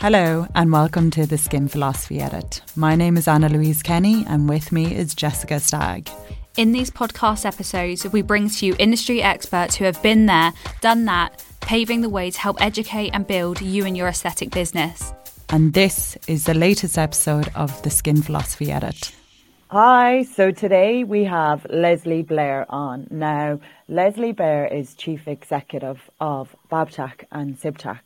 Hello, 0.00 0.46
and 0.54 0.72
welcome 0.72 1.10
to 1.10 1.26
the 1.26 1.36
Skin 1.36 1.68
Philosophy 1.68 2.22
Edit. 2.22 2.62
My 2.74 2.96
name 2.96 3.18
is 3.18 3.28
Anna 3.28 3.50
Louise 3.50 3.82
Kenny, 3.82 4.24
and 4.26 4.48
with 4.48 4.72
me 4.72 4.96
is 4.96 5.14
Jessica 5.14 5.60
Stagg. 5.60 6.08
In 6.56 6.72
these 6.72 6.90
podcast 6.90 7.44
episodes, 7.44 8.10
we 8.10 8.22
bring 8.22 8.48
to 8.48 8.64
you 8.64 8.74
industry 8.78 9.22
experts 9.22 9.76
who 9.76 9.84
have 9.84 10.02
been 10.02 10.24
there, 10.24 10.54
done 10.80 11.04
that, 11.04 11.44
paving 11.60 12.00
the 12.00 12.08
way 12.08 12.30
to 12.30 12.40
help 12.40 12.62
educate 12.62 13.10
and 13.10 13.26
build 13.26 13.60
you 13.60 13.84
and 13.84 13.94
your 13.94 14.08
aesthetic 14.08 14.52
business. 14.52 15.12
And 15.50 15.74
this 15.74 16.16
is 16.26 16.46
the 16.46 16.54
latest 16.54 16.96
episode 16.96 17.50
of 17.54 17.82
the 17.82 17.90
Skin 17.90 18.22
Philosophy 18.22 18.72
Edit. 18.72 19.14
Hi, 19.68 20.22
so 20.22 20.50
today 20.50 21.04
we 21.04 21.24
have 21.24 21.66
Lesley 21.68 22.22
Blair 22.22 22.64
on. 22.70 23.06
Now, 23.10 23.60
Lesley 23.86 24.32
Blair 24.32 24.66
is 24.66 24.94
Chief 24.94 25.28
Executive 25.28 26.10
of 26.20 26.56
Babtac 26.72 27.24
and 27.30 27.60
CIBTAC, 27.60 27.98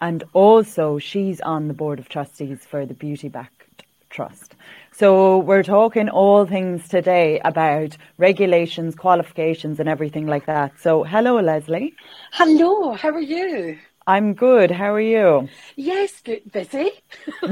and 0.00 0.24
also 0.32 0.98
she's 0.98 1.40
on 1.40 1.68
the 1.68 1.74
Board 1.74 1.98
of 1.98 2.08
Trustees 2.08 2.60
for 2.64 2.86
the 2.86 2.94
Beauty 2.94 3.28
Backed 3.28 3.84
Trust. 4.08 4.54
So 4.92 5.38
we're 5.38 5.62
talking 5.62 6.08
all 6.08 6.46
things 6.46 6.88
today 6.88 7.40
about 7.44 7.96
regulations, 8.18 8.94
qualifications 8.94 9.78
and 9.80 9.88
everything 9.88 10.26
like 10.26 10.46
that. 10.46 10.78
So 10.80 11.04
hello 11.04 11.40
Lesley. 11.40 11.94
Hello, 12.32 12.94
how 12.94 13.10
are 13.10 13.20
you? 13.20 13.78
I'm 14.06 14.34
good. 14.34 14.70
How 14.70 14.92
are 14.92 15.00
you? 15.00 15.48
Yes, 15.76 16.20
good. 16.22 16.50
Busy. 16.50 16.90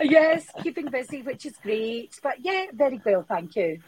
yes, 0.00 0.46
keeping 0.62 0.86
busy, 0.90 1.22
which 1.22 1.44
is 1.44 1.56
great. 1.62 2.20
But 2.22 2.36
yeah, 2.40 2.66
very 2.72 3.00
well, 3.04 3.24
thank 3.26 3.56
you. 3.56 3.80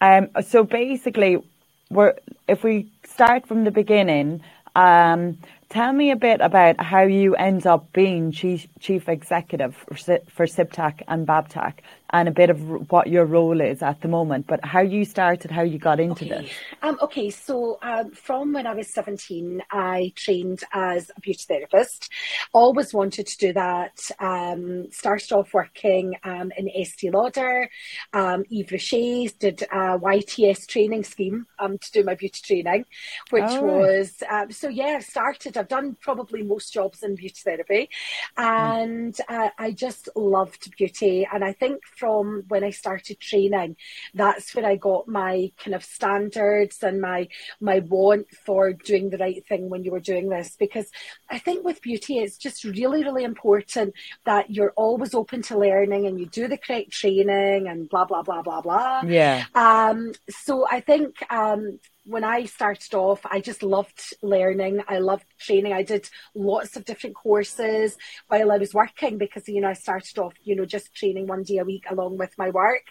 Um, 0.00 0.28
so 0.42 0.64
basically, 0.64 1.42
we're 1.90 2.14
if 2.48 2.62
we 2.64 2.90
start 3.04 3.46
from 3.46 3.64
the 3.64 3.70
beginning, 3.70 4.42
um, 4.74 5.38
tell 5.74 5.92
me 5.92 6.12
a 6.12 6.16
bit 6.16 6.40
about 6.40 6.80
how 6.80 7.02
you 7.02 7.34
end 7.34 7.66
up 7.66 7.92
being 7.92 8.30
chief, 8.30 8.68
chief 8.78 9.08
executive 9.08 9.74
for, 9.74 10.20
for 10.28 10.46
CIBTAC 10.46 11.02
and 11.08 11.26
Babtac 11.26 11.78
and 12.14 12.28
a 12.28 12.30
bit 12.30 12.48
of 12.48 12.92
what 12.92 13.08
your 13.08 13.24
role 13.24 13.60
is 13.60 13.82
at 13.82 14.00
the 14.00 14.06
moment, 14.06 14.46
but 14.46 14.64
how 14.64 14.80
you 14.80 15.04
started, 15.04 15.50
how 15.50 15.62
you 15.62 15.78
got 15.78 15.98
into 15.98 16.24
okay. 16.24 16.42
this. 16.42 16.50
Um, 16.80 16.96
okay, 17.02 17.28
so 17.28 17.76
um, 17.82 18.12
from 18.12 18.52
when 18.52 18.68
I 18.68 18.74
was 18.74 18.86
17, 18.86 19.60
I 19.72 20.12
trained 20.14 20.62
as 20.72 21.10
a 21.16 21.20
beauty 21.20 21.44
therapist. 21.48 22.08
Always 22.52 22.94
wanted 22.94 23.26
to 23.26 23.36
do 23.38 23.52
that. 23.54 23.98
Um, 24.20 24.92
started 24.92 25.32
off 25.32 25.52
working 25.52 26.14
um, 26.22 26.52
in 26.56 26.70
Estee 26.70 27.10
Lauder, 27.10 27.68
um, 28.12 28.44
Yves 28.48 28.70
Rocher, 28.70 29.34
did 29.40 29.62
a 29.62 29.98
YTS 29.98 30.68
training 30.68 31.02
scheme 31.02 31.46
um, 31.58 31.78
to 31.78 31.90
do 31.90 32.04
my 32.04 32.14
beauty 32.14 32.40
training, 32.44 32.84
which 33.30 33.42
oh. 33.44 33.62
was, 33.64 34.22
um, 34.30 34.52
so 34.52 34.68
yeah, 34.68 34.98
I've 34.98 35.04
started, 35.04 35.56
I've 35.56 35.66
done 35.66 35.96
probably 36.00 36.44
most 36.44 36.72
jobs 36.72 37.02
in 37.02 37.16
beauty 37.16 37.40
therapy 37.44 37.90
and 38.36 39.18
uh, 39.28 39.48
I 39.58 39.72
just 39.72 40.08
loved 40.14 40.76
beauty. 40.76 41.26
And 41.32 41.42
I 41.42 41.52
think 41.52 41.82
from 42.04 42.44
when 42.48 42.62
I 42.62 42.70
started 42.70 43.18
training, 43.18 43.76
that's 44.12 44.54
where 44.54 44.66
I 44.66 44.76
got 44.76 45.08
my 45.08 45.50
kind 45.56 45.74
of 45.74 45.82
standards 45.82 46.82
and 46.82 47.00
my 47.00 47.28
my 47.60 47.78
want 47.78 48.26
for 48.44 48.74
doing 48.74 49.08
the 49.08 49.16
right 49.16 49.42
thing 49.46 49.70
when 49.70 49.84
you 49.84 49.90
were 49.90 50.00
doing 50.00 50.28
this. 50.28 50.54
Because 50.58 50.90
I 51.30 51.38
think 51.38 51.64
with 51.64 51.80
beauty, 51.80 52.18
it's 52.18 52.36
just 52.36 52.62
really, 52.62 53.02
really 53.02 53.24
important 53.24 53.94
that 54.26 54.50
you're 54.50 54.74
always 54.76 55.14
open 55.14 55.40
to 55.42 55.58
learning 55.58 56.06
and 56.06 56.20
you 56.20 56.26
do 56.26 56.46
the 56.46 56.58
correct 56.58 56.90
training 56.90 57.68
and 57.68 57.88
blah 57.88 58.04
blah 58.04 58.22
blah 58.22 58.42
blah 58.42 58.60
blah. 58.60 59.00
Yeah. 59.06 59.44
Um. 59.54 60.12
So 60.28 60.66
I 60.70 60.80
think 60.80 61.16
um 61.32 61.78
when 62.04 62.22
I 62.24 62.44
started 62.44 62.94
off, 62.94 63.20
I 63.24 63.40
just 63.40 63.62
loved 63.62 64.14
learning. 64.22 64.82
I 64.88 64.98
loved 64.98 65.24
training. 65.38 65.72
I 65.72 65.82
did 65.82 66.08
lots 66.34 66.76
of 66.76 66.84
different 66.84 67.16
courses 67.16 67.96
while 68.28 68.52
I 68.52 68.58
was 68.58 68.74
working 68.74 69.16
because, 69.16 69.48
you 69.48 69.60
know, 69.60 69.68
I 69.68 69.72
started 69.72 70.18
off, 70.18 70.34
you 70.42 70.54
know, 70.54 70.66
just 70.66 70.94
training 70.94 71.26
one 71.26 71.44
day 71.44 71.58
a 71.58 71.64
week 71.64 71.84
along 71.90 72.18
with 72.18 72.36
my 72.36 72.50
work. 72.50 72.82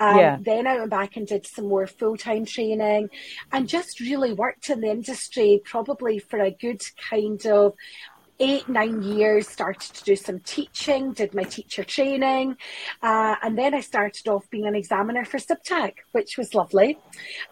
Um, 0.00 0.18
yeah. 0.18 0.38
Then 0.40 0.66
I 0.66 0.78
went 0.78 0.90
back 0.90 1.16
and 1.16 1.26
did 1.26 1.46
some 1.46 1.68
more 1.68 1.86
full 1.86 2.16
time 2.16 2.46
training 2.46 3.10
and 3.52 3.68
just 3.68 4.00
really 4.00 4.32
worked 4.32 4.70
in 4.70 4.80
the 4.80 4.90
industry 4.90 5.60
probably 5.64 6.18
for 6.18 6.40
a 6.40 6.50
good 6.50 6.80
kind 7.10 7.44
of 7.46 7.74
eight, 8.40 8.68
nine 8.68 9.02
years, 9.02 9.48
started 9.48 9.94
to 9.94 10.04
do 10.04 10.16
some 10.16 10.40
teaching, 10.40 11.12
did 11.12 11.34
my 11.34 11.44
teacher 11.44 11.84
training, 11.84 12.56
uh, 13.02 13.36
and 13.42 13.56
then 13.56 13.74
I 13.74 13.80
started 13.80 14.28
off 14.28 14.48
being 14.50 14.66
an 14.66 14.74
examiner 14.74 15.24
for 15.24 15.38
CIBTAC, 15.38 15.94
which 16.12 16.36
was 16.36 16.54
lovely. 16.54 16.98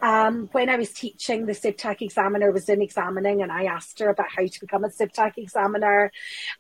Um, 0.01 0.49
when 0.53 0.69
I 0.69 0.77
was 0.77 0.93
teaching, 0.93 1.47
the 1.47 1.53
CIBTAC 1.53 2.03
examiner 2.03 2.51
was 2.51 2.69
in 2.69 2.83
examining, 2.83 3.43
and 3.43 3.53
I 3.53 3.65
asked 3.65 3.99
her 4.01 4.09
about 4.09 4.31
how 4.35 4.47
to 4.47 4.61
become 4.61 4.85
a 4.85 4.89
CIBTAC 4.89 5.39
examiner, 5.39 6.11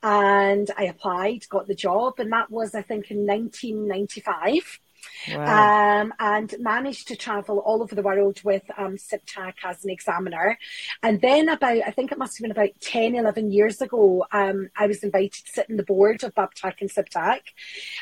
and 0.02 0.70
I 0.76 0.84
applied, 0.84 1.48
got 1.48 1.66
the 1.66 1.74
job, 1.74 2.14
and 2.18 2.32
that 2.32 2.50
was, 2.50 2.74
I 2.74 2.82
think, 2.82 3.10
in 3.10 3.26
1995. 3.26 4.80
Wow. 5.28 6.02
Um, 6.02 6.14
and 6.18 6.54
managed 6.58 7.08
to 7.08 7.16
travel 7.16 7.58
all 7.58 7.82
over 7.82 7.94
the 7.94 8.02
world 8.02 8.40
with 8.44 8.62
um, 8.76 8.96
CIBTAC 8.96 9.54
as 9.64 9.84
an 9.84 9.90
examiner. 9.90 10.58
And 11.02 11.20
then 11.20 11.48
about, 11.48 11.78
I 11.86 11.90
think 11.90 12.12
it 12.12 12.18
must 12.18 12.38
have 12.38 12.42
been 12.42 12.50
about 12.50 12.70
10, 12.80 13.14
11 13.14 13.52
years 13.52 13.80
ago, 13.80 14.24
um, 14.32 14.68
I 14.76 14.86
was 14.86 15.02
invited 15.04 15.44
to 15.44 15.52
sit 15.52 15.70
in 15.70 15.76
the 15.76 15.82
board 15.82 16.22
of 16.24 16.34
Babtac 16.34 16.80
and 16.80 16.90
CIBTAC, 16.90 17.40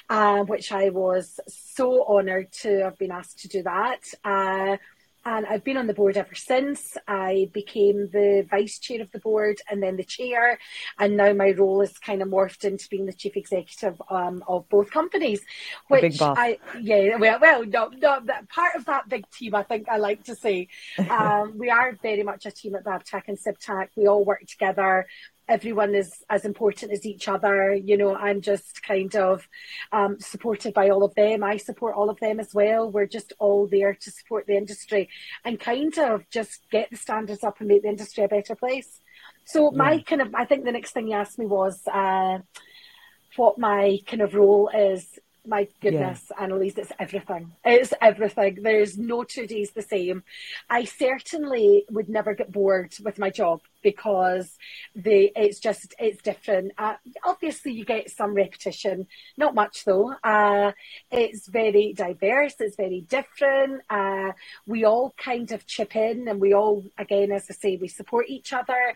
uh, 0.09 0.45
which 0.45 0.73
I 0.73 0.91
was 0.91 1.41
so 1.49 2.05
honoured 2.07 2.53
to 2.63 2.85
have 2.85 2.99
been 2.99 3.11
asked 3.11 3.41
to 3.41 3.49
do 3.49 3.63
that. 3.63 4.01
Uh, 4.25 4.77
and 5.25 5.47
I've 5.47 5.65
been 5.65 5.77
on 5.77 5.87
the 5.87 5.95
board 5.95 6.17
ever 6.17 6.35
since. 6.35 6.97
I 7.07 7.51
became 7.53 8.09
the 8.11 8.47
vice 8.51 8.79
chair 8.79 9.03
of 9.03 9.11
the 9.13 9.19
board 9.19 9.59
and 9.71 9.83
then 9.83 9.97
the 9.97 10.05
chair, 10.05 10.59
and 10.99 11.17
now 11.17 11.33
my 11.33 11.51
role 11.51 11.83
is 11.83 11.99
kind 11.99 12.23
of 12.23 12.29
morphed 12.29 12.65
into 12.65 12.89
being 12.89 13.07
the 13.07 13.13
chief 13.13 13.37
executive 13.37 14.01
um, 14.11 14.43
of 14.49 14.69
both 14.69 14.91
companies. 14.91 15.41
Which 15.89 16.21
I 16.21 16.59
yeah 16.81 17.17
well 17.17 17.39
well 17.41 17.65
no 17.65 17.89
no 17.89 18.19
that 18.25 18.49
part 18.49 18.75
of 18.77 18.87
that 18.87 19.09
big 19.09 19.29
team 19.31 19.55
I 19.55 19.63
think 19.63 19.89
I 19.89 19.99
like 19.99 20.25
to 20.25 20.35
say 20.35 20.69
um, 21.11 21.59
we 21.59 21.71
are 21.71 21.99
very 22.03 22.23
much 22.23 22.47
a 22.47 22.51
team 22.51 22.75
at 22.75 22.85
Babtac 22.85 23.23
and 23.29 23.39
CIBTAC. 23.39 23.89
We 23.97 24.07
all 24.07 24.25
work 24.25 24.47
together 24.47 25.07
everyone 25.51 25.95
is 25.95 26.25
as 26.31 26.45
important 26.45 26.93
as 26.93 27.05
each 27.05 27.29
other. 27.29 27.75
You 27.75 27.97
know, 27.99 28.15
I'm 28.15 28.41
just 28.41 28.83
kind 28.83 29.15
of 29.17 29.47
um, 29.93 30.19
supported 30.21 30.73
by 30.73 30.89
all 30.89 31.03
of 31.03 31.15
them. 31.17 31.43
I 31.43 31.57
support 31.57 31.97
all 31.97 32.09
of 32.09 32.21
them 32.21 32.39
as 32.39 32.55
well. 32.55 32.91
We're 32.91 33.07
just 33.07 33.33
all 33.39 33.67
there 33.67 33.95
to 33.95 34.11
support 34.11 34.47
the 34.47 34.57
industry 34.57 35.11
and 35.45 35.59
kind 35.59 35.99
of 35.99 36.29
just 36.31 36.71
get 36.71 36.91
the 36.91 36.97
standards 36.97 37.43
up 37.43 37.59
and 37.59 37.69
make 37.69 37.83
the 37.83 37.89
industry 37.89 38.25
a 38.25 38.29
better 38.29 38.55
place. 38.55 39.01
So 39.45 39.73
my 39.73 40.01
kind 40.03 40.23
of, 40.23 40.35
I 40.35 40.45
think 40.45 40.65
the 40.65 40.73
next 40.73 40.93
thing 40.93 41.09
you 41.09 41.17
asked 41.17 41.39
me 41.39 41.47
was 41.47 41.83
uh, 41.93 42.39
what 43.37 43.59
my 43.59 43.99
kind 44.07 44.23
of 44.23 44.35
role 44.35 44.71
is 44.73 45.19
my 45.51 45.67
goodness, 45.81 46.31
yeah. 46.31 46.45
Annalise, 46.45 46.79
it's 46.79 46.93
everything. 46.99 47.53
It's 47.65 47.93
everything. 48.01 48.63
There's 48.63 48.97
no 48.97 49.25
two 49.25 49.49
days 49.49 49.73
the 49.73 49.83
same. 49.83 50.23
I 50.71 50.85
certainly 50.85 51.85
would 51.91 52.09
never 52.09 52.35
get 52.35 52.53
bored 52.53 52.95
with 53.03 53.19
my 53.19 53.31
job 53.31 53.61
because 53.83 54.57
the 54.95 55.33
it's 55.35 55.59
just 55.59 55.93
it's 55.99 56.23
different. 56.23 56.73
Uh, 56.79 56.95
obviously, 57.25 57.73
you 57.73 57.85
get 57.85 58.11
some 58.11 58.33
repetition, 58.33 59.09
not 59.37 59.57
much 59.57 59.85
though. 59.85 60.15
Uh, 60.23 60.71
it's 61.11 61.49
very 61.49 61.93
diverse. 61.95 62.55
It's 62.61 62.77
very 62.77 63.01
different. 63.01 63.83
Uh, 63.91 64.33
we 64.67 64.85
all 64.85 65.13
kind 65.19 65.51
of 65.51 65.67
chip 65.67 65.97
in, 65.97 66.29
and 66.29 66.41
we 66.41 66.55
all, 66.55 66.85
again, 66.97 67.33
as 67.33 67.47
I 67.51 67.55
say, 67.55 67.77
we 67.77 67.89
support 67.89 68.27
each 68.29 68.53
other. 68.53 68.95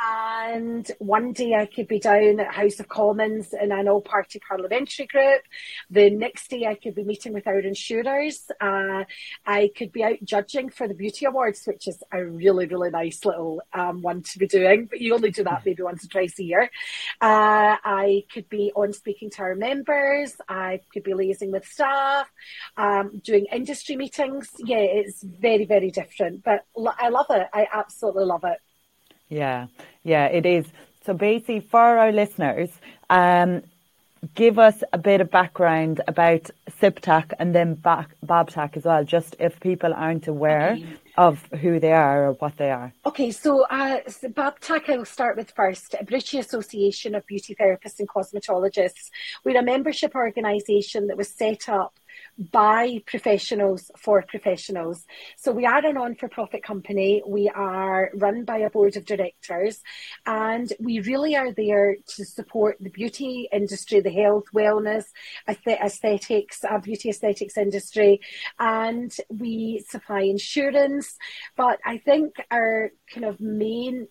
And 0.00 0.90
one 0.98 1.32
day 1.32 1.54
I 1.54 1.66
could 1.66 1.86
be 1.86 1.98
down 1.98 2.40
at 2.40 2.54
House 2.54 2.80
of 2.80 2.88
Commons 2.88 3.52
in 3.52 3.72
an 3.72 3.88
all 3.88 4.00
party 4.00 4.40
parliamentary 4.40 5.06
group. 5.06 5.42
The 5.90 6.10
next 6.10 6.48
day 6.48 6.66
I 6.66 6.74
could 6.74 6.94
be 6.94 7.04
meeting 7.04 7.32
with 7.32 7.46
our 7.46 7.58
insurers. 7.58 8.50
Uh, 8.60 9.04
I 9.46 9.70
could 9.76 9.92
be 9.92 10.02
out 10.02 10.16
judging 10.24 10.70
for 10.70 10.88
the 10.88 10.94
Beauty 10.94 11.26
Awards, 11.26 11.64
which 11.66 11.86
is 11.88 12.02
a 12.12 12.24
really, 12.24 12.66
really 12.66 12.90
nice 12.90 13.24
little 13.24 13.62
um, 13.72 14.00
one 14.02 14.22
to 14.22 14.38
be 14.38 14.46
doing, 14.46 14.86
but 14.86 15.00
you 15.00 15.14
only 15.14 15.30
do 15.30 15.44
that 15.44 15.62
maybe 15.64 15.82
once 15.82 16.04
or 16.04 16.08
twice 16.08 16.38
a 16.38 16.44
year. 16.44 16.70
Uh, 17.20 17.76
I 17.84 18.24
could 18.32 18.48
be 18.48 18.72
on 18.74 18.92
speaking 18.92 19.30
to 19.30 19.42
our 19.42 19.54
members. 19.54 20.34
I 20.48 20.80
could 20.92 21.02
be 21.02 21.12
liaising 21.12 21.50
with 21.50 21.66
staff, 21.66 22.30
um, 22.76 23.20
doing 23.22 23.46
industry 23.52 23.96
meetings. 23.96 24.50
Yeah, 24.58 24.78
it's 24.78 25.22
very, 25.22 25.66
very 25.66 25.90
different, 25.90 26.42
but 26.42 26.64
I 26.98 27.10
love 27.10 27.26
it. 27.30 27.46
I 27.52 27.68
absolutely 27.72 28.24
love 28.24 28.44
it. 28.44 28.58
Yeah, 29.32 29.68
yeah, 30.04 30.26
it 30.26 30.44
is. 30.44 30.66
So 31.06 31.14
basically, 31.14 31.60
for 31.60 31.98
our 31.98 32.12
listeners, 32.12 32.70
um, 33.08 33.62
give 34.34 34.58
us 34.58 34.84
a 34.92 34.98
bit 34.98 35.20
of 35.22 35.30
background 35.30 36.02
about 36.06 36.50
CIBTAC 36.80 37.32
and 37.38 37.54
then 37.54 37.76
Babtac 37.76 38.76
as 38.76 38.84
well, 38.84 39.04
just 39.04 39.34
if 39.40 39.58
people 39.60 39.94
aren't 39.94 40.28
aware 40.28 40.72
okay. 40.72 40.86
of 41.16 41.42
who 41.60 41.80
they 41.80 41.92
are 41.92 42.26
or 42.26 42.32
what 42.34 42.58
they 42.58 42.70
are. 42.70 42.92
Okay, 43.06 43.30
so, 43.30 43.64
uh, 43.70 44.00
so 44.06 44.28
Babtac 44.28 44.90
I 44.90 44.98
will 44.98 45.06
start 45.06 45.36
with 45.38 45.50
first, 45.52 45.94
British 46.06 46.34
Association 46.34 47.14
of 47.14 47.26
Beauty 47.26 47.56
Therapists 47.58 47.98
and 48.00 48.08
Cosmetologists. 48.08 49.10
We're 49.44 49.58
a 49.58 49.62
membership 49.62 50.14
organisation 50.14 51.06
that 51.06 51.16
was 51.16 51.28
set 51.28 51.70
up 51.70 51.98
by 52.38 53.02
professionals 53.06 53.90
for 53.98 54.22
professionals. 54.22 55.04
So 55.36 55.52
we 55.52 55.66
are 55.66 55.84
a 55.84 55.92
non 55.92 56.14
for 56.14 56.28
profit 56.28 56.62
company. 56.62 57.22
We 57.26 57.48
are 57.48 58.10
run 58.14 58.44
by 58.44 58.58
a 58.58 58.70
board 58.70 58.96
of 58.96 59.04
directors 59.04 59.80
and 60.26 60.72
we 60.80 61.00
really 61.00 61.36
are 61.36 61.52
there 61.52 61.96
to 62.16 62.24
support 62.24 62.76
the 62.80 62.90
beauty 62.90 63.48
industry, 63.52 64.00
the 64.00 64.10
health, 64.10 64.44
wellness, 64.54 65.04
aesthetics, 65.48 66.64
uh, 66.64 66.78
beauty 66.78 67.10
aesthetics 67.10 67.56
industry. 67.56 68.20
And 68.58 69.14
we 69.28 69.84
supply 69.88 70.22
insurance. 70.22 71.16
But 71.56 71.78
I 71.84 71.98
think 71.98 72.36
our 72.50 72.90
kind 73.12 73.26
of 73.26 73.40
main 73.40 74.08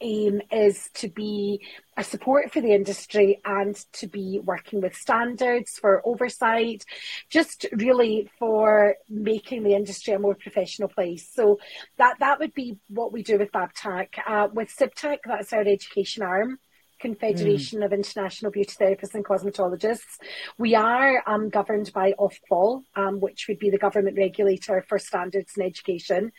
aim 0.00 0.40
is 0.50 0.90
to 0.94 1.08
be 1.08 1.60
a 1.96 2.04
support 2.04 2.52
for 2.52 2.60
the 2.60 2.72
industry 2.72 3.40
and 3.44 3.76
to 3.92 4.06
be 4.06 4.40
working 4.42 4.80
with 4.80 4.94
standards 4.94 5.78
for 5.78 6.02
oversight, 6.06 6.84
just 7.28 7.66
really 7.72 8.30
for 8.38 8.96
making 9.08 9.62
the 9.62 9.74
industry 9.74 10.14
a 10.14 10.18
more 10.18 10.34
professional 10.34 10.88
place. 10.88 11.28
So 11.32 11.58
that 11.98 12.16
that 12.20 12.38
would 12.38 12.54
be 12.54 12.78
what 12.88 13.12
we 13.12 13.22
do 13.22 13.38
with 13.38 13.52
Babtac. 13.52 14.08
Uh, 14.26 14.48
with 14.52 14.74
CIBTAC, 14.74 15.18
that's 15.26 15.52
our 15.52 15.60
education 15.60 16.22
arm. 16.22 16.58
Confederation 17.00 17.80
mm. 17.80 17.84
of 17.84 17.92
International 17.92 18.50
Beauty 18.50 18.74
Therapists 18.78 19.14
and 19.14 19.24
Cosmetologists. 19.24 20.18
We 20.58 20.74
are 20.74 21.22
um, 21.26 21.48
governed 21.48 21.92
by 21.92 22.12
Ofqual, 22.18 22.82
um, 22.94 23.20
which 23.20 23.46
would 23.48 23.58
be 23.58 23.70
the 23.70 23.78
government 23.78 24.16
regulator 24.16 24.84
for 24.88 24.98
standards 24.98 25.52
in 25.56 25.62
education. 25.62 26.32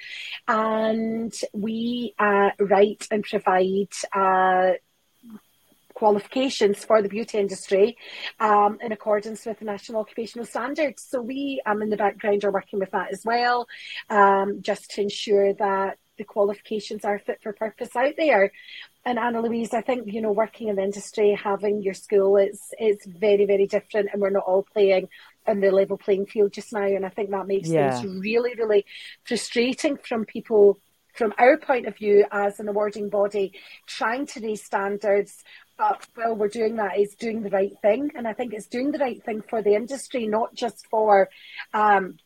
And 0.48 1.34
we 1.54 2.14
uh, 2.20 2.52
write 2.60 3.08
and 3.12 3.24
provide 3.24 3.94
uh, 4.14 4.72
qualifications 5.94 6.84
for 6.84 7.02
the 7.02 7.10
beauty 7.10 7.38
industry 7.38 7.96
um, 8.40 8.80
in 8.82 8.92
accordance 8.92 9.46
with 9.46 9.60
the 9.60 9.66
National 9.66 10.02
Occupational 10.02 10.48
Standards. 10.48 11.06
So 11.08 11.22
we, 11.22 11.62
um, 11.66 11.82
in 11.84 11.90
the 11.90 11.98
background, 11.98 12.44
are 12.44 12.52
working 12.52 12.80
with 12.80 12.90
that 12.92 13.12
as 13.12 13.24
well, 13.24 13.68
um, 14.10 14.62
just 14.62 14.90
to 14.92 15.02
ensure 15.02 15.54
that 15.54 16.00
the 16.22 16.26
qualifications 16.26 17.04
are 17.04 17.18
fit 17.18 17.42
for 17.42 17.52
purpose 17.52 17.96
out 17.96 18.14
there. 18.16 18.52
And 19.04 19.18
Anna 19.18 19.42
Louise, 19.42 19.74
I 19.74 19.82
think, 19.82 20.14
you 20.14 20.22
know, 20.22 20.32
working 20.32 20.68
in 20.68 20.76
the 20.76 20.84
industry, 20.84 21.34
having 21.34 21.82
your 21.82 21.96
school, 21.96 22.38
it's, 22.38 22.74
it's 22.78 23.08
very, 23.08 23.46
very 23.46 23.66
different 23.66 24.10
and 24.14 24.22
we're 24.22 24.30
not 24.30 24.44
all 24.44 24.62
playing 24.62 25.10
on 25.48 25.62
the 25.62 25.72
level 25.72 25.98
playing 25.98 26.28
field 26.28 26.54
just 26.54 26.72
now. 26.72 26.86
And 26.86 27.08
I 27.08 27.10
think 27.10 27.32
that 27.32 27.48
makes 27.48 27.70
yeah. 27.70 28.00
things 28.00 28.20
really, 28.20 28.54
really 28.54 28.86
frustrating 29.24 29.98
from 29.98 30.26
people 30.26 30.78
from 31.16 31.34
our 31.40 31.58
point 31.58 31.88
of 31.88 31.98
view 31.98 32.26
as 32.32 32.60
an 32.60 32.70
awarding 32.70 33.10
body, 33.10 33.52
trying 33.86 34.28
to 34.28 34.40
raise 34.40 34.64
standards, 34.64 35.44
but 35.78 36.08
well, 36.16 36.36
we're 36.36 36.48
doing 36.48 36.76
that 36.76 36.98
is 36.98 37.16
doing 37.16 37.42
the 37.42 37.50
right 37.50 37.74
thing, 37.82 38.12
and 38.16 38.28
I 38.28 38.34
think 38.34 38.54
it's 38.54 38.68
doing 38.68 38.92
the 38.92 39.00
right 39.00 39.22
thing 39.22 39.42
for 39.42 39.62
the 39.62 39.76
industry, 39.76 40.26
not 40.28 40.54
just 40.54 40.88
for 40.88 41.28
um, 41.74 42.18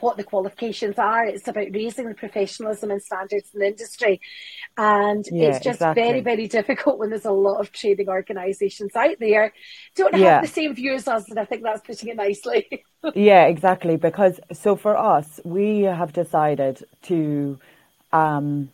what 0.00 0.16
the 0.16 0.24
qualifications 0.24 0.98
are. 0.98 1.24
It's 1.24 1.46
about 1.48 1.68
raising 1.72 2.08
the 2.08 2.14
professionalism 2.14 2.90
and 2.90 3.02
standards 3.02 3.50
in 3.52 3.60
the 3.60 3.66
industry. 3.66 4.20
And 4.76 5.24
yeah, 5.30 5.48
it's 5.48 5.64
just 5.64 5.76
exactly. 5.76 6.02
very, 6.02 6.20
very 6.20 6.48
difficult 6.48 6.98
when 6.98 7.10
there's 7.10 7.24
a 7.24 7.30
lot 7.30 7.60
of 7.60 7.72
training 7.72 8.08
organisations 8.08 8.96
out 8.96 9.16
there 9.20 9.52
don't 9.94 10.16
yeah. 10.16 10.34
have 10.34 10.42
the 10.42 10.48
same 10.48 10.74
views 10.74 11.02
as 11.02 11.24
us. 11.24 11.30
And 11.30 11.38
I 11.38 11.44
think 11.44 11.62
that's 11.62 11.82
putting 11.82 12.08
it 12.08 12.16
nicely. 12.16 12.84
yeah, 13.14 13.44
exactly. 13.44 13.96
Because 13.96 14.40
so 14.52 14.76
for 14.76 14.96
us, 14.96 15.40
we 15.44 15.82
have 15.82 16.12
decided 16.12 16.84
to 17.02 17.58
um, 18.12 18.70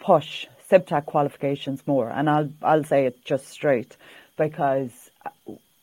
push 0.00 0.46
CIBTAC 0.70 1.06
qualifications 1.06 1.86
more. 1.86 2.08
And 2.08 2.28
I'll, 2.28 2.50
I'll 2.62 2.84
say 2.84 3.06
it 3.06 3.24
just 3.24 3.48
straight 3.48 3.96
because 4.36 5.10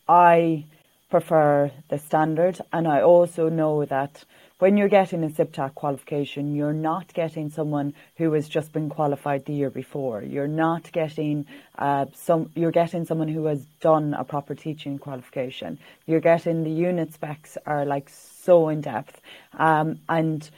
I 0.08 0.66
prefer 1.10 1.72
the 1.90 1.98
standard 1.98 2.60
and 2.72 2.88
I 2.88 3.02
also 3.02 3.50
know 3.50 3.86
that 3.86 4.24
when 4.60 4.76
you're 4.76 4.90
getting 4.90 5.24
a 5.24 5.30
CIBTAC 5.30 5.74
qualification, 5.74 6.54
you're 6.54 6.74
not 6.74 7.14
getting 7.14 7.50
someone 7.50 7.94
who 8.18 8.34
has 8.34 8.48
just 8.48 8.74
been 8.74 8.90
qualified 8.90 9.46
the 9.46 9.54
year 9.54 9.70
before. 9.70 10.22
You're 10.22 10.48
not 10.48 10.92
getting 10.92 11.46
uh, 11.78 12.08
some. 12.14 12.52
You're 12.56 12.72
getting 12.72 13.06
someone 13.06 13.30
who 13.30 13.46
has 13.46 13.66
done 13.80 14.14
a 14.14 14.26
proper 14.26 14.56
teaching 14.56 15.00
qualification. 15.00 15.80
You're 16.06 16.20
getting 16.20 16.64
the 16.64 16.72
unit 16.72 17.14
specs 17.14 17.58
are 17.66 17.86
like 17.86 18.10
so 18.10 18.68
in 18.68 18.82
depth, 18.82 19.20
um, 19.58 20.00
and 20.10 20.50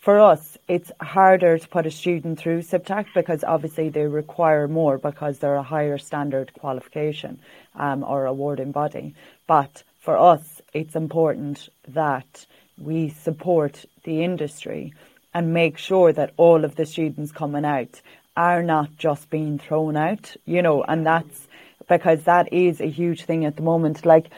for 0.00 0.20
us, 0.20 0.56
it's 0.68 0.92
harder 1.00 1.58
to 1.58 1.68
put 1.68 1.84
a 1.84 1.90
student 1.90 2.38
through 2.38 2.62
CIBTAC 2.62 3.06
because 3.14 3.42
obviously 3.42 3.88
they 3.88 4.06
require 4.06 4.68
more 4.68 4.96
because 4.96 5.40
they're 5.40 5.56
a 5.56 5.62
higher 5.62 5.98
standard 5.98 6.52
qualification 6.54 7.40
um, 7.74 8.04
or 8.04 8.26
awarding 8.26 8.70
body. 8.70 9.16
But 9.48 9.82
for 9.98 10.16
us, 10.16 10.60
it's 10.72 10.94
important 10.94 11.68
that 11.88 12.46
we 12.80 13.08
support 13.08 13.84
the 14.04 14.22
industry 14.22 14.92
and 15.34 15.52
make 15.52 15.78
sure 15.78 16.12
that 16.12 16.32
all 16.36 16.64
of 16.64 16.76
the 16.76 16.86
students 16.86 17.32
coming 17.32 17.64
out 17.64 18.00
are 18.36 18.62
not 18.62 18.96
just 18.96 19.30
being 19.30 19.58
thrown 19.58 19.96
out, 19.96 20.36
you 20.46 20.62
know, 20.62 20.82
and 20.84 21.04
that's 21.04 21.48
because 21.88 22.24
that 22.24 22.52
is 22.52 22.80
a 22.80 22.86
huge 22.86 23.24
thing 23.24 23.44
at 23.44 23.56
the 23.56 23.62
moment. 23.62 24.06
Like, 24.06 24.30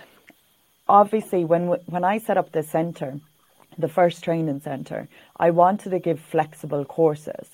obviously, 0.88 1.44
when 1.44 1.66
when 1.86 2.04
I 2.04 2.18
set 2.18 2.38
up 2.38 2.52
the 2.52 2.62
centre, 2.62 3.20
the 3.78 3.88
first 3.88 4.24
training 4.24 4.60
centre, 4.60 5.08
I 5.36 5.50
wanted 5.50 5.90
to 5.90 5.98
give 5.98 6.20
flexible 6.20 6.84
courses, 6.84 7.48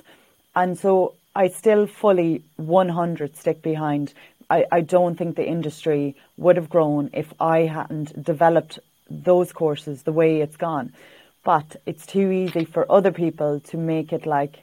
and 0.54 0.78
so 0.78 1.14
I 1.34 1.48
still 1.48 1.86
fully 1.86 2.42
100 2.56 3.36
stick 3.36 3.62
behind. 3.62 4.14
I, 4.48 4.64
I 4.70 4.80
don't 4.80 5.16
think 5.16 5.34
the 5.34 5.46
industry 5.46 6.14
would 6.36 6.56
have 6.56 6.70
grown 6.70 7.10
if 7.12 7.32
I 7.40 7.62
hadn't 7.62 8.22
developed 8.22 8.78
those 9.10 9.52
courses 9.52 10.02
the 10.02 10.12
way 10.12 10.40
it's 10.40 10.56
gone. 10.56 10.92
But 11.44 11.76
it's 11.86 12.06
too 12.06 12.30
easy 12.30 12.64
for 12.64 12.90
other 12.90 13.12
people 13.12 13.60
to 13.60 13.76
make 13.76 14.12
it 14.12 14.26
like, 14.26 14.58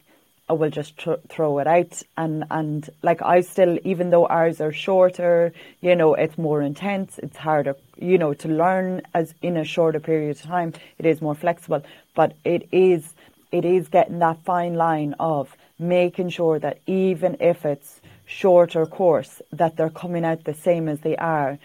oh, 0.49 0.55
we'll 0.55 0.69
just 0.69 0.97
tr- 0.97 1.13
throw 1.29 1.59
it 1.59 1.67
out. 1.67 2.01
And, 2.17 2.43
and 2.51 2.89
like 3.01 3.21
I 3.21 3.41
still, 3.41 3.79
even 3.83 4.09
though 4.09 4.25
ours 4.25 4.59
are 4.59 4.73
shorter, 4.73 5.53
you 5.81 5.95
know, 5.95 6.13
it's 6.15 6.37
more 6.37 6.61
intense, 6.61 7.19
it's 7.19 7.37
harder, 7.37 7.77
you 7.97 8.17
know, 8.17 8.33
to 8.33 8.49
learn 8.49 9.01
as 9.13 9.33
in 9.41 9.55
a 9.55 9.63
shorter 9.63 9.99
period 9.99 10.31
of 10.31 10.41
time. 10.41 10.73
It 10.97 11.05
is 11.05 11.21
more 11.21 11.35
flexible, 11.35 11.83
but 12.15 12.35
it 12.43 12.67
is, 12.71 13.13
it 13.51 13.63
is 13.63 13.87
getting 13.87 14.19
that 14.19 14.43
fine 14.43 14.75
line 14.75 15.15
of 15.19 15.55
making 15.79 16.29
sure 16.29 16.59
that 16.59 16.79
even 16.85 17.37
if 17.39 17.65
it's 17.65 18.01
shorter 18.25 18.85
course, 18.85 19.41
that 19.51 19.77
they're 19.77 19.89
coming 19.89 20.25
out 20.25 20.43
the 20.43 20.53
same 20.53 20.89
as 20.89 20.99
they 21.01 21.15
are 21.15 21.57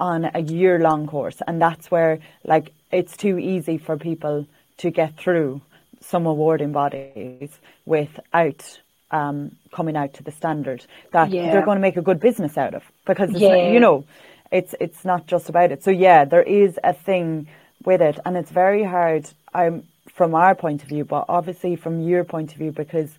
on 0.00 0.30
a 0.34 0.40
year 0.40 0.80
long 0.80 1.06
course. 1.06 1.40
And 1.46 1.62
that's 1.62 1.90
where, 1.90 2.18
like, 2.44 2.72
it's 2.90 3.16
too 3.16 3.38
easy 3.38 3.78
for 3.78 3.96
people 3.96 4.46
to 4.78 4.90
get 4.90 5.16
through 5.16 5.60
some 6.00 6.26
awarding 6.26 6.72
bodies 6.72 7.60
without 7.84 8.80
um, 9.10 9.56
coming 9.72 9.96
out 9.96 10.14
to 10.14 10.22
the 10.22 10.32
standard 10.32 10.84
that 11.12 11.30
yeah. 11.30 11.52
they're 11.52 11.64
going 11.64 11.76
to 11.76 11.82
make 11.82 11.96
a 11.96 12.02
good 12.02 12.20
business 12.20 12.56
out 12.56 12.74
of 12.74 12.82
because 13.04 13.30
yeah. 13.32 13.70
you 13.70 13.80
know 13.80 14.04
it's 14.52 14.74
it's 14.80 15.04
not 15.04 15.26
just 15.26 15.48
about 15.48 15.72
it 15.72 15.82
so 15.82 15.90
yeah 15.90 16.24
there 16.24 16.42
is 16.42 16.78
a 16.84 16.92
thing 16.92 17.48
with 17.84 18.00
it 18.00 18.18
and 18.24 18.36
it's 18.36 18.50
very 18.50 18.84
hard 18.84 19.28
I'm 19.52 19.82
from 20.08 20.34
our 20.34 20.54
point 20.54 20.82
of 20.82 20.88
view 20.88 21.04
but 21.04 21.24
obviously 21.28 21.76
from 21.76 22.00
your 22.00 22.24
point 22.24 22.52
of 22.52 22.58
view 22.58 22.70
because 22.70 23.10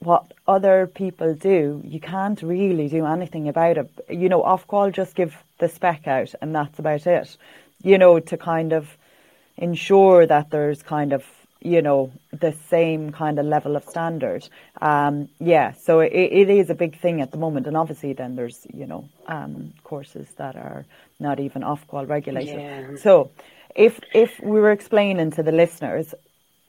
what 0.00 0.32
other 0.48 0.86
people 0.86 1.34
do, 1.34 1.82
you 1.84 2.00
can't 2.00 2.42
really 2.42 2.88
do 2.88 3.04
anything 3.04 3.48
about 3.48 3.76
it. 3.76 3.90
You 4.08 4.28
know, 4.28 4.42
off 4.42 4.66
Ofqual 4.66 4.92
just 4.92 5.14
give 5.14 5.36
the 5.58 5.68
spec 5.68 6.06
out 6.06 6.34
and 6.40 6.54
that's 6.54 6.78
about 6.78 7.06
it. 7.06 7.36
You 7.82 7.98
know, 7.98 8.18
to 8.18 8.36
kind 8.36 8.72
of 8.72 8.96
ensure 9.56 10.26
that 10.26 10.50
there's 10.50 10.82
kind 10.82 11.12
of, 11.12 11.24
you 11.60 11.82
know, 11.82 12.10
the 12.32 12.52
same 12.68 13.12
kind 13.12 13.38
of 13.38 13.44
level 13.44 13.76
of 13.76 13.84
standard. 13.84 14.48
Um, 14.80 15.28
yeah, 15.38 15.72
so 15.72 16.00
it, 16.00 16.12
it 16.12 16.48
is 16.48 16.70
a 16.70 16.74
big 16.74 16.98
thing 16.98 17.20
at 17.20 17.30
the 17.30 17.38
moment. 17.38 17.66
And 17.66 17.76
obviously 17.76 18.14
then 18.14 18.36
there's, 18.36 18.66
you 18.72 18.86
know, 18.86 19.06
um, 19.26 19.74
courses 19.84 20.28
that 20.38 20.56
are 20.56 20.86
not 21.18 21.40
even 21.40 21.62
off 21.62 21.86
Ofqual 21.86 22.08
regulated. 22.08 22.58
Yeah. 22.58 22.96
So 22.96 23.30
if, 23.76 24.00
if 24.14 24.40
we 24.42 24.60
were 24.60 24.72
explaining 24.72 25.30
to 25.32 25.42
the 25.42 25.52
listeners 25.52 26.14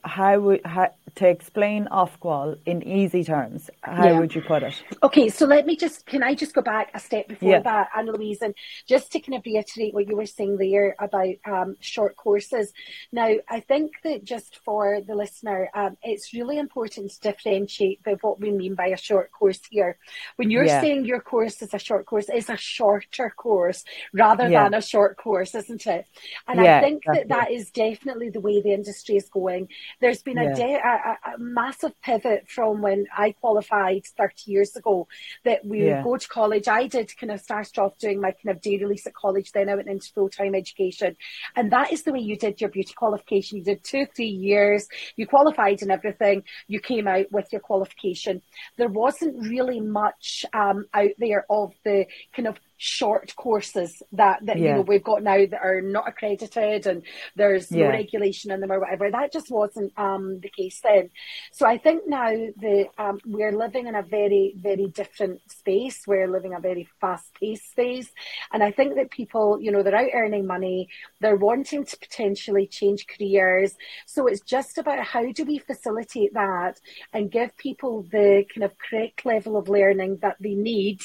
how, 0.03 0.39
would, 0.39 0.65
how 0.65 0.93
to 1.15 1.27
explain 1.27 1.87
Ofqual 1.91 2.57
in 2.65 2.81
easy 2.83 3.23
terms, 3.23 3.69
how 3.81 4.05
yeah. 4.05 4.19
would 4.19 4.33
you 4.33 4.41
put 4.41 4.63
it? 4.63 4.81
Okay, 5.03 5.29
so 5.29 5.45
let 5.45 5.65
me 5.65 5.75
just, 5.75 6.05
can 6.05 6.23
I 6.23 6.35
just 6.35 6.53
go 6.53 6.61
back 6.61 6.91
a 6.93 6.99
step 6.99 7.27
before 7.27 7.51
yeah. 7.51 7.61
that, 7.61 7.89
Anna 7.95 8.11
Louise, 8.11 8.41
and 8.41 8.53
just 8.87 9.11
to 9.11 9.19
kind 9.19 9.37
of 9.37 9.43
reiterate 9.45 9.93
what 9.93 10.07
you 10.07 10.15
were 10.15 10.25
saying 10.25 10.57
there 10.57 10.95
about 10.99 11.35
um, 11.45 11.75
short 11.79 12.15
courses. 12.15 12.71
Now, 13.11 13.35
I 13.49 13.59
think 13.59 13.91
that 14.03 14.23
just 14.23 14.59
for 14.63 15.01
the 15.01 15.15
listener, 15.15 15.69
um, 15.73 15.97
it's 16.03 16.33
really 16.33 16.57
important 16.57 17.11
to 17.11 17.19
differentiate 17.19 18.03
by 18.03 18.15
what 18.21 18.39
we 18.39 18.51
mean 18.51 18.75
by 18.75 18.87
a 18.87 18.97
short 18.97 19.31
course 19.31 19.59
here. 19.69 19.97
When 20.37 20.49
you're 20.49 20.65
yeah. 20.65 20.81
saying 20.81 21.05
your 21.05 21.21
course 21.21 21.61
is 21.61 21.73
a 21.73 21.79
short 21.79 22.05
course, 22.05 22.25
it's 22.29 22.49
a 22.49 22.57
shorter 22.57 23.31
course 23.35 23.83
rather 24.13 24.49
than 24.49 24.73
a 24.73 24.81
short 24.81 25.17
course, 25.17 25.55
isn't 25.55 25.85
it? 25.87 26.05
And 26.47 26.59
I 26.59 26.81
think 26.81 27.03
exactly. 27.03 27.23
that 27.27 27.29
that 27.29 27.51
is 27.51 27.71
definitely 27.71 28.29
the 28.29 28.39
way 28.39 28.61
the 28.61 28.73
industry 28.73 29.17
is 29.17 29.29
going. 29.29 29.67
There's 29.99 30.21
been 30.21 30.37
a, 30.37 30.55
de- 30.55 30.73
a, 30.73 31.17
a, 31.33 31.37
massive 31.37 31.99
pivot 32.01 32.49
from 32.49 32.81
when 32.81 33.07
I 33.15 33.33
qualified 33.33 34.05
30 34.17 34.51
years 34.51 34.75
ago 34.75 35.07
that 35.43 35.65
we 35.65 35.85
yeah. 35.85 35.97
would 35.97 36.03
go 36.03 36.17
to 36.17 36.27
college. 36.27 36.67
I 36.67 36.87
did 36.87 37.15
kind 37.17 37.31
of 37.31 37.41
start 37.41 37.77
off 37.77 37.97
doing 37.97 38.21
my 38.21 38.31
kind 38.31 38.55
of 38.55 38.61
day 38.61 38.77
release 38.77 39.05
at 39.07 39.13
college, 39.13 39.51
then 39.51 39.69
I 39.69 39.75
went 39.75 39.89
into 39.89 40.11
full 40.13 40.29
time 40.29 40.55
education. 40.55 41.15
And 41.55 41.71
that 41.71 41.91
is 41.91 42.03
the 42.03 42.13
way 42.13 42.19
you 42.19 42.37
did 42.37 42.61
your 42.61 42.69
beauty 42.69 42.93
qualification. 42.93 43.57
You 43.57 43.63
did 43.63 43.83
two, 43.83 44.05
three 44.15 44.25
years, 44.25 44.87
you 45.15 45.27
qualified 45.27 45.81
and 45.81 45.91
everything, 45.91 46.43
you 46.67 46.79
came 46.79 47.07
out 47.07 47.31
with 47.31 47.51
your 47.51 47.61
qualification. 47.61 48.41
There 48.77 48.89
wasn't 48.89 49.47
really 49.47 49.79
much 49.79 50.45
um, 50.53 50.85
out 50.93 51.11
there 51.17 51.45
of 51.49 51.73
the 51.83 52.05
kind 52.33 52.47
of 52.47 52.57
short 52.83 53.35
courses 53.35 54.01
that, 54.11 54.43
that 54.43 54.57
yeah. 54.57 54.69
you 54.69 54.73
know 54.73 54.81
we've 54.81 55.03
got 55.03 55.21
now 55.21 55.37
that 55.37 55.61
are 55.61 55.81
not 55.81 56.07
accredited 56.07 56.87
and 56.87 57.03
there's 57.35 57.71
yeah. 57.71 57.85
no 57.85 57.89
regulation 57.91 58.49
in 58.49 58.59
them 58.59 58.71
or 58.71 58.79
whatever. 58.79 59.11
That 59.11 59.31
just 59.31 59.51
wasn't 59.51 59.93
um, 59.99 60.39
the 60.39 60.49
case 60.49 60.81
then. 60.83 61.11
So 61.51 61.67
I 61.67 61.77
think 61.77 62.07
now 62.07 62.31
that 62.31 62.87
um, 62.97 63.19
we're 63.23 63.55
living 63.55 63.85
in 63.85 63.93
a 63.93 64.01
very, 64.01 64.55
very 64.57 64.87
different 64.87 65.41
space. 65.51 66.07
We're 66.07 66.27
living 66.27 66.55
a 66.55 66.59
very 66.59 66.87
fast 66.99 67.31
paced 67.39 67.69
space. 67.69 68.11
And 68.51 68.63
I 68.63 68.71
think 68.71 68.95
that 68.95 69.11
people, 69.11 69.61
you 69.61 69.71
know, 69.71 69.83
they're 69.83 69.95
out 69.95 70.09
earning 70.15 70.47
money, 70.47 70.89
they're 71.19 71.35
wanting 71.35 71.85
to 71.85 71.97
potentially 71.97 72.65
change 72.65 73.05
careers. 73.05 73.75
So 74.07 74.25
it's 74.25 74.41
just 74.41 74.79
about 74.79 75.03
how 75.03 75.31
do 75.31 75.45
we 75.45 75.59
facilitate 75.59 76.33
that 76.33 76.79
and 77.13 77.29
give 77.29 77.55
people 77.57 78.07
the 78.11 78.43
kind 78.51 78.63
of 78.63 78.73
correct 78.79 79.23
level 79.23 79.55
of 79.55 79.69
learning 79.69 80.17
that 80.23 80.37
they 80.39 80.55
need 80.55 80.99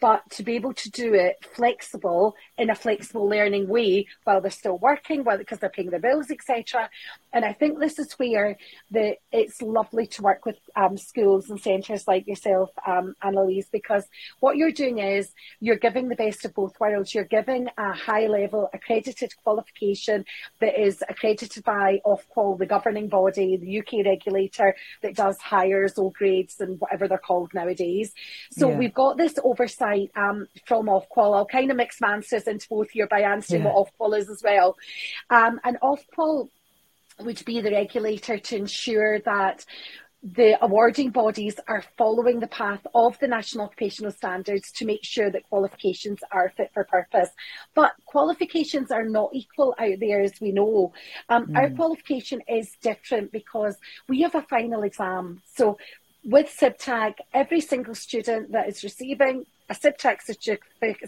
but 0.00 0.28
to 0.30 0.42
be 0.42 0.54
able 0.54 0.74
to 0.74 0.90
do 0.90 1.14
it 1.14 1.36
flexible 1.54 2.36
in 2.58 2.70
a 2.70 2.74
flexible 2.74 3.28
learning 3.28 3.68
way 3.68 4.06
while 4.24 4.40
they're 4.40 4.50
still 4.50 4.78
working, 4.78 5.24
while 5.24 5.38
because 5.38 5.58
they're 5.58 5.70
paying 5.70 5.90
their 5.90 6.00
bills, 6.00 6.30
etc. 6.30 6.90
And 7.32 7.44
I 7.44 7.52
think 7.52 7.78
this 7.78 7.98
is 7.98 8.12
where 8.14 8.56
the 8.90 9.16
it's 9.32 9.62
lovely 9.62 10.06
to 10.08 10.22
work 10.22 10.44
with 10.44 10.58
um, 10.74 10.96
schools 10.96 11.50
and 11.50 11.60
centres 11.60 12.06
like 12.06 12.26
yourself, 12.26 12.70
um, 12.86 13.14
Annalise, 13.22 13.68
because 13.70 14.04
what 14.40 14.56
you're 14.56 14.72
doing 14.72 14.98
is 14.98 15.32
you're 15.60 15.76
giving 15.76 16.08
the 16.08 16.16
best 16.16 16.44
of 16.44 16.54
both 16.54 16.78
worlds. 16.80 17.14
You're 17.14 17.24
giving 17.24 17.68
a 17.78 17.92
high 17.92 18.26
level 18.26 18.68
accredited 18.72 19.34
qualification 19.42 20.24
that 20.60 20.80
is 20.80 21.02
accredited 21.08 21.64
by 21.64 22.00
Ofqual, 22.04 22.58
the 22.58 22.66
governing 22.66 23.08
body, 23.08 23.56
the 23.56 23.78
UK 23.80 24.04
regulator 24.04 24.74
that 25.02 25.14
does 25.14 25.38
Highers, 25.38 25.98
O 25.98 26.10
grades, 26.10 26.60
and 26.60 26.80
whatever 26.80 27.08
they're 27.08 27.18
called 27.18 27.52
nowadays. 27.54 28.12
So 28.50 28.70
yeah. 28.70 28.78
we've 28.78 28.94
got 28.94 29.16
this 29.16 29.38
oversight 29.42 29.85
insight 29.86 30.10
um, 30.16 30.46
from 30.66 30.86
Ofqual. 30.86 31.36
I'll 31.36 31.46
kind 31.46 31.70
of 31.70 31.76
mix 31.76 32.00
my 32.00 32.14
answers 32.14 32.44
into 32.44 32.66
both 32.68 32.90
here 32.90 33.06
by 33.06 33.20
answering 33.20 33.62
yeah. 33.62 33.72
what 33.72 33.88
Ofqual 33.98 34.18
is 34.18 34.28
as 34.28 34.42
well. 34.42 34.76
Um, 35.30 35.60
and 35.64 35.78
Ofqual 35.82 36.48
would 37.20 37.44
be 37.44 37.60
the 37.60 37.70
regulator 37.70 38.38
to 38.38 38.56
ensure 38.56 39.20
that 39.20 39.64
the 40.22 40.56
awarding 40.64 41.10
bodies 41.10 41.54
are 41.68 41.84
following 41.96 42.40
the 42.40 42.48
path 42.48 42.84
of 42.94 43.16
the 43.20 43.28
national 43.28 43.66
occupational 43.66 44.10
standards 44.10 44.72
to 44.72 44.84
make 44.84 45.04
sure 45.04 45.30
that 45.30 45.48
qualifications 45.48 46.18
are 46.32 46.52
fit 46.56 46.70
for 46.74 46.84
purpose. 46.84 47.28
But 47.74 47.92
qualifications 48.06 48.90
are 48.90 49.04
not 49.04 49.30
equal 49.34 49.74
out 49.78 50.00
there, 50.00 50.20
as 50.20 50.40
we 50.40 50.50
know. 50.50 50.92
Um, 51.28 51.46
mm. 51.46 51.56
Our 51.56 51.70
qualification 51.70 52.42
is 52.48 52.72
different 52.82 53.30
because 53.30 53.76
we 54.08 54.22
have 54.22 54.34
a 54.34 54.42
final 54.42 54.82
exam. 54.82 55.42
So 55.54 55.78
with 56.26 56.48
CIBTAC, 56.48 57.14
every 57.32 57.60
single 57.60 57.94
student 57.94 58.50
that 58.50 58.68
is 58.68 58.82
receiving 58.82 59.46
a 59.70 59.74
CIBTAC 59.74 60.18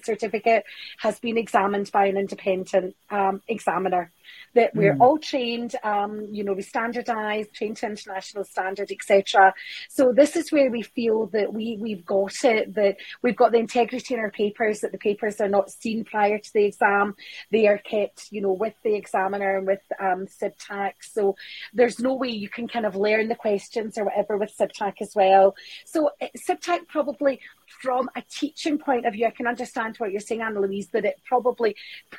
certificate 0.04 0.64
has 0.98 1.18
been 1.18 1.36
examined 1.36 1.90
by 1.92 2.06
an 2.06 2.16
independent 2.16 2.94
um, 3.10 3.42
examiner 3.48 4.12
that 4.58 4.74
we're 4.74 4.96
mm. 4.96 5.00
all 5.00 5.18
trained, 5.18 5.76
um, 5.84 6.26
you 6.32 6.42
know, 6.42 6.52
we 6.52 6.64
standardise, 6.64 7.46
trained 7.52 7.76
to 7.76 7.86
international 7.86 8.42
standard, 8.42 8.90
etc. 8.90 9.54
So 9.88 10.12
this 10.12 10.34
is 10.34 10.50
where 10.50 10.68
we 10.68 10.82
feel 10.82 11.26
that 11.28 11.52
we 11.52 11.78
we've 11.80 12.04
got 12.04 12.34
it, 12.42 12.74
that 12.74 12.96
we've 13.22 13.36
got 13.36 13.52
the 13.52 13.58
integrity 13.58 14.14
in 14.14 14.20
our 14.20 14.32
papers, 14.32 14.80
that 14.80 14.90
the 14.90 14.98
papers 14.98 15.40
are 15.40 15.48
not 15.48 15.70
seen 15.70 16.04
prior 16.04 16.38
to 16.38 16.52
the 16.52 16.64
exam, 16.64 17.14
they 17.52 17.68
are 17.68 17.78
kept, 17.78 18.32
you 18.32 18.40
know, 18.40 18.52
with 18.52 18.74
the 18.82 18.96
examiner 18.96 19.58
and 19.58 19.66
with 19.68 19.82
um, 20.00 20.26
CIBTAC. 20.26 20.94
So 21.02 21.36
there's 21.72 22.00
no 22.00 22.14
way 22.14 22.30
you 22.30 22.48
can 22.48 22.66
kind 22.66 22.84
of 22.84 22.96
learn 22.96 23.28
the 23.28 23.36
questions 23.36 23.96
or 23.96 24.06
whatever 24.06 24.36
with 24.38 24.52
CIBTAC 24.58 24.94
as 25.00 25.12
well. 25.14 25.54
So 25.86 26.10
eh, 26.20 26.30
CIBTAC 26.36 26.88
probably 26.88 27.38
from 27.80 28.08
a 28.16 28.22
teaching 28.28 28.78
point 28.78 29.06
of 29.06 29.12
view, 29.12 29.26
I 29.26 29.30
can 29.30 29.46
understand 29.46 29.96
what 29.98 30.10
you're 30.10 30.20
saying, 30.20 30.42
Anna 30.42 30.60
Louise, 30.60 30.88
that 30.88 31.04
it 31.04 31.20
probably 31.24 31.76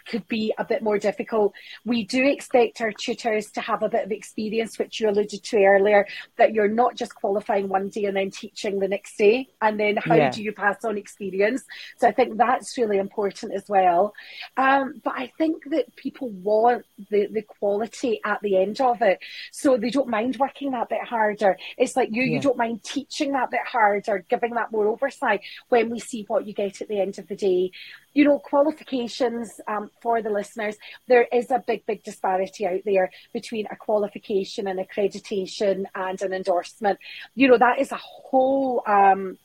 could 0.08 0.27
be 0.27 0.53
a 0.58 0.63
bit 0.63 0.81
more 0.81 0.98
difficult. 0.98 1.53
We 1.86 2.05
do 2.05 2.24
expect 2.31 2.81
our 2.81 2.91
tutors 2.91 3.51
to 3.51 3.62
have 3.62 3.83
a 3.83 3.89
bit 3.89 4.05
of 4.05 4.12
experience, 4.12 4.79
which 4.79 5.00
you 5.00 5.09
alluded 5.09 5.43
to 5.43 5.63
earlier, 5.63 6.07
that 6.38 6.53
you're 6.53 6.67
not 6.67 6.95
just 6.95 7.15
qualifying 7.15 7.67
one 7.67 7.89
day 7.89 8.05
and 8.05 8.17
then 8.17 8.31
teaching 8.31 8.79
the 8.79 8.88
next 8.88 9.17
day. 9.17 9.50
And 9.62 9.79
then 9.79 9.98
how 9.98 10.15
yeah. 10.15 10.31
do 10.31 10.43
you 10.43 10.51
pass 10.51 10.83
on 10.83 10.98
experience? 10.98 11.63
So 11.98 12.07
I 12.07 12.12
think 12.12 12.38
that's 12.38 12.77
really 12.77 12.98
important 12.98 13.53
as 13.53 13.65
well. 13.67 14.13
Um, 14.57 15.01
but 15.03 15.13
I 15.15 15.31
think 15.38 15.63
that 15.71 15.95
people 15.95 16.29
want 16.29 16.86
the, 17.09 17.27
the 17.27 17.41
quality 17.41 18.19
at 18.25 18.41
the 18.41 18.57
end 18.57 18.81
of 18.81 19.01
it. 19.01 19.19
So 19.51 19.77
they 19.77 19.89
don't 19.89 20.09
mind 20.09 20.38
working 20.38 20.71
that 20.71 20.89
bit 20.89 21.03
harder. 21.03 21.57
It's 21.77 21.95
like 21.95 22.09
you, 22.12 22.24
yeah. 22.24 22.36
you 22.36 22.41
don't 22.41 22.57
mind 22.57 22.83
teaching 22.83 23.33
that 23.33 23.51
bit 23.51 23.65
harder, 23.65 24.25
giving 24.29 24.55
that 24.55 24.71
more 24.71 24.88
oversight 24.88 25.41
when 25.69 25.89
we 25.89 26.00
see 26.00 26.25
what 26.27 26.45
you 26.48 26.53
get 26.53 26.81
at 26.81 26.88
the 26.88 27.00
end 27.00 27.19
of 27.19 27.27
the 27.27 27.36
day. 27.36 27.71
You 28.13 28.25
know, 28.25 28.39
qualifications 28.39 29.62
um, 29.68 29.92
for 30.01 30.22
the 30.22 30.30
listeners, 30.30 30.75
there 31.08 31.28
is 31.32 31.51
a 31.51 31.63
big, 31.66 31.86
big 31.86 32.04
disparity 32.04 32.66
out 32.66 32.82
there 32.86 33.12
between 33.34 33.68
a 33.72 33.75
qualification 33.75 34.68
and 34.68 34.80
accreditation 34.80 35.86
and 35.96 36.22
an 36.22 36.34
endorsement. 36.34 37.00
You 37.36 37.48
know, 37.50 37.58
that 37.58 37.80
is 37.80 37.92
a 37.92 37.98
whole 37.98 38.84
um, 38.88 39.38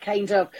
kind 0.00 0.30
of 0.30 0.50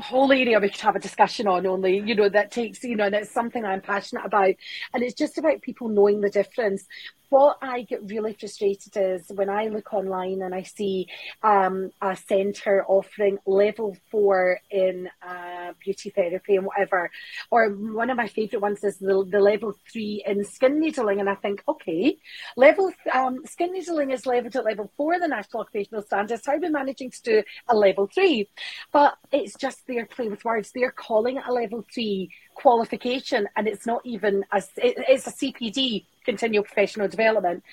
whole 0.00 0.32
area 0.32 0.58
we 0.58 0.68
could 0.68 0.80
have 0.80 0.96
a 0.96 1.00
discussion 1.00 1.46
on 1.46 1.66
only 1.66 1.98
you 1.98 2.14
know 2.14 2.28
that 2.28 2.50
takes 2.50 2.82
you 2.82 2.96
know 2.96 3.08
that's 3.08 3.30
something 3.30 3.64
i'm 3.64 3.80
passionate 3.80 4.24
about 4.24 4.54
and 4.92 5.02
it's 5.02 5.14
just 5.14 5.38
about 5.38 5.62
people 5.62 5.88
knowing 5.88 6.20
the 6.20 6.28
difference 6.28 6.86
what 7.28 7.58
I 7.60 7.82
get 7.82 8.08
really 8.08 8.34
frustrated 8.34 8.96
is 8.96 9.26
when 9.34 9.48
I 9.48 9.66
look 9.66 9.92
online 9.92 10.42
and 10.42 10.54
I 10.54 10.62
see 10.62 11.08
um, 11.42 11.90
a 12.00 12.16
centre 12.16 12.84
offering 12.86 13.38
level 13.46 13.96
four 14.10 14.60
in 14.70 15.08
uh, 15.26 15.72
beauty 15.82 16.10
therapy 16.10 16.56
and 16.56 16.66
whatever, 16.66 17.10
or 17.50 17.70
one 17.70 18.10
of 18.10 18.16
my 18.16 18.28
favourite 18.28 18.62
ones 18.62 18.84
is 18.84 18.98
the, 18.98 19.26
the 19.30 19.40
level 19.40 19.74
three 19.92 20.22
in 20.26 20.44
skin 20.44 20.78
needling, 20.80 21.20
and 21.20 21.28
I 21.28 21.34
think, 21.34 21.62
okay, 21.68 22.16
level 22.56 22.92
um, 23.12 23.44
skin 23.44 23.72
needling 23.72 24.10
is 24.10 24.26
leveled 24.26 24.56
at 24.56 24.64
level 24.64 24.90
four 24.96 25.14
in 25.14 25.20
the 25.20 25.28
National 25.28 25.62
Occupational 25.62 26.02
Standards. 26.02 26.46
How 26.46 26.54
are 26.54 26.58
we 26.58 26.68
managing 26.68 27.10
to 27.10 27.22
do 27.22 27.42
a 27.68 27.76
level 27.76 28.08
three? 28.12 28.48
But 28.92 29.16
it's 29.32 29.56
just 29.56 29.86
their 29.86 30.06
play 30.06 30.28
with 30.28 30.44
words. 30.44 30.70
They're 30.72 30.90
calling 30.90 31.38
it 31.38 31.44
a 31.46 31.52
level 31.52 31.84
three 31.92 32.30
qualification, 32.54 33.48
and 33.56 33.66
it's 33.66 33.86
not 33.86 34.02
even 34.04 34.44
a, 34.52 34.58
it, 34.76 34.96
it's 35.08 35.26
a 35.26 35.32
CPD 35.32 36.06
continual 36.26 36.64
professional 36.64 37.08
development. 37.08 37.64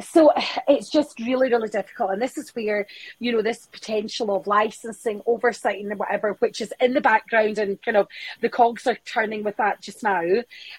So 0.00 0.30
it's 0.68 0.90
just 0.90 1.18
really, 1.18 1.50
really 1.50 1.68
difficult. 1.68 2.10
And 2.12 2.22
this 2.22 2.38
is 2.38 2.50
where, 2.50 2.86
you 3.18 3.32
know, 3.32 3.42
this 3.42 3.66
potential 3.66 4.34
of 4.36 4.46
licensing, 4.46 5.22
oversight, 5.26 5.82
and 5.82 5.98
whatever, 5.98 6.36
which 6.38 6.60
is 6.60 6.72
in 6.80 6.94
the 6.94 7.00
background 7.00 7.58
and 7.58 7.82
kind 7.82 7.96
of 7.96 8.06
the 8.40 8.48
cogs 8.48 8.86
are 8.86 8.98
turning 9.04 9.42
with 9.42 9.56
that 9.56 9.80
just 9.80 10.02
now, 10.02 10.22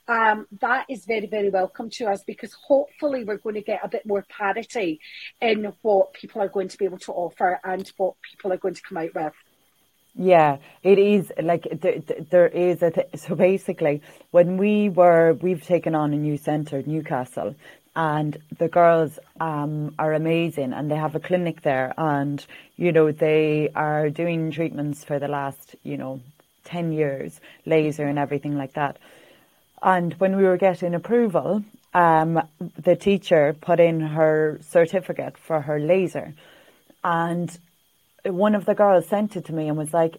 um, 0.07 0.47
that 0.61 0.85
is 0.89 1.05
very, 1.05 1.25
very 1.25 1.49
welcome 1.49 1.89
to 1.89 2.05
us 2.05 2.23
because 2.23 2.53
hopefully 2.53 3.23
we're 3.23 3.37
going 3.37 3.55
to 3.55 3.61
get 3.61 3.83
a 3.83 3.89
bit 3.89 4.05
more 4.05 4.23
parity 4.29 5.01
in 5.41 5.73
what 5.81 6.13
people 6.13 6.41
are 6.41 6.47
going 6.47 6.67
to 6.67 6.77
be 6.77 6.85
able 6.85 6.99
to 6.99 7.11
offer 7.11 7.59
and 7.63 7.91
what 7.97 8.13
people 8.21 8.53
are 8.53 8.57
going 8.57 8.75
to 8.75 8.81
come 8.81 8.97
out 8.97 9.13
with. 9.15 9.33
Yeah, 10.17 10.57
it 10.81 10.97
is 10.97 11.31
like 11.41 11.67
there, 11.81 11.99
there 12.29 12.47
is 12.47 12.81
a 12.81 12.91
th- 12.91 13.09
so 13.15 13.35
basically 13.35 14.01
when 14.31 14.57
we 14.57 14.87
were 14.89 15.33
we've 15.41 15.63
taken 15.63 15.93
on 15.93 16.13
a 16.13 16.17
new 16.17 16.37
centre 16.37 16.81
Newcastle 16.85 17.55
and 17.97 18.37
the 18.57 18.69
girls 18.69 19.19
um, 19.41 19.93
are 19.99 20.13
amazing 20.13 20.71
and 20.73 20.89
they 20.89 20.95
have 20.95 21.15
a 21.15 21.19
clinic 21.19 21.61
there 21.63 21.93
and 21.97 22.45
you 22.77 22.93
know 22.93 23.11
they 23.11 23.69
are 23.75 24.09
doing 24.09 24.51
treatments 24.51 25.03
for 25.03 25.19
the 25.19 25.27
last 25.27 25.75
you 25.83 25.97
know 25.97 26.21
10 26.63 26.93
years 26.93 27.41
laser 27.65 28.05
and 28.05 28.17
everything 28.17 28.57
like 28.57 28.73
that. 28.73 28.97
And 29.83 30.13
when 30.13 30.37
we 30.37 30.43
were 30.43 30.57
getting 30.57 30.95
approval 30.95 31.63
um, 31.93 32.41
the 32.59 32.95
teacher 32.95 33.55
put 33.59 33.81
in 33.81 33.99
her 33.99 34.59
certificate 34.61 35.37
for 35.37 35.61
her 35.61 35.77
laser 35.79 36.33
and 37.03 37.57
one 38.25 38.55
of 38.55 38.65
the 38.65 38.75
girls 38.75 39.07
sent 39.07 39.35
it 39.35 39.45
to 39.45 39.53
me 39.53 39.67
and 39.67 39.77
was 39.77 39.93
like, 39.93 40.17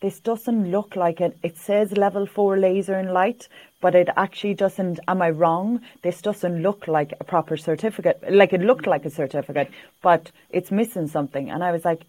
this 0.00 0.20
doesn't 0.20 0.70
look 0.70 0.94
like 0.94 1.20
it. 1.20 1.36
It 1.42 1.58
says 1.58 1.92
level 1.92 2.24
four 2.24 2.56
laser 2.56 2.94
and 2.94 3.12
light, 3.12 3.48
but 3.80 3.94
it 3.94 4.08
actually 4.16 4.54
doesn't. 4.54 5.00
Am 5.08 5.20
I 5.20 5.30
wrong? 5.30 5.80
This 6.02 6.22
doesn't 6.22 6.62
look 6.62 6.86
like 6.86 7.12
a 7.18 7.24
proper 7.24 7.56
certificate. 7.56 8.22
Like 8.30 8.52
it 8.52 8.60
looked 8.60 8.86
like 8.86 9.04
a 9.04 9.10
certificate, 9.10 9.70
but 10.00 10.30
it's 10.50 10.70
missing 10.70 11.08
something. 11.08 11.50
And 11.50 11.64
I 11.64 11.72
was 11.72 11.84
like, 11.84 12.02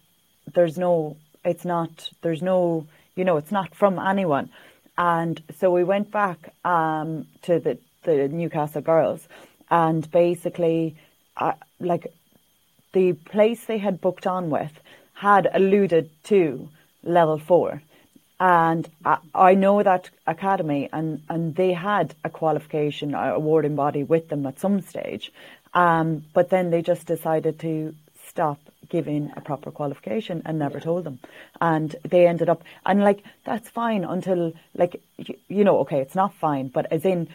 there's 0.54 0.78
no, 0.78 1.16
it's 1.44 1.64
not, 1.64 2.10
there's 2.22 2.42
no, 2.42 2.86
you 3.16 3.24
know, 3.24 3.36
it's 3.38 3.52
not 3.52 3.74
from 3.74 3.98
anyone. 3.98 4.50
And 4.96 5.42
so 5.58 5.72
we 5.72 5.82
went 5.82 6.12
back 6.12 6.54
um, 6.64 7.26
to 7.42 7.58
the, 7.58 7.78
the 8.04 8.28
Newcastle 8.28 8.82
girls 8.82 9.26
and 9.68 10.08
basically, 10.10 10.96
uh, 11.36 11.52
like, 11.80 12.12
the 12.92 13.12
place 13.12 13.64
they 13.64 13.78
had 13.78 14.00
booked 14.00 14.26
on 14.26 14.50
with 14.50 14.72
had 15.20 15.46
alluded 15.52 16.08
to 16.24 16.40
level 17.02 17.38
four. 17.38 17.82
And 18.38 18.88
I, 19.04 19.18
I 19.34 19.54
know 19.54 19.82
that 19.82 20.08
academy, 20.26 20.88
and, 20.92 21.20
and 21.28 21.54
they 21.54 21.72
had 21.74 22.14
a 22.24 22.30
qualification 22.30 23.14
awarding 23.14 23.76
body 23.76 24.02
with 24.02 24.30
them 24.30 24.46
at 24.46 24.58
some 24.58 24.80
stage, 24.80 25.30
um, 25.74 26.24
but 26.32 26.48
then 26.48 26.70
they 26.70 26.80
just 26.80 27.06
decided 27.06 27.58
to 27.60 27.94
stop 28.30 28.58
giving 28.88 29.30
a 29.36 29.42
proper 29.42 29.70
qualification 29.70 30.40
and 30.46 30.58
never 30.58 30.80
told 30.80 31.04
them. 31.04 31.18
And 31.60 31.94
they 32.12 32.26
ended 32.26 32.48
up, 32.48 32.62
and 32.86 33.04
like, 33.04 33.22
that's 33.44 33.68
fine 33.68 34.04
until, 34.04 34.54
like, 34.74 35.02
you, 35.18 35.34
you 35.48 35.64
know, 35.64 35.78
okay, 35.80 36.00
it's 36.00 36.14
not 36.14 36.32
fine, 36.32 36.68
but 36.68 36.86
as 36.90 37.04
in, 37.04 37.28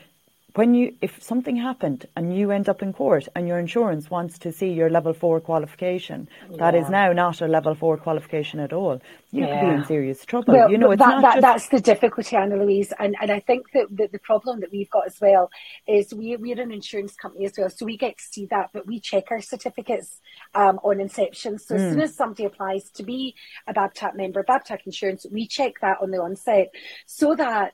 when 0.56 0.74
you 0.74 0.96
if 1.02 1.22
something 1.22 1.56
happened 1.56 2.06
and 2.16 2.36
you 2.36 2.52
end 2.52 2.68
up 2.70 2.82
in 2.82 2.94
court 2.94 3.28
and 3.36 3.48
your 3.48 3.60
insurance 3.60 4.10
wants 4.10 4.40
to 4.40 4.52
see 4.52 4.72
your 4.72 4.90
level 4.90 5.14
four 5.14 5.40
qualification 5.40 6.28
yeah. 6.50 6.58
that 6.58 6.76
is 6.76 6.90
now 6.90 7.12
not 7.12 7.42
a 7.42 7.48
level 7.48 7.76
four 7.76 7.98
qualification 7.98 8.60
at 8.60 8.72
all 8.72 9.02
you 9.32 9.42
yeah. 9.42 9.60
could 9.60 9.68
be 9.68 9.76
in 9.76 9.86
serious 9.86 10.26
trouble 10.26 10.54
well, 10.54 10.72
you 10.72 10.78
know 10.78 10.92
it's 10.92 11.00
that, 11.00 11.22
not 11.22 11.22
that, 11.22 11.34
just... 11.36 11.42
that's 11.42 11.68
the 11.70 11.80
difficulty 11.80 12.36
anna 12.36 12.56
louise 12.56 12.94
and, 13.00 13.16
and 13.22 13.32
i 13.32 13.40
think 13.40 13.70
that 13.74 13.86
the, 13.92 14.08
the 14.12 14.20
problem 14.20 14.60
that 14.62 14.72
we've 14.72 14.90
got 14.90 15.06
as 15.06 15.20
well 15.20 15.50
is 15.88 16.14
we, 16.14 16.36
we're 16.38 16.60
an 16.62 16.72
insurance 16.72 17.16
company 17.16 17.46
as 17.46 17.54
well 17.58 17.70
so 17.70 17.86
we 17.86 17.98
get 17.98 18.18
to 18.18 18.24
see 18.24 18.46
that 18.46 18.70
but 18.74 18.88
we 18.88 19.00
check 19.00 19.26
our 19.32 19.42
certificates 19.42 20.22
um, 20.54 20.80
on 20.84 21.00
inception 21.00 21.60
so 21.60 21.76
mm. 21.76 21.80
as 21.80 21.92
soon 21.92 22.02
as 22.02 22.16
somebody 22.16 22.46
applies 22.46 22.90
to 22.90 23.04
be 23.04 23.36
a 23.68 23.74
babtac 23.74 24.16
member 24.16 24.44
babtac 24.44 24.80
insurance 24.86 25.26
we 25.32 25.46
check 25.48 25.74
that 25.82 25.98
on 26.02 26.12
the 26.12 26.18
onset 26.18 26.72
so 27.06 27.36
that 27.36 27.74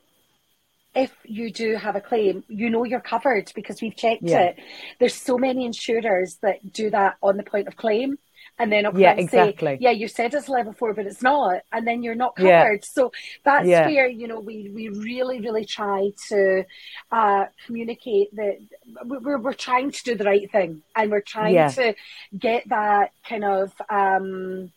if 0.93 1.13
you 1.23 1.51
do 1.51 1.75
have 1.75 1.95
a 1.95 2.01
claim, 2.01 2.43
you 2.47 2.69
know 2.69 2.83
you're 2.83 2.99
covered 2.99 3.51
because 3.55 3.81
we've 3.81 3.95
checked 3.95 4.23
yeah. 4.23 4.41
it. 4.41 4.59
There's 4.99 5.15
so 5.15 5.37
many 5.37 5.65
insurers 5.65 6.37
that 6.41 6.73
do 6.73 6.89
that 6.89 7.15
on 7.21 7.37
the 7.37 7.43
point 7.43 7.67
of 7.67 7.75
claim. 7.75 8.17
And 8.59 8.71
then 8.71 8.85
yeah, 8.95 9.13
exactly. 9.13 9.75
say, 9.75 9.77
yeah, 9.79 9.91
you 9.91 10.07
said 10.07 10.33
it's 10.33 10.49
level 10.49 10.73
four, 10.73 10.93
but 10.93 11.05
it's 11.07 11.21
not. 11.21 11.61
And 11.71 11.87
then 11.87 12.03
you're 12.03 12.15
not 12.15 12.35
covered. 12.35 12.81
Yeah. 12.83 12.87
So 12.87 13.11
that's 13.43 13.65
yeah. 13.65 13.87
where, 13.87 14.07
you 14.07 14.27
know, 14.27 14.39
we, 14.39 14.69
we 14.69 14.89
really, 14.89 15.39
really 15.39 15.65
try 15.65 16.11
to 16.29 16.65
uh, 17.11 17.45
communicate 17.65 18.35
that 18.35 18.59
we're, 19.05 19.39
we're 19.39 19.53
trying 19.53 19.91
to 19.91 20.03
do 20.03 20.15
the 20.15 20.25
right 20.25 20.51
thing 20.51 20.83
and 20.95 21.09
we're 21.09 21.21
trying 21.21 21.71
to 21.71 21.95
get 22.37 22.67
that 22.69 23.13
kind 23.27 23.45
of, 23.45 23.73
um, 23.89 24.71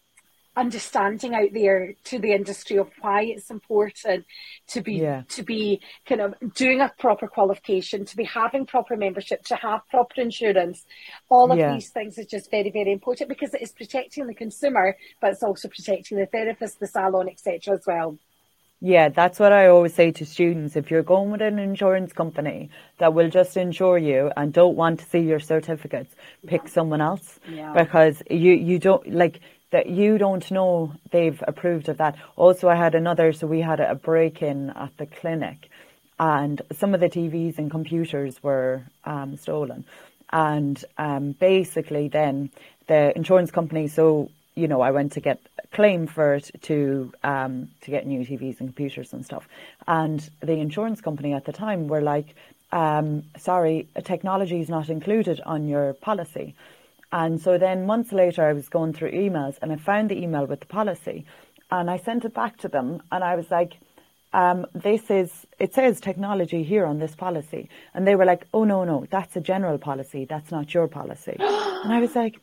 understanding 0.57 1.35
out 1.35 1.53
there 1.53 1.95
to 2.05 2.19
the 2.19 2.33
industry 2.33 2.77
of 2.79 2.91
why 3.01 3.23
it's 3.23 3.51
important 3.51 4.25
to 4.69 4.81
be 4.81 4.95
yeah. 4.95 5.23
to 5.29 5.43
be 5.43 5.81
kind 6.07 6.21
of 6.21 6.35
doing 6.55 6.81
a 6.81 6.93
proper 6.99 7.27
qualification, 7.27 8.05
to 8.05 8.17
be 8.17 8.25
having 8.25 8.67
proper 8.67 8.97
membership, 8.97 9.43
to 9.45 9.57
have 9.57 9.81
proper 9.91 10.21
insurance. 10.21 10.87
All 11.29 11.51
of 11.51 11.59
yeah. 11.59 11.75
these 11.75 11.91
things 11.91 12.19
is 12.19 12.27
just 12.27 12.51
very, 12.51 12.71
very 12.71 12.93
important 12.93 13.29
because 13.29 13.55
it 13.55 13.63
is 13.63 13.73
protecting 13.73 14.27
the 14.27 14.35
consumer, 14.35 14.97
but 15.21 15.33
it's 15.33 15.43
also 15.43 15.69
protecting 15.69 16.19
the 16.19 16.27
therapist, 16.27 16.81
the 16.81 16.87
salon, 16.87 17.29
etc. 17.29 17.75
as 17.75 17.87
well. 17.87 18.19
Yeah, 18.81 19.09
that's 19.09 19.39
what 19.39 19.51
I 19.53 19.69
always 19.69 19.95
say 19.95 20.13
to 20.13 20.27
students. 20.27 20.77
If 20.77 20.91
you're 20.91 21.03
going 21.03 21.31
with 21.31 21.41
an 21.41 21.59
insurance 21.59 22.13
company 22.13 22.69
that 22.99 23.15
will 23.15 23.31
just 23.31 23.57
insure 23.57 23.97
you 23.97 24.31
and 24.37 24.53
don't 24.53 24.77
want 24.77 25.01
to 25.01 25.07
see 25.07 25.21
your 25.21 25.41
certificates, 25.41 26.15
pick 26.47 26.69
someone 26.69 27.01
else 27.01 27.41
yeah. 27.49 27.73
because 27.73 28.23
you, 28.29 28.53
you 28.53 28.79
don't 28.79 29.11
like 29.11 29.41
that 29.71 29.89
you 29.89 30.19
don't 30.19 30.51
know 30.51 30.93
they've 31.11 31.43
approved 31.47 31.89
of 31.89 31.99
that. 31.99 32.17
Also, 32.37 32.69
I 32.69 32.77
had 32.77 32.95
another, 32.95 33.33
so 33.33 33.47
we 33.47 33.61
had 33.61 33.81
a 33.81 33.95
break 33.95 34.43
in 34.43 34.71
at 34.71 34.97
the 34.99 35.07
clinic, 35.07 35.69
and 36.19 36.63
some 36.73 36.95
of 36.95 37.01
the 37.01 37.09
TVs 37.09 37.59
and 37.59 37.71
computers 37.71 38.43
were 38.43 38.85
um, 39.05 39.37
stolen. 39.37 39.85
And 40.33 40.83
um, 40.99 41.33
basically, 41.33 42.09
then 42.09 42.51
the 42.87 43.17
insurance 43.17 43.51
company, 43.51 43.89
so 43.89 44.31
you 44.55 44.69
know, 44.69 44.81
I 44.81 44.93
went 44.93 45.13
to 45.13 45.21
get 45.21 45.41
a 45.63 45.67
claim 45.75 46.07
for 46.07 46.35
it 46.35 46.51
to 46.63 47.13
um, 47.23 47.71
to 47.83 47.91
get 47.91 48.07
new 48.07 48.21
TVs 48.21 48.61
and 48.61 48.69
computers 48.69 49.13
and 49.13 49.25
stuff. 49.25 49.49
And 49.87 50.29
the 50.41 50.55
insurance 50.55 51.01
company 51.01 51.33
at 51.33 51.45
the 51.45 51.53
time 51.53 51.89
were 51.89 52.01
like, 52.01 52.35
um, 52.73 53.25
"Sorry, 53.37 53.89
technology 54.05 54.61
is 54.61 54.69
not 54.69 54.89
included 54.89 55.41
on 55.45 55.67
your 55.67 55.95
policy." 55.95 56.55
And 57.15 57.41
so 57.41 57.57
then 57.59 57.87
months 57.87 58.11
later, 58.11 58.45
I 58.45 58.53
was 58.53 58.69
going 58.69 58.93
through 58.93 59.13
emails 59.13 59.57
and 59.63 59.71
I 59.71 59.77
found 59.77 60.11
the 60.11 60.21
email 60.21 60.47
with 60.47 60.59
the 60.59 60.67
policy 60.67 61.25
and 61.71 61.89
I 61.89 61.97
sent 61.97 62.25
it 62.25 62.35
back 62.35 62.59
to 62.59 62.69
them 62.69 63.05
and 63.13 63.23
I 63.23 63.37
was 63.37 63.53
like, 63.53 63.75
um, 64.33 64.67
this 64.75 65.13
is, 65.13 65.47
it 65.61 65.73
says 65.75 66.01
technology 66.01 66.65
here 66.65 66.85
on 66.85 66.99
this 66.99 67.15
policy. 67.15 67.69
And 67.95 68.05
they 68.05 68.17
were 68.17 68.25
like, 68.25 68.49
oh, 68.53 68.65
no, 68.65 68.83
no, 68.83 69.07
that's 69.11 69.37
a 69.37 69.41
general 69.41 69.79
policy. 69.79 70.25
That's 70.25 70.51
not 70.51 70.75
your 70.75 70.89
policy. 70.89 71.37
and 71.39 71.93
I 71.93 72.01
was 72.01 72.17
like, 72.17 72.41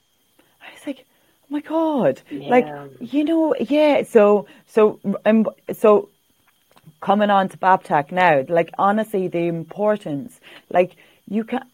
I 0.62 0.74
was 0.74 0.88
like, 0.88 1.06
oh 1.44 1.48
my 1.50 1.60
God. 1.60 2.22
Yeah. 2.30 2.50
Like, 2.50 2.68
you 3.02 3.26
know, 3.26 3.54
yeah. 3.60 4.04
So, 4.04 4.48
so, 4.68 5.02
um, 5.26 5.48
so 5.74 6.08
coming 7.02 7.30
on 7.30 7.50
to 7.50 7.58
Babtac 7.58 8.14
now, 8.14 8.46
like, 8.48 8.70
honestly, 8.78 9.28
the 9.28 9.48
importance, 9.48 10.40
like, 10.70 10.96
you 11.28 11.44
can, 11.44 11.66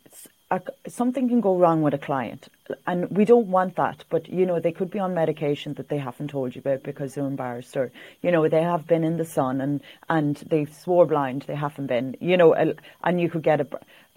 a, 0.49 0.61
something 0.87 1.29
can 1.29 1.41
go 1.41 1.57
wrong 1.57 1.83
with 1.83 1.93
a 1.93 1.99
client 1.99 2.47
and 2.85 3.09
we 3.09 3.25
don't 3.25 3.47
want 3.47 3.75
that 3.75 4.03
but 4.09 4.27
you 4.27 4.45
know 4.45 4.59
they 4.59 4.71
could 4.71 4.89
be 4.89 4.99
on 4.99 5.13
medication 5.13 5.73
that 5.73 5.89
they 5.89 5.97
haven't 5.97 6.29
told 6.29 6.55
you 6.55 6.59
about 6.59 6.83
because 6.83 7.13
they're 7.13 7.25
embarrassed 7.25 7.75
or 7.75 7.91
you 8.21 8.31
know 8.31 8.47
they 8.47 8.61
have 8.61 8.87
been 8.87 9.03
in 9.03 9.17
the 9.17 9.25
sun 9.25 9.61
and 9.61 9.81
and 10.09 10.37
they've 10.49 10.73
swore 10.73 11.05
blind 11.05 11.43
they 11.43 11.55
haven't 11.55 11.87
been 11.87 12.15
you 12.19 12.37
know 12.37 12.53
and 12.53 13.21
you 13.21 13.29
could 13.29 13.43
get 13.43 13.61
a 13.61 13.67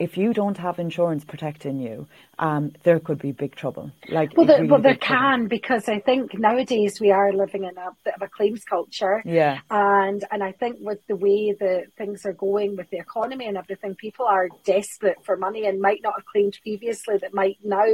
if 0.00 0.16
you 0.16 0.32
don't 0.32 0.56
have 0.56 0.78
insurance 0.78 1.24
protecting 1.24 1.78
you, 1.78 2.08
um, 2.38 2.72
there 2.84 2.98
could 2.98 3.18
be 3.18 3.32
big 3.32 3.54
trouble. 3.54 3.92
Like, 4.08 4.34
well, 4.34 4.46
there, 4.46 4.56
really 4.56 4.70
well, 4.70 4.80
there 4.80 4.96
can 4.96 5.46
because 5.46 5.90
I 5.90 5.98
think 6.00 6.32
nowadays 6.38 6.98
we 7.02 7.10
are 7.10 7.34
living 7.34 7.64
in 7.64 7.76
a 7.76 7.90
bit 8.02 8.14
of 8.14 8.22
a 8.22 8.28
claims 8.28 8.64
culture. 8.64 9.22
Yeah. 9.26 9.58
And 9.70 10.24
and 10.30 10.42
I 10.42 10.52
think 10.52 10.78
with 10.80 11.06
the 11.06 11.16
way 11.16 11.54
that 11.60 11.92
things 11.98 12.24
are 12.24 12.32
going 12.32 12.76
with 12.76 12.88
the 12.88 12.96
economy 12.96 13.46
and 13.46 13.58
everything, 13.58 13.94
people 13.94 14.24
are 14.24 14.48
desperate 14.64 15.22
for 15.22 15.36
money 15.36 15.66
and 15.66 15.82
might 15.82 16.00
not 16.02 16.14
have 16.16 16.24
claimed 16.24 16.58
previously 16.62 17.18
that 17.18 17.34
might 17.34 17.58
now 17.62 17.84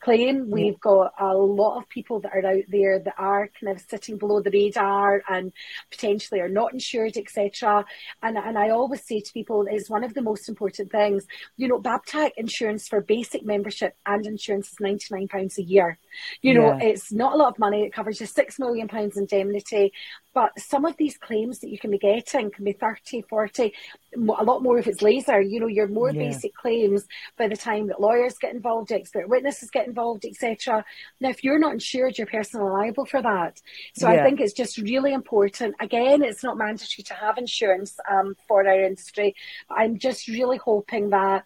claim. 0.00 0.42
Mm-hmm. 0.42 0.52
We've 0.52 0.80
got 0.80 1.12
a 1.18 1.34
lot 1.34 1.78
of 1.78 1.88
people 1.88 2.20
that 2.20 2.32
are 2.34 2.46
out 2.46 2.64
there 2.68 2.98
that 2.98 3.14
are 3.18 3.48
kind 3.60 3.76
of 3.76 3.82
sitting 3.88 4.18
below 4.18 4.40
the 4.40 4.50
radar 4.50 5.22
and 5.28 5.52
potentially 5.90 6.40
are 6.40 6.48
not 6.48 6.72
insured, 6.72 7.16
etc. 7.16 7.84
And 8.22 8.38
and 8.38 8.58
I 8.58 8.70
always 8.70 9.06
say 9.06 9.20
to 9.20 9.32
people, 9.32 9.66
is 9.70 9.90
one 9.90 10.04
of 10.04 10.14
the 10.14 10.22
most 10.22 10.48
important 10.48 10.90
things 10.90 11.26
you 11.56 11.68
know, 11.68 11.78
Babtac 11.78 12.32
insurance 12.36 12.88
for 12.88 13.00
basic 13.00 13.44
membership 13.44 13.94
and 14.06 14.26
insurance 14.26 14.68
is 14.68 14.76
£99 14.82 15.58
a 15.58 15.62
year. 15.62 15.98
You 16.40 16.54
know, 16.54 16.76
yeah. 16.78 16.88
it's 16.88 17.12
not 17.12 17.34
a 17.34 17.36
lot 17.36 17.48
of 17.48 17.58
money. 17.58 17.82
It 17.82 17.92
covers 17.92 18.20
you 18.20 18.26
£6 18.26 18.58
million 18.58 18.88
indemnity. 19.16 19.92
But 20.34 20.58
some 20.58 20.84
of 20.84 20.96
these 20.96 21.18
claims 21.18 21.60
that 21.60 21.70
you 21.70 21.78
can 21.78 21.90
be 21.90 21.98
getting 21.98 22.50
can 22.50 22.64
be 22.64 22.72
30, 22.72 23.22
40, 23.22 23.72
a 24.16 24.44
lot 24.44 24.62
more 24.62 24.78
if 24.78 24.86
it's 24.86 25.02
laser. 25.02 25.40
You 25.40 25.60
know, 25.60 25.66
your 25.66 25.88
more 25.88 26.10
yeah. 26.10 26.28
basic 26.28 26.54
claims 26.54 27.06
by 27.36 27.48
the 27.48 27.56
time 27.56 27.88
that 27.88 28.00
lawyers 28.00 28.38
get 28.38 28.54
involved, 28.54 28.92
expert 28.92 29.28
witnesses 29.28 29.70
get 29.70 29.86
involved, 29.86 30.24
etc. 30.24 30.84
Now, 31.20 31.30
if 31.30 31.44
you're 31.44 31.58
not 31.58 31.72
insured, 31.72 32.18
you're 32.18 32.26
personally 32.26 32.70
liable 32.70 33.04
for 33.04 33.22
that. 33.22 33.60
So 33.94 34.10
yeah. 34.10 34.20
I 34.20 34.24
think 34.24 34.40
it's 34.40 34.52
just 34.52 34.78
really 34.78 35.12
important. 35.12 35.74
Again, 35.80 36.22
it's 36.22 36.42
not 36.42 36.56
mandatory 36.56 37.04
to 37.04 37.14
have 37.14 37.38
insurance 37.38 37.96
um, 38.10 38.34
for 38.48 38.66
our 38.66 38.84
industry. 38.84 39.34
I'm 39.70 39.98
just 39.98 40.28
really 40.28 40.56
hoping 40.56 41.10
that 41.10 41.44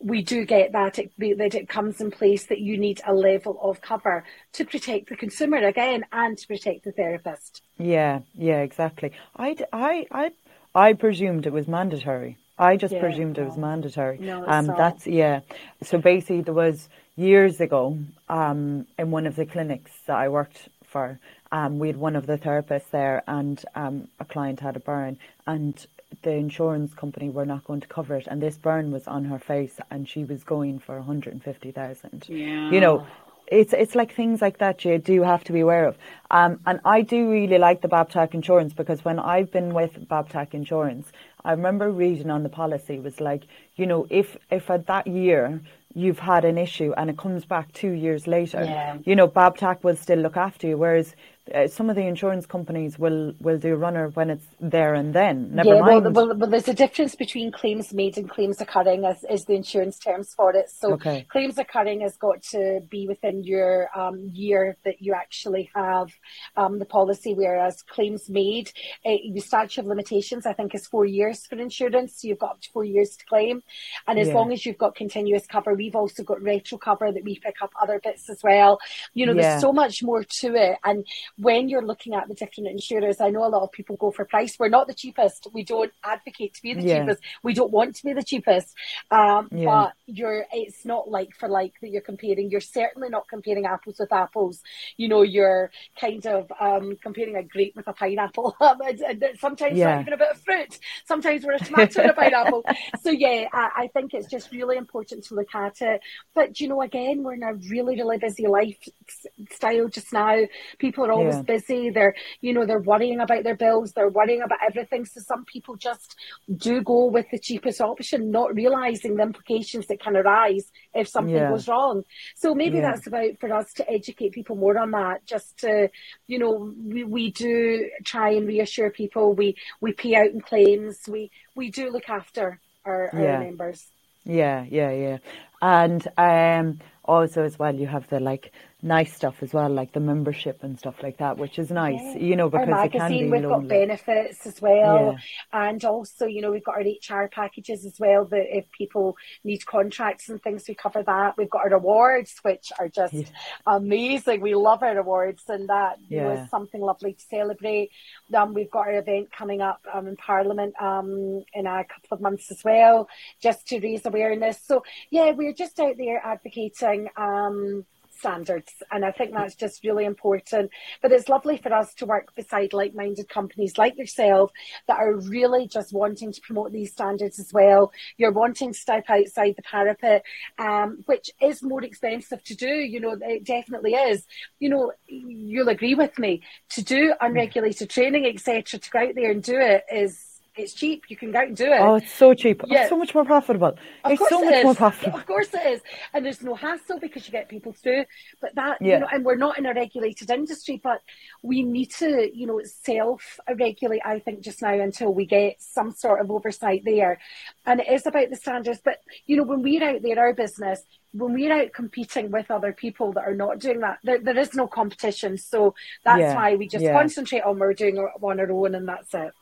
we 0.00 0.22
do 0.22 0.44
get 0.44 0.72
that 0.72 0.98
it, 0.98 1.12
that 1.18 1.54
it 1.54 1.68
comes 1.68 2.00
in 2.00 2.10
place 2.10 2.46
that 2.46 2.60
you 2.60 2.78
need 2.78 3.00
a 3.06 3.12
level 3.12 3.58
of 3.60 3.80
cover 3.80 4.24
to 4.52 4.64
protect 4.64 5.08
the 5.08 5.16
consumer 5.16 5.58
again 5.58 6.04
and 6.12 6.38
to 6.38 6.46
protect 6.46 6.84
the 6.84 6.92
therapist. 6.92 7.62
Yeah, 7.78 8.20
yeah, 8.34 8.60
exactly. 8.60 9.12
I, 9.36 9.56
I, 9.72 10.06
I, 10.10 10.30
I 10.74 10.92
presumed 10.92 11.46
it 11.46 11.52
was 11.52 11.66
mandatory. 11.66 12.36
I 12.58 12.76
just 12.76 12.94
yeah, 12.94 13.00
presumed 13.00 13.36
no. 13.36 13.44
it 13.44 13.46
was 13.46 13.56
mandatory. 13.56 14.18
No, 14.18 14.44
um, 14.46 14.66
that's 14.66 15.06
yeah. 15.06 15.40
So 15.82 15.98
basically, 15.98 16.42
there 16.42 16.54
was 16.54 16.88
years 17.16 17.60
ago 17.60 17.98
um, 18.28 18.86
in 18.98 19.10
one 19.10 19.26
of 19.26 19.36
the 19.36 19.46
clinics 19.46 19.92
that 20.06 20.16
I 20.16 20.28
worked 20.28 20.68
for. 20.84 21.18
Um, 21.50 21.78
we 21.78 21.86
had 21.86 21.96
one 21.96 22.16
of 22.16 22.26
the 22.26 22.36
therapists 22.36 22.90
there, 22.90 23.22
and 23.26 23.64
um, 23.74 24.08
a 24.20 24.24
client 24.24 24.60
had 24.60 24.76
a 24.76 24.80
burn, 24.80 25.18
and 25.46 25.86
the 26.22 26.32
insurance 26.32 26.94
company 26.94 27.30
were 27.30 27.46
not 27.46 27.64
going 27.64 27.80
to 27.80 27.88
cover 27.88 28.16
it, 28.16 28.26
and 28.26 28.42
this 28.42 28.56
burn 28.56 28.90
was 28.90 29.06
on 29.06 29.24
her 29.26 29.38
face, 29.38 29.78
and 29.90 30.08
she 30.08 30.24
was 30.24 30.44
going 30.44 30.78
for 30.78 30.96
150,000. 30.96 32.26
Yeah. 32.28 32.70
You 32.70 32.80
know, 32.80 33.06
it's 33.50 33.72
it's 33.72 33.94
like 33.94 34.14
things 34.14 34.42
like 34.42 34.58
that 34.58 34.84
you 34.84 34.98
do 34.98 35.22
have 35.22 35.44
to 35.44 35.52
be 35.52 35.60
aware 35.60 35.86
of. 35.86 35.96
Um, 36.30 36.60
and 36.66 36.80
I 36.84 37.02
do 37.02 37.30
really 37.30 37.58
like 37.58 37.80
the 37.80 37.88
Babtac 37.88 38.34
insurance 38.34 38.72
because 38.72 39.04
when 39.04 39.18
I've 39.18 39.50
been 39.50 39.74
with 39.74 40.08
Babtac 40.08 40.54
insurance, 40.54 41.10
I 41.44 41.52
remember 41.52 41.90
reading 41.90 42.30
on 42.30 42.42
the 42.42 42.48
policy 42.48 42.98
was 42.98 43.20
like, 43.20 43.44
you 43.76 43.86
know, 43.86 44.06
if 44.10 44.36
if 44.50 44.70
at 44.70 44.86
that 44.86 45.06
year 45.06 45.60
you've 45.94 46.18
had 46.18 46.44
an 46.44 46.58
issue 46.58 46.92
and 46.96 47.08
it 47.10 47.16
comes 47.16 47.44
back 47.44 47.72
two 47.72 47.90
years 47.90 48.26
later, 48.26 48.62
yeah. 48.62 48.98
you 49.04 49.16
know, 49.16 49.26
Babtac 49.26 49.82
will 49.82 49.96
still 49.96 50.18
look 50.18 50.36
after 50.36 50.66
you. 50.66 50.76
Whereas 50.76 51.14
uh, 51.54 51.66
some 51.68 51.90
of 51.90 51.96
the 51.96 52.02
insurance 52.02 52.46
companies 52.46 52.98
will 52.98 53.32
will 53.40 53.58
do 53.58 53.74
runner 53.74 54.08
when 54.08 54.30
it's 54.30 54.46
there 54.60 54.94
and 54.94 55.14
then. 55.14 55.54
Never 55.54 55.74
yeah, 55.74 55.80
mind. 55.80 56.14
Well, 56.14 56.28
well, 56.28 56.36
well, 56.36 56.50
there's 56.50 56.68
a 56.68 56.74
difference 56.74 57.14
between 57.14 57.52
claims 57.52 57.92
made 57.92 58.16
and 58.18 58.28
claims 58.28 58.60
occurring, 58.60 59.04
as 59.04 59.24
is 59.30 59.44
the 59.44 59.54
insurance 59.54 59.98
terms 59.98 60.34
for 60.34 60.54
it. 60.54 60.70
So 60.70 60.92
okay. 60.94 61.26
claims 61.28 61.58
occurring 61.58 62.00
has 62.02 62.16
got 62.16 62.42
to 62.50 62.80
be 62.88 63.06
within 63.06 63.44
your 63.44 63.88
um, 63.98 64.30
year 64.32 64.76
that 64.84 65.00
you 65.00 65.14
actually 65.14 65.70
have 65.74 66.10
um, 66.56 66.78
the 66.78 66.84
policy, 66.84 67.34
whereas 67.34 67.82
claims 67.82 68.28
made, 68.28 68.72
uh, 69.04 69.16
the 69.32 69.40
statute 69.40 69.80
of 69.80 69.86
limitations, 69.86 70.46
I 70.46 70.52
think, 70.52 70.74
is 70.74 70.86
four 70.86 71.04
years 71.04 71.46
for 71.46 71.58
insurance. 71.58 72.20
So 72.20 72.28
you've 72.28 72.38
got 72.38 72.50
up 72.50 72.60
to 72.62 72.70
four 72.72 72.84
years 72.84 73.16
to 73.16 73.24
claim, 73.26 73.62
and 74.06 74.18
as 74.18 74.28
yeah. 74.28 74.34
long 74.34 74.52
as 74.52 74.64
you've 74.64 74.78
got 74.78 74.94
continuous 74.94 75.46
cover, 75.46 75.74
we've 75.74 75.96
also 75.96 76.22
got 76.22 76.42
retro 76.42 76.78
cover 76.78 77.12
that 77.12 77.24
we 77.24 77.38
pick 77.38 77.56
up 77.62 77.72
other 77.80 78.00
bits 78.02 78.28
as 78.28 78.40
well. 78.42 78.78
You 79.14 79.26
know, 79.26 79.32
yeah. 79.32 79.42
there's 79.42 79.60
so 79.60 79.72
much 79.72 80.02
more 80.02 80.24
to 80.40 80.54
it, 80.54 80.78
and 80.84 81.06
when 81.38 81.68
you're 81.68 81.86
looking 81.86 82.14
at 82.14 82.26
the 82.26 82.34
different 82.34 82.68
insurers, 82.68 83.20
I 83.20 83.30
know 83.30 83.44
a 83.44 83.48
lot 83.48 83.62
of 83.62 83.70
people 83.70 83.96
go 83.96 84.10
for 84.10 84.24
price. 84.24 84.56
We're 84.58 84.68
not 84.68 84.88
the 84.88 84.94
cheapest. 84.94 85.46
We 85.52 85.62
don't 85.62 85.92
advocate 86.04 86.54
to 86.54 86.62
be 86.62 86.74
the 86.74 86.82
yeah. 86.82 87.00
cheapest. 87.00 87.22
We 87.44 87.54
don't 87.54 87.70
want 87.70 87.94
to 87.96 88.04
be 88.04 88.12
the 88.12 88.24
cheapest. 88.24 88.74
Um, 89.10 89.48
yeah. 89.52 89.64
But 89.66 89.92
you're, 90.06 90.46
it's 90.52 90.84
not 90.84 91.08
like 91.08 91.36
for 91.38 91.48
like 91.48 91.74
that 91.80 91.90
you're 91.90 92.02
comparing. 92.02 92.50
You're 92.50 92.60
certainly 92.60 93.08
not 93.08 93.28
comparing 93.28 93.66
apples 93.66 94.00
with 94.00 94.12
apples. 94.12 94.62
You 94.96 95.08
know, 95.08 95.22
you're 95.22 95.70
kind 96.00 96.26
of 96.26 96.50
um, 96.60 96.96
comparing 97.00 97.36
a 97.36 97.44
grape 97.44 97.76
with 97.76 97.86
a 97.86 97.92
pineapple. 97.92 98.56
and 98.60 99.24
Sometimes 99.38 99.78
yeah. 99.78 99.94
not 99.94 100.00
even 100.00 100.12
a 100.14 100.16
bit 100.16 100.30
of 100.32 100.40
fruit. 100.42 100.78
Sometimes 101.06 101.44
we're 101.44 101.54
a 101.54 101.58
tomato 101.60 102.02
and 102.02 102.10
a 102.10 102.14
pineapple. 102.14 102.64
So 103.02 103.10
yeah, 103.10 103.46
I, 103.52 103.70
I 103.76 103.86
think 103.88 104.12
it's 104.12 104.28
just 104.28 104.50
really 104.50 104.76
important 104.76 105.24
to 105.24 105.34
look 105.34 105.54
at 105.54 105.80
it. 105.80 106.00
But 106.34 106.58
you 106.60 106.68
know, 106.68 106.82
again, 106.82 107.22
we're 107.22 107.34
in 107.34 107.42
a 107.42 107.54
really, 107.54 107.96
really 107.96 108.18
busy 108.18 108.46
lifestyle 108.46 109.88
just 109.88 110.12
now. 110.12 110.44
People 110.78 111.06
are 111.06 111.12
always 111.28 111.44
yeah. 111.46 111.54
busy. 111.54 111.90
They're, 111.90 112.14
you 112.40 112.52
know, 112.52 112.66
they're 112.66 112.80
worrying 112.80 113.20
about 113.20 113.44
their 113.44 113.56
bills. 113.56 113.92
They're 113.92 114.08
worrying 114.08 114.42
about 114.42 114.58
everything. 114.66 115.04
So 115.04 115.20
some 115.20 115.44
people 115.44 115.76
just 115.76 116.16
do 116.56 116.82
go 116.82 117.06
with 117.06 117.26
the 117.30 117.38
cheapest 117.38 117.80
option, 117.80 118.30
not 118.30 118.54
realizing 118.54 119.16
the 119.16 119.22
implications 119.22 119.86
that 119.86 120.00
can 120.00 120.16
arise 120.16 120.70
if 120.94 121.08
something 121.08 121.34
yeah. 121.34 121.50
goes 121.50 121.68
wrong. 121.68 122.04
So 122.36 122.54
maybe 122.54 122.78
yeah. 122.78 122.90
that's 122.90 123.06
about 123.06 123.38
for 123.40 123.52
us 123.52 123.72
to 123.74 123.90
educate 123.90 124.32
people 124.32 124.56
more 124.56 124.78
on 124.78 124.90
that. 124.92 125.26
Just 125.26 125.58
to, 125.58 125.90
you 126.26 126.38
know, 126.38 126.72
we, 126.84 127.04
we 127.04 127.30
do 127.30 127.90
try 128.04 128.30
and 128.30 128.46
reassure 128.46 128.90
people. 128.90 129.34
We 129.34 129.56
we 129.80 129.92
pay 129.92 130.14
out 130.14 130.30
in 130.30 130.40
claims. 130.40 131.00
We 131.08 131.30
we 131.54 131.70
do 131.70 131.90
look 131.90 132.08
after 132.08 132.60
our, 132.84 133.10
our 133.12 133.40
members. 133.40 133.86
Yeah, 134.24 134.64
yeah, 134.68 134.92
yeah. 134.92 135.18
And 135.60 136.06
um, 136.16 136.80
also 137.04 137.42
as 137.42 137.58
well, 137.58 137.74
you 137.74 137.86
have 137.86 138.08
the 138.08 138.20
like 138.20 138.52
nice 138.80 139.12
stuff 139.12 139.42
as 139.42 139.52
well, 139.52 139.68
like 139.68 139.92
the 139.92 140.00
membership 140.00 140.62
and 140.62 140.78
stuff 140.78 141.02
like 141.02 141.18
that, 141.18 141.36
which 141.36 141.58
is 141.58 141.70
nice, 141.70 142.00
yeah. 142.00 142.16
you 142.18 142.36
know, 142.36 142.48
because 142.48 142.68
our 142.68 142.74
magazine, 142.74 143.28
we've 143.30 143.42
lonely. 143.42 143.48
got 143.48 143.68
benefits 143.68 144.46
as 144.46 144.62
well. 144.62 145.16
Yeah. 145.52 145.66
And 145.68 145.84
also, 145.84 146.26
you 146.26 146.40
know, 146.40 146.52
we've 146.52 146.64
got 146.64 146.76
our 146.76 146.82
HR 147.24 147.28
packages 147.28 147.84
as 147.84 147.98
well 147.98 148.24
that 148.26 148.56
if 148.56 148.70
people 148.70 149.16
need 149.42 149.66
contracts 149.66 150.28
and 150.28 150.40
things, 150.40 150.64
we 150.68 150.74
cover 150.74 151.02
that. 151.02 151.36
We've 151.36 151.50
got 151.50 151.62
our 151.62 151.74
awards, 151.74 152.36
which 152.42 152.70
are 152.78 152.88
just 152.88 153.14
yeah. 153.14 153.24
amazing. 153.66 154.40
We 154.40 154.54
love 154.54 154.84
our 154.84 154.96
awards 154.96 155.42
and 155.48 155.68
that 155.68 155.98
was 156.08 156.48
something 156.48 156.80
lovely 156.80 157.14
to 157.14 157.22
celebrate. 157.22 157.90
Um, 158.32 158.54
we've 158.54 158.70
got 158.70 158.86
our 158.86 158.98
event 158.98 159.32
coming 159.32 159.60
up 159.60 159.80
um, 159.92 160.06
in 160.06 160.14
Parliament 160.16 160.74
um, 160.80 161.44
in 161.52 161.66
a 161.66 161.84
couple 161.84 162.12
of 162.12 162.20
months 162.20 162.52
as 162.52 162.62
well, 162.62 163.08
just 163.42 163.66
to 163.68 163.80
raise 163.80 164.06
awareness. 164.06 164.60
So 164.64 164.84
yeah, 165.10 165.32
we're 165.32 165.52
just 165.52 165.80
out 165.80 165.96
there 165.96 166.24
advocating 166.24 167.08
um, 167.16 167.84
standards. 168.18 168.72
And 168.90 169.04
I 169.04 169.12
think 169.12 169.32
that's 169.32 169.54
just 169.54 169.84
really 169.84 170.04
important. 170.04 170.70
But 171.02 171.12
it's 171.12 171.28
lovely 171.28 171.56
for 171.56 171.72
us 171.72 171.94
to 171.94 172.06
work 172.06 172.34
beside 172.34 172.72
like 172.72 172.94
minded 172.94 173.28
companies 173.28 173.78
like 173.78 173.96
yourself 173.96 174.50
that 174.86 174.98
are 174.98 175.14
really 175.14 175.68
just 175.68 175.92
wanting 175.92 176.32
to 176.32 176.40
promote 176.40 176.72
these 176.72 176.92
standards 176.92 177.38
as 177.38 177.52
well. 177.52 177.92
You're 178.16 178.32
wanting 178.32 178.72
to 178.72 178.78
step 178.78 179.04
outside 179.08 179.54
the 179.56 179.62
parapet, 179.62 180.24
um, 180.58 181.02
which 181.06 181.30
is 181.40 181.62
more 181.62 181.82
expensive 181.82 182.42
to 182.44 182.54
do. 182.54 182.68
You 182.68 183.00
know, 183.00 183.16
it 183.20 183.44
definitely 183.44 183.94
is. 183.94 184.26
You 184.58 184.70
know, 184.70 184.92
you'll 185.06 185.68
agree 185.68 185.94
with 185.94 186.18
me. 186.18 186.42
To 186.70 186.82
do 186.82 187.14
unregulated 187.20 187.90
training, 187.90 188.26
etc., 188.26 188.78
to 188.80 188.90
go 188.90 188.98
out 189.00 189.14
there 189.14 189.30
and 189.30 189.42
do 189.42 189.58
it 189.58 189.84
is 189.92 190.27
it's 190.58 190.74
cheap. 190.74 191.04
You 191.08 191.16
can 191.16 191.30
go 191.30 191.38
out 191.38 191.48
and 191.48 191.56
do 191.56 191.66
it. 191.66 191.80
Oh, 191.80 191.94
it's 191.94 192.12
so 192.12 192.34
cheap. 192.34 192.62
Yeah. 192.66 192.80
It's 192.80 192.90
so 192.90 192.98
much 192.98 193.14
more 193.14 193.24
profitable. 193.24 193.76
Of 194.04 194.12
it's 194.12 194.28
so 194.28 194.42
it 194.42 194.44
much 194.46 194.54
is. 194.54 194.64
more 194.64 194.74
profitable. 194.74 195.18
Of 195.18 195.26
course 195.26 195.48
it 195.54 195.66
is. 195.66 195.80
And 196.12 196.24
there's 196.24 196.42
no 196.42 196.54
hassle 196.54 196.98
because 196.98 197.26
you 197.26 197.32
get 197.32 197.48
people 197.48 197.72
through. 197.72 198.04
But 198.40 198.54
that, 198.56 198.78
yeah. 198.80 198.94
you 198.94 199.00
know, 199.00 199.08
and 199.12 199.24
we're 199.24 199.36
not 199.36 199.58
in 199.58 199.66
a 199.66 199.74
regulated 199.74 200.30
industry, 200.30 200.80
but 200.82 201.00
we 201.42 201.62
need 201.62 201.90
to, 201.98 202.30
you 202.36 202.46
know, 202.46 202.60
self 202.64 203.38
regulate, 203.56 204.02
I 204.04 204.18
think, 204.18 204.40
just 204.40 204.62
now 204.62 204.74
until 204.74 205.14
we 205.14 205.26
get 205.26 205.62
some 205.62 205.92
sort 205.92 206.20
of 206.20 206.30
oversight 206.30 206.82
there. 206.84 207.20
And 207.64 207.80
it 207.80 207.88
is 207.88 208.06
about 208.06 208.30
the 208.30 208.36
standards. 208.36 208.80
But, 208.84 208.98
you 209.26 209.36
know, 209.36 209.44
when 209.44 209.62
we're 209.62 209.84
out 209.84 210.02
there, 210.02 210.18
our 210.18 210.34
business, 210.34 210.82
when 211.12 211.32
we're 211.32 211.52
out 211.52 211.72
competing 211.72 212.30
with 212.30 212.50
other 212.50 212.72
people 212.72 213.12
that 213.12 213.24
are 213.24 213.34
not 213.34 213.58
doing 213.60 213.80
that, 213.80 213.98
there, 214.02 214.18
there 214.18 214.38
is 214.38 214.54
no 214.54 214.66
competition. 214.66 215.38
So 215.38 215.74
that's 216.04 216.20
yeah. 216.20 216.34
why 216.34 216.56
we 216.56 216.68
just 216.68 216.84
yeah. 216.84 216.92
concentrate 216.92 217.42
on 217.42 217.58
we're 217.58 217.74
doing 217.74 217.98
on 217.98 218.40
our 218.40 218.50
own 218.50 218.74
and 218.74 218.88
that's 218.88 219.14
it. 219.14 219.32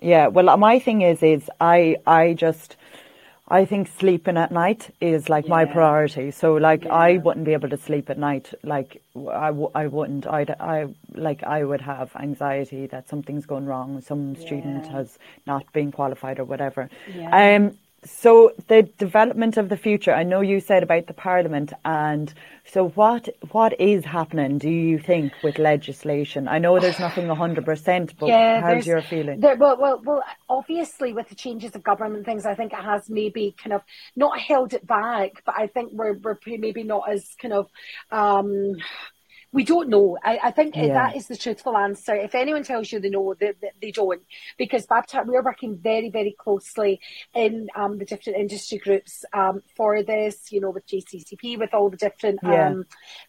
Yeah, 0.00 0.26
well, 0.28 0.56
my 0.56 0.78
thing 0.78 1.02
is, 1.02 1.22
is 1.22 1.50
I, 1.60 1.96
I 2.06 2.34
just, 2.34 2.76
I 3.48 3.64
think 3.64 3.88
sleeping 3.88 4.36
at 4.36 4.50
night 4.52 4.94
is 5.00 5.28
like 5.28 5.44
yeah. 5.44 5.50
my 5.50 5.64
priority. 5.66 6.30
So 6.30 6.54
like 6.54 6.84
yeah. 6.84 6.94
I 6.94 7.16
wouldn't 7.18 7.44
be 7.44 7.52
able 7.52 7.68
to 7.68 7.76
sleep 7.76 8.08
at 8.08 8.18
night. 8.18 8.52
Like 8.62 9.02
I, 9.14 9.48
w- 9.48 9.70
I 9.74 9.86
wouldn't. 9.86 10.26
I'd, 10.26 10.50
I 10.50 10.88
like 11.12 11.42
I 11.42 11.64
would 11.64 11.82
have 11.82 12.14
anxiety 12.16 12.86
that 12.86 13.08
something's 13.08 13.46
gone 13.46 13.66
wrong. 13.66 14.00
Some 14.00 14.34
yeah. 14.34 14.46
student 14.46 14.86
has 14.86 15.18
not 15.46 15.70
been 15.72 15.92
qualified 15.92 16.38
or 16.38 16.44
whatever. 16.44 16.88
Um, 17.30 17.76
so 18.04 18.52
the 18.68 18.82
development 18.98 19.56
of 19.56 19.68
the 19.68 19.76
future. 19.76 20.12
I 20.12 20.22
know 20.22 20.40
you 20.40 20.60
said 20.60 20.82
about 20.82 21.06
the 21.06 21.14
Parliament, 21.14 21.72
and 21.84 22.32
so 22.64 22.88
what 22.90 23.28
what 23.50 23.78
is 23.80 24.04
happening? 24.04 24.58
Do 24.58 24.70
you 24.70 24.98
think 24.98 25.32
with 25.42 25.58
legislation? 25.58 26.48
I 26.48 26.58
know 26.58 26.78
there's 26.78 27.00
nothing 27.00 27.28
hundred 27.28 27.64
percent, 27.64 28.14
but 28.18 28.28
yeah, 28.28 28.60
how's 28.60 28.86
your 28.86 29.02
feeling? 29.02 29.40
There, 29.40 29.56
well, 29.56 29.76
well, 29.78 30.00
well. 30.04 30.22
Obviously, 30.48 31.12
with 31.12 31.28
the 31.28 31.34
changes 31.34 31.74
of 31.74 31.82
government 31.82 32.24
things, 32.24 32.46
I 32.46 32.54
think 32.54 32.72
it 32.72 32.82
has 32.82 33.08
maybe 33.08 33.54
kind 33.56 33.72
of 33.72 33.82
not 34.16 34.38
held 34.38 34.74
it 34.74 34.86
back, 34.86 35.42
but 35.44 35.54
I 35.56 35.66
think 35.66 35.92
we're 35.92 36.14
we're 36.14 36.38
maybe 36.46 36.82
not 36.82 37.10
as 37.10 37.34
kind 37.40 37.54
of. 37.54 37.70
Um, 38.10 38.76
we 39.54 39.62
don't 39.62 39.88
know. 39.88 40.18
I, 40.24 40.40
I 40.42 40.50
think 40.50 40.74
yeah. 40.74 40.88
that 40.88 41.16
is 41.16 41.28
the 41.28 41.36
truthful 41.36 41.76
answer. 41.76 42.12
If 42.12 42.34
anyone 42.34 42.64
tells 42.64 42.90
you 42.90 42.98
they 42.98 43.08
know, 43.08 43.34
they, 43.38 43.52
they, 43.62 43.70
they 43.80 43.90
don't. 43.92 44.20
Because 44.58 44.84
Babtac, 44.84 45.26
we're 45.26 45.44
working 45.44 45.78
very, 45.78 46.10
very 46.10 46.34
closely 46.36 47.00
in 47.36 47.68
um, 47.76 47.98
the 47.98 48.04
different 48.04 48.40
industry 48.40 48.78
groups 48.78 49.24
um, 49.32 49.62
for 49.76 50.02
this, 50.02 50.50
you 50.50 50.60
know, 50.60 50.70
with 50.70 50.84
JCCP, 50.88 51.56
with 51.56 51.72
all 51.72 51.88
the 51.88 51.96
different 51.96 52.40
yeah. 52.42 52.70
um, 52.70 52.86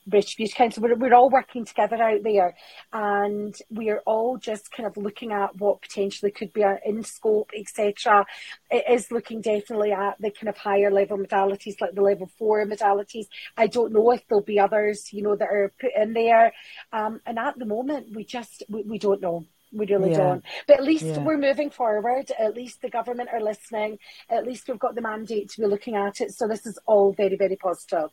British 0.07 0.35
Beauty 0.35 0.51
Council. 0.51 0.81
We're, 0.81 0.95
we're 0.95 1.13
all 1.13 1.29
working 1.29 1.63
together 1.63 2.01
out 2.01 2.23
there. 2.23 2.55
And 2.91 3.55
we 3.69 3.91
are 3.91 4.01
all 4.07 4.37
just 4.37 4.71
kind 4.71 4.87
of 4.87 4.97
looking 4.97 5.31
at 5.31 5.55
what 5.57 5.83
potentially 5.83 6.31
could 6.31 6.51
be 6.53 6.65
in 6.83 7.03
scope, 7.03 7.51
etc. 7.55 8.25
It 8.71 8.83
is 8.89 9.11
looking 9.11 9.41
definitely 9.41 9.91
at 9.91 10.19
the 10.19 10.31
kind 10.31 10.49
of 10.49 10.57
higher 10.57 10.89
level 10.89 11.19
modalities, 11.19 11.79
like 11.79 11.93
the 11.93 12.01
level 12.01 12.31
four 12.39 12.65
modalities. 12.65 13.27
I 13.57 13.67
don't 13.67 13.93
know 13.93 14.09
if 14.09 14.27
there'll 14.27 14.43
be 14.43 14.59
others, 14.59 15.13
you 15.13 15.21
know, 15.21 15.35
that 15.35 15.49
are 15.49 15.71
put 15.79 15.91
in 15.95 16.14
there. 16.15 16.51
Um, 16.91 17.21
and 17.27 17.37
at 17.37 17.59
the 17.59 17.65
moment, 17.65 18.15
we 18.15 18.23
just 18.23 18.63
we, 18.67 18.81
we 18.81 18.97
don't 18.97 19.21
know. 19.21 19.45
We 19.71 19.85
really 19.87 20.11
yeah. 20.11 20.17
don't. 20.17 20.43
But 20.67 20.77
at 20.77 20.83
least 20.83 21.05
yeah. 21.05 21.19
we're 21.19 21.37
moving 21.37 21.69
forward. 21.69 22.31
At 22.39 22.55
least 22.55 22.81
the 22.81 22.89
government 22.89 23.29
are 23.33 23.41
listening. 23.41 23.99
At 24.29 24.45
least 24.45 24.67
we've 24.67 24.79
got 24.79 24.95
the 24.95 25.01
mandate 25.01 25.49
to 25.51 25.61
be 25.61 25.67
looking 25.67 25.95
at 25.95 26.21
it. 26.21 26.31
So 26.31 26.47
this 26.47 26.65
is 26.65 26.79
all 26.85 27.13
very, 27.13 27.35
very 27.35 27.57
positive. 27.57 28.09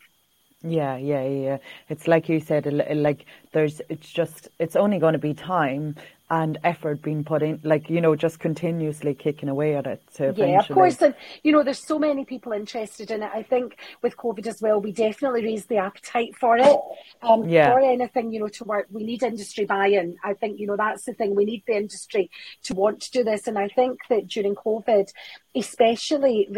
Yeah, 0.64 0.96
yeah, 0.96 1.24
yeah. 1.24 1.58
It's 1.88 2.06
like 2.06 2.28
you 2.28 2.40
said, 2.40 2.66
like 2.94 3.26
there's, 3.52 3.80
it's 3.88 4.10
just, 4.10 4.48
it's 4.58 4.76
only 4.76 4.98
going 4.98 5.12
to 5.12 5.18
be 5.18 5.34
time 5.34 5.96
and 6.32 6.58
effort 6.64 7.02
being 7.02 7.22
put 7.22 7.42
in, 7.42 7.60
like, 7.62 7.90
you 7.90 8.00
know, 8.00 8.16
just 8.16 8.40
continuously 8.40 9.12
kicking 9.12 9.50
away 9.50 9.76
at 9.76 9.86
it. 9.86 10.02
Yeah, 10.18 10.60
of 10.60 10.68
course. 10.68 11.02
And, 11.02 11.14
you 11.42 11.52
know, 11.52 11.62
there's 11.62 11.86
so 11.86 11.98
many 11.98 12.24
people 12.24 12.52
interested 12.52 13.10
in 13.10 13.22
it. 13.22 13.30
I 13.34 13.42
think 13.42 13.76
with 14.00 14.16
COVID 14.16 14.46
as 14.46 14.62
well, 14.62 14.80
we 14.80 14.92
definitely 14.92 15.44
raised 15.44 15.68
the 15.68 15.76
appetite 15.76 16.34
for 16.34 16.56
it. 16.56 16.78
Um, 17.20 17.46
yeah. 17.46 17.70
For 17.70 17.80
anything, 17.80 18.32
you 18.32 18.40
know, 18.40 18.48
to 18.48 18.64
work, 18.64 18.86
we 18.90 19.04
need 19.04 19.22
industry 19.22 19.66
buy-in. 19.66 20.16
I 20.24 20.32
think, 20.32 20.58
you 20.58 20.66
know, 20.66 20.76
that's 20.76 21.04
the 21.04 21.12
thing. 21.12 21.34
We 21.34 21.44
need 21.44 21.64
the 21.66 21.76
industry 21.76 22.30
to 22.62 22.72
want 22.72 23.02
to 23.02 23.10
do 23.10 23.24
this. 23.24 23.46
And 23.46 23.58
I 23.58 23.68
think 23.68 23.98
that 24.08 24.26
during 24.26 24.54
COVID, 24.54 25.12
especially 25.54 26.48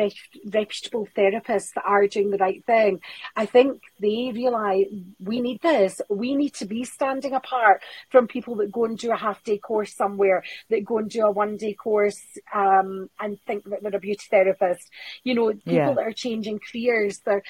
reputable 0.44 1.08
therapists 1.16 1.72
that 1.74 1.82
are 1.84 2.06
doing 2.06 2.30
the 2.30 2.38
right 2.38 2.64
thing, 2.64 3.00
I 3.34 3.46
think 3.46 3.82
they 3.98 4.30
realise 4.32 4.86
we 5.18 5.40
need 5.40 5.62
this. 5.62 6.00
We 6.08 6.36
need 6.36 6.54
to 6.54 6.64
be 6.64 6.84
standing 6.84 7.34
apart 7.34 7.82
from 8.10 8.28
people 8.28 8.54
that 8.56 8.70
go 8.70 8.84
and 8.84 8.96
do 8.96 9.10
a 9.10 9.16
half 9.16 9.42
day 9.42 9.58
course 9.66 9.92
somewhere, 9.94 10.44
that 10.70 10.84
go 10.84 10.98
and 10.98 11.10
do 11.10 11.26
a 11.26 11.30
one 11.30 11.56
day 11.56 11.74
course 11.74 12.22
um, 12.54 13.10
and 13.18 13.40
think 13.46 13.64
that 13.64 13.82
they're 13.82 13.96
a 13.96 14.00
beauty 14.00 14.26
therapist. 14.30 14.90
You 15.24 15.34
know, 15.34 15.48
people 15.52 15.72
yeah. 15.72 15.92
that 15.94 16.06
are 16.06 16.12
changing 16.12 16.60
careers, 16.70 17.18
they're 17.24 17.42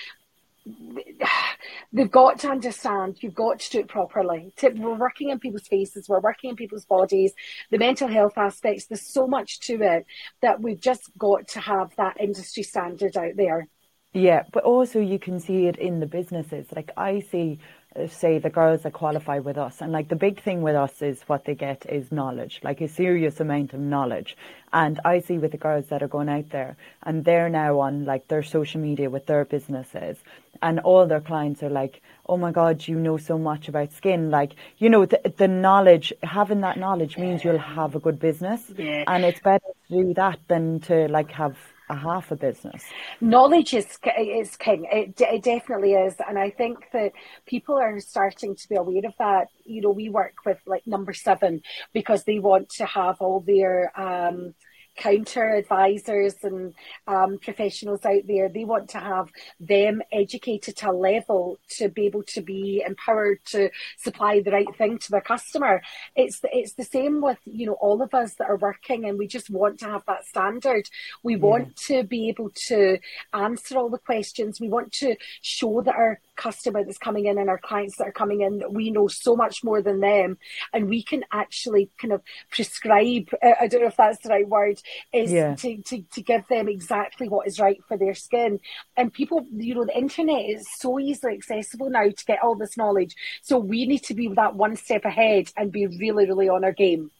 they've 1.92 2.10
got 2.10 2.38
to 2.38 2.48
understand 2.48 3.18
you've 3.20 3.34
got 3.34 3.58
to 3.58 3.70
do 3.70 3.80
it 3.80 3.88
properly. 3.88 4.52
We're 4.62 4.94
working 4.94 5.30
in 5.30 5.38
people's 5.38 5.68
faces, 5.68 6.08
we're 6.08 6.20
working 6.20 6.50
in 6.50 6.56
people's 6.56 6.86
bodies, 6.86 7.32
the 7.70 7.78
mental 7.78 8.08
health 8.08 8.38
aspects, 8.38 8.86
there's 8.86 9.06
so 9.06 9.26
much 9.26 9.60
to 9.60 9.82
it 9.82 10.06
that 10.40 10.60
we've 10.60 10.80
just 10.80 11.10
got 11.18 11.48
to 11.48 11.60
have 11.60 11.94
that 11.96 12.18
industry 12.20 12.62
standard 12.62 13.16
out 13.16 13.36
there. 13.36 13.68
Yeah, 14.14 14.44
but 14.52 14.62
also 14.62 15.00
you 15.00 15.18
can 15.18 15.40
see 15.40 15.66
it 15.66 15.76
in 15.76 15.98
the 16.00 16.06
businesses. 16.06 16.66
Like 16.74 16.92
I 16.96 17.20
see 17.20 17.58
Uh, 17.96 18.08
say 18.08 18.38
the 18.38 18.50
girls 18.50 18.82
that 18.82 18.92
qualify 18.92 19.38
with 19.38 19.56
us. 19.56 19.80
And 19.80 19.92
like 19.92 20.08
the 20.08 20.16
big 20.16 20.42
thing 20.42 20.62
with 20.62 20.74
us 20.74 21.00
is 21.00 21.22
what 21.28 21.44
they 21.44 21.54
get 21.54 21.86
is 21.88 22.10
knowledge 22.10 22.60
like 22.64 22.80
a 22.80 22.88
serious 22.88 23.38
amount 23.38 23.72
of 23.72 23.78
knowledge. 23.78 24.36
And 24.72 24.98
i 25.04 25.20
see 25.20 25.38
with 25.38 25.52
the 25.52 25.58
girls 25.58 25.86
that 25.86 26.02
are 26.02 26.08
going 26.08 26.28
out 26.28 26.50
there 26.50 26.76
and 27.04 27.24
they're 27.24 27.48
now 27.48 27.78
on 27.78 28.04
like 28.04 28.26
their 28.26 28.42
social 28.42 28.80
media 28.80 29.08
with 29.08 29.26
their 29.26 29.44
businesses 29.44 30.18
and 30.60 30.80
all 30.80 31.06
their 31.06 31.20
clients 31.20 31.62
are 31.62 31.70
like 31.70 32.02
oh 32.26 32.36
my 32.36 32.50
god 32.50 32.88
you 32.88 32.98
know 32.98 33.16
so 33.16 33.38
much 33.38 33.68
about 33.68 33.92
skin. 33.92 34.28
Like 34.28 34.56
you 34.78 34.90
know 34.90 35.06
the, 35.06 35.20
the 35.36 35.46
knowledge 35.46 36.12
having 36.24 36.62
that 36.62 36.76
knowledge 36.76 37.16
means 37.16 37.44
you'll 37.44 37.58
have 37.58 37.94
a 37.94 38.00
good 38.00 38.18
business. 38.18 38.72
Yeah. 38.76 39.04
and 39.06 39.24
it's 39.24 39.40
better 39.40 39.70
to 39.88 40.02
do 40.02 40.14
that 40.14 40.40
than 40.48 40.80
to 40.88 41.06
like 41.06 41.30
have 41.30 41.56
a 41.88 41.96
half 41.96 42.30
a 42.30 42.36
business. 42.36 42.84
Knowledge 43.20 43.74
is 43.74 43.98
is 44.18 44.56
king. 44.56 44.86
It, 44.90 45.20
it 45.20 45.42
definitely 45.42 45.94
is, 45.94 46.14
and 46.26 46.38
I 46.38 46.50
think 46.50 46.86
that 46.92 47.12
people 47.46 47.76
are 47.76 48.00
starting 48.00 48.56
to 48.56 48.68
be 48.68 48.76
aware 48.76 49.06
of 49.06 49.14
that. 49.18 49.48
You 49.64 49.82
know, 49.82 49.90
we 49.90 50.08
work 50.08 50.34
with 50.46 50.58
like 50.66 50.86
Number 50.86 51.12
Seven 51.12 51.62
because 51.92 52.24
they 52.24 52.38
want 52.38 52.70
to 52.70 52.86
have 52.86 53.20
all 53.20 53.40
their 53.40 53.92
um, 54.00 54.54
counter 54.96 55.54
advisors 55.54 56.34
and 56.42 56.74
um, 57.06 57.38
professionals 57.38 58.04
out 58.04 58.26
there. 58.26 58.48
They 58.48 58.64
want 58.64 58.90
to 58.90 58.98
have 58.98 59.30
them 59.60 60.02
educated 60.12 60.76
to 60.76 60.90
a 60.90 60.92
level 60.92 61.58
to 61.70 61.88
be 61.88 62.06
able 62.06 62.22
to 62.24 62.40
be 62.40 62.82
empowered 62.86 63.44
to 63.46 63.70
supply 63.98 64.40
the 64.40 64.52
right 64.52 64.76
thing 64.76 64.98
to 64.98 65.10
their 65.10 65.20
customer. 65.20 65.82
It's 66.16 66.40
it's 66.44 66.74
the 66.74 66.84
same 66.84 67.20
with 67.20 67.38
you 67.44 67.66
know 67.66 67.74
all 67.74 68.02
of 68.02 68.14
us 68.14 68.34
that 68.34 68.48
are 68.48 68.56
working, 68.56 69.04
and 69.04 69.18
we 69.18 69.26
just 69.26 69.50
want 69.50 69.80
to 69.80 69.86
have 69.86 70.04
that 70.06 70.26
standard. 70.26 70.88
We 71.22 71.34
yeah. 71.34 71.40
want 71.40 71.76
to 71.88 72.04
be 72.04 72.28
able 72.28 72.50
to 72.68 72.98
answer 73.32 73.78
all 73.78 73.90
the 73.90 73.98
questions. 73.98 74.60
We 74.60 74.68
want 74.68 74.92
to 74.92 75.16
show 75.42 75.82
that 75.82 75.94
our 75.94 76.20
customer 76.36 76.84
that's 76.84 76.98
coming 76.98 77.26
in 77.26 77.38
and 77.38 77.48
our 77.48 77.58
clients 77.58 77.96
that 77.96 78.08
are 78.08 78.12
coming 78.12 78.40
in 78.40 78.58
that 78.58 78.72
we 78.72 78.90
know 78.90 79.08
so 79.08 79.36
much 79.36 79.62
more 79.62 79.80
than 79.80 80.00
them 80.00 80.36
and 80.72 80.88
we 80.88 81.02
can 81.02 81.24
actually 81.32 81.90
kind 81.98 82.12
of 82.12 82.22
prescribe 82.50 83.28
i 83.60 83.66
don't 83.66 83.82
know 83.82 83.86
if 83.86 83.96
that's 83.96 84.22
the 84.22 84.28
right 84.28 84.48
word 84.48 84.80
is 85.12 85.32
yeah. 85.32 85.54
to, 85.56 85.76
to, 85.82 86.02
to 86.12 86.22
give 86.22 86.46
them 86.48 86.68
exactly 86.68 87.28
what 87.28 87.46
is 87.46 87.60
right 87.60 87.80
for 87.88 87.96
their 87.96 88.14
skin. 88.14 88.60
And 88.96 89.12
people 89.12 89.46
you 89.52 89.74
know 89.74 89.84
the 89.84 89.96
internet 89.96 90.48
is 90.48 90.66
so 90.78 90.98
easily 90.98 91.34
accessible 91.34 91.90
now 91.90 92.04
to 92.04 92.24
get 92.26 92.42
all 92.42 92.54
this 92.54 92.76
knowledge. 92.76 93.14
So 93.42 93.58
we 93.58 93.86
need 93.86 94.02
to 94.04 94.14
be 94.14 94.28
that 94.28 94.54
one 94.54 94.76
step 94.76 95.04
ahead 95.04 95.50
and 95.56 95.72
be 95.72 95.86
really 95.86 96.26
really 96.26 96.48
on 96.48 96.64
our 96.64 96.72
game. 96.72 97.10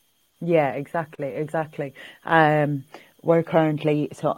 Yeah 0.41 0.73
exactly 0.73 1.29
exactly. 1.29 1.95
Um 2.25 2.85
we're 3.23 3.43
currently 3.43 4.09
so 4.13 4.37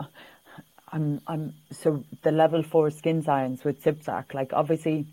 I'm 0.93 1.21
I'm 1.27 1.55
so 1.73 2.05
the 2.23 2.31
level 2.31 2.62
four 2.62 2.91
skin 2.91 3.23
science 3.23 3.65
with 3.65 3.83
CIBTAC, 3.83 4.35
like 4.35 4.53
obviously 4.53 5.07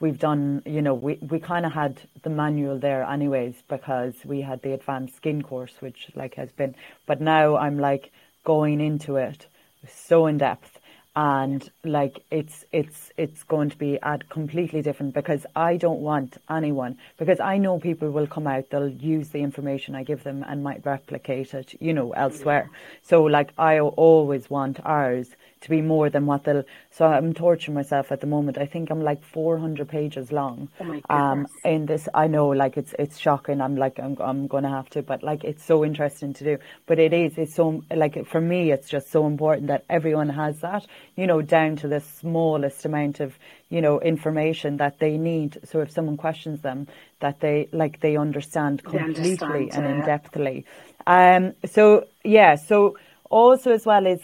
we've 0.00 0.18
done 0.18 0.62
you 0.66 0.82
know, 0.82 0.94
we, 0.94 1.18
we 1.20 1.38
kinda 1.38 1.68
had 1.68 2.00
the 2.22 2.30
manual 2.30 2.78
there 2.78 3.04
anyways 3.04 3.62
because 3.68 4.14
we 4.24 4.40
had 4.40 4.62
the 4.62 4.72
advanced 4.72 5.16
skin 5.16 5.42
course 5.42 5.74
which 5.80 6.08
like 6.14 6.34
has 6.34 6.50
been 6.52 6.74
but 7.06 7.20
now 7.20 7.56
I'm 7.56 7.78
like 7.78 8.10
going 8.44 8.80
into 8.80 9.16
it 9.16 9.46
so 9.86 10.26
in 10.26 10.38
depth 10.38 10.80
and 11.16 11.70
like 11.82 12.22
it's 12.30 12.64
it's 12.70 13.10
it's 13.16 13.42
going 13.42 13.68
to 13.68 13.76
be 13.76 13.98
at 14.02 14.28
completely 14.28 14.80
different 14.80 15.12
because 15.12 15.44
I 15.56 15.76
don't 15.76 16.00
want 16.00 16.36
anyone 16.48 16.98
because 17.18 17.40
I 17.40 17.58
know 17.58 17.80
people 17.80 18.10
will 18.10 18.28
come 18.28 18.46
out 18.46 18.70
they'll 18.70 18.88
use 18.88 19.30
the 19.30 19.40
information 19.40 19.96
I 19.96 20.04
give 20.04 20.22
them 20.22 20.44
and 20.48 20.62
might 20.62 20.86
replicate 20.86 21.52
it 21.52 21.74
you 21.80 21.92
know 21.92 22.12
elsewhere. 22.12 22.70
So 23.02 23.24
like 23.24 23.52
I 23.58 23.80
always 23.80 24.48
want 24.48 24.78
ours 24.84 25.34
to 25.60 25.70
be 25.70 25.82
more 25.82 26.08
than 26.08 26.26
what 26.26 26.44
they'll. 26.44 26.64
So 26.90 27.06
I'm 27.06 27.34
torturing 27.34 27.74
myself 27.74 28.10
at 28.10 28.20
the 28.20 28.26
moment. 28.26 28.56
I 28.56 28.66
think 28.66 28.90
I'm 28.90 29.02
like 29.02 29.22
400 29.22 29.88
pages 29.88 30.32
long. 30.32 30.68
Oh 30.80 30.84
my 30.84 31.02
um, 31.10 31.46
in 31.64 31.86
this, 31.86 32.08
I 32.14 32.26
know, 32.26 32.48
like 32.48 32.76
it's 32.76 32.94
it's 32.98 33.18
shocking. 33.18 33.60
I'm 33.60 33.76
like 33.76 33.98
I'm 33.98 34.16
I'm 34.20 34.46
going 34.46 34.64
to 34.64 34.70
have 34.70 34.88
to, 34.90 35.02
but 35.02 35.22
like 35.22 35.44
it's 35.44 35.64
so 35.64 35.84
interesting 35.84 36.32
to 36.34 36.44
do. 36.44 36.58
But 36.86 36.98
it 36.98 37.12
is. 37.12 37.36
It's 37.36 37.54
so 37.54 37.84
like 37.94 38.26
for 38.26 38.40
me, 38.40 38.72
it's 38.72 38.88
just 38.88 39.10
so 39.10 39.26
important 39.26 39.68
that 39.68 39.84
everyone 39.90 40.30
has 40.30 40.60
that. 40.60 40.86
You 41.16 41.26
know, 41.26 41.42
down 41.42 41.76
to 41.76 41.88
the 41.88 42.00
smallest 42.00 42.84
amount 42.86 43.20
of 43.20 43.38
you 43.68 43.82
know 43.82 44.00
information 44.00 44.78
that 44.78 44.98
they 44.98 45.18
need. 45.18 45.58
So 45.64 45.80
if 45.80 45.90
someone 45.90 46.16
questions 46.16 46.62
them, 46.62 46.88
that 47.20 47.40
they 47.40 47.68
like 47.72 48.00
they 48.00 48.16
understand 48.16 48.82
completely 48.82 49.36
they 49.36 49.44
understand, 49.44 49.86
and 49.86 49.86
in 49.86 50.02
depthly. 50.02 50.64
Um. 51.06 51.54
So 51.66 52.06
yeah. 52.24 52.54
So 52.54 52.96
also 53.28 53.72
as 53.72 53.86
well 53.86 54.06
is 54.06 54.20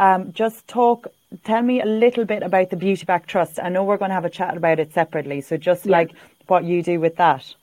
um, 0.00 0.32
just 0.32 0.66
talk, 0.66 1.08
tell 1.44 1.62
me 1.62 1.82
a 1.82 1.84
little 1.84 2.24
bit 2.24 2.42
about 2.42 2.70
the 2.70 2.76
Beauty 2.76 3.04
Backed 3.04 3.28
Trust. 3.28 3.60
I 3.62 3.68
know 3.68 3.84
we're 3.84 3.98
going 3.98 4.08
to 4.08 4.14
have 4.14 4.24
a 4.24 4.30
chat 4.30 4.56
about 4.56 4.80
it 4.80 4.94
separately, 4.94 5.42
so 5.42 5.58
just 5.58 5.84
yeah. 5.84 5.92
like 5.92 6.12
what 6.46 6.64
you 6.64 6.82
do 6.82 6.98
with 6.98 7.16
that. 7.16 7.54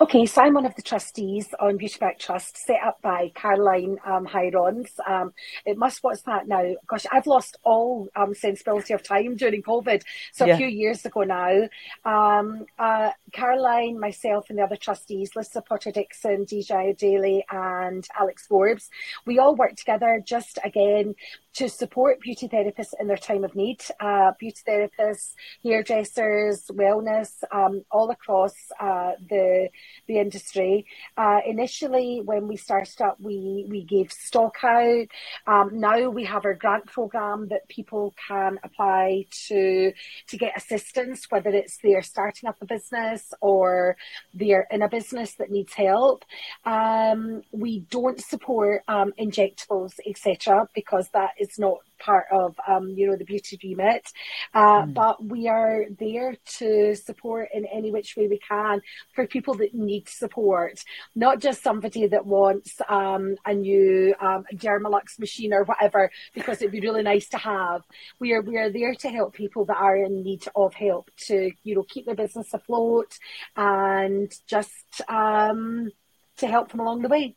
Okay, 0.00 0.26
so 0.26 0.42
I'm 0.42 0.54
one 0.54 0.66
of 0.66 0.74
the 0.74 0.82
trustees 0.82 1.48
on 1.60 1.76
Beauty 1.76 1.96
Backed 2.00 2.20
Trust, 2.20 2.56
set 2.56 2.78
up 2.84 3.00
by 3.02 3.30
Caroline 3.34 3.98
um, 4.04 4.26
Hirons. 4.26 4.90
Um, 5.08 5.32
it 5.64 5.76
must, 5.76 6.02
what's 6.02 6.22
that 6.22 6.48
now? 6.48 6.74
Gosh, 6.86 7.06
I've 7.12 7.26
lost 7.26 7.58
all 7.62 8.08
um, 8.16 8.34
sensibility 8.34 8.94
of 8.94 9.02
time 9.02 9.36
during 9.36 9.62
COVID. 9.62 10.02
So 10.32 10.46
yeah. 10.46 10.54
a 10.54 10.56
few 10.56 10.66
years 10.66 11.04
ago 11.04 11.22
now, 11.22 11.68
um, 12.04 12.66
uh, 12.78 13.10
Caroline, 13.32 13.98
myself, 13.98 14.50
and 14.50 14.58
the 14.58 14.62
other 14.62 14.76
trustees, 14.76 15.36
Lisa 15.36 15.62
Potter 15.62 15.90
Dixon, 15.90 16.44
DJ 16.44 16.96
Daly, 16.96 17.44
and 17.50 18.06
Alex 18.18 18.46
Forbes, 18.46 18.90
we 19.26 19.38
all 19.38 19.54
work 19.54 19.76
together 19.76 20.22
just 20.24 20.58
again 20.64 21.14
to 21.52 21.68
support 21.68 22.20
beauty 22.20 22.48
therapists 22.48 22.94
in 23.00 23.06
their 23.06 23.16
time 23.16 23.44
of 23.44 23.54
need. 23.54 23.82
Uh, 23.98 24.32
beauty 24.38 24.60
therapists, 24.68 25.34
hairdressers, 25.64 26.66
wellness, 26.72 27.42
um, 27.52 27.82
all 27.90 28.10
across 28.10 28.54
uh, 28.80 29.12
the 29.28 29.59
the 30.06 30.18
industry. 30.18 30.86
Uh, 31.16 31.40
initially, 31.46 32.20
when 32.24 32.48
we 32.48 32.56
started 32.56 33.00
up, 33.02 33.20
we 33.20 33.66
we 33.68 33.84
gave 33.84 34.12
stock 34.12 34.56
out. 34.64 35.06
Um, 35.46 35.80
now 35.80 36.08
we 36.10 36.24
have 36.24 36.44
our 36.44 36.54
grant 36.54 36.86
program 36.86 37.48
that 37.48 37.68
people 37.68 38.14
can 38.28 38.58
apply 38.62 39.26
to 39.48 39.92
to 40.28 40.36
get 40.36 40.56
assistance, 40.56 41.26
whether 41.30 41.50
it's 41.50 41.78
they're 41.82 42.02
starting 42.02 42.48
up 42.48 42.56
a 42.60 42.66
business 42.66 43.32
or 43.40 43.96
they're 44.34 44.66
in 44.70 44.82
a 44.82 44.88
business 44.88 45.34
that 45.34 45.50
needs 45.50 45.74
help. 45.74 46.24
Um, 46.64 47.42
we 47.52 47.80
don't 47.90 48.20
support 48.20 48.82
um, 48.88 49.12
injectables, 49.18 49.94
etc., 50.06 50.68
because 50.74 51.08
that 51.12 51.30
is 51.38 51.58
not 51.58 51.78
part 52.00 52.26
of 52.32 52.54
um, 52.66 52.88
you 52.90 53.06
know 53.06 53.16
the 53.16 53.24
beauty 53.24 53.58
remit 53.62 54.06
uh, 54.54 54.82
mm. 54.82 54.94
but 54.94 55.22
we 55.24 55.48
are 55.48 55.84
there 55.98 56.34
to 56.44 56.94
support 56.94 57.48
in 57.54 57.64
any 57.66 57.90
which 57.90 58.16
way 58.16 58.26
we 58.26 58.38
can 58.38 58.80
for 59.14 59.26
people 59.26 59.54
that 59.54 59.74
need 59.74 60.08
support 60.08 60.82
not 61.14 61.40
just 61.40 61.62
somebody 61.62 62.06
that 62.06 62.26
wants 62.26 62.80
um, 62.88 63.36
a 63.46 63.54
new 63.54 64.14
um, 64.20 64.44
dermalux 64.54 65.18
machine 65.18 65.52
or 65.52 65.64
whatever 65.64 66.10
because 66.34 66.60
it'd 66.60 66.72
be 66.72 66.80
really 66.80 67.02
nice 67.02 67.28
to 67.28 67.38
have. 67.38 67.82
We 68.18 68.32
are 68.32 68.42
we 68.42 68.56
are 68.56 68.70
there 68.70 68.94
to 68.94 69.08
help 69.08 69.34
people 69.34 69.64
that 69.66 69.76
are 69.76 69.96
in 69.96 70.22
need 70.22 70.44
of 70.54 70.74
help 70.74 71.10
to 71.26 71.50
you 71.62 71.74
know 71.74 71.84
keep 71.84 72.06
their 72.06 72.14
business 72.14 72.52
afloat 72.52 73.18
and 73.56 74.32
just 74.46 75.02
um, 75.08 75.90
to 76.38 76.46
help 76.46 76.70
them 76.70 76.80
along 76.80 77.02
the 77.02 77.08
way. 77.08 77.36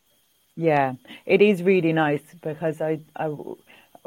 Yeah, 0.56 0.94
it 1.26 1.42
is 1.42 1.64
really 1.64 1.92
nice 1.92 2.22
because 2.40 2.80
I, 2.80 3.00
I 3.16 3.26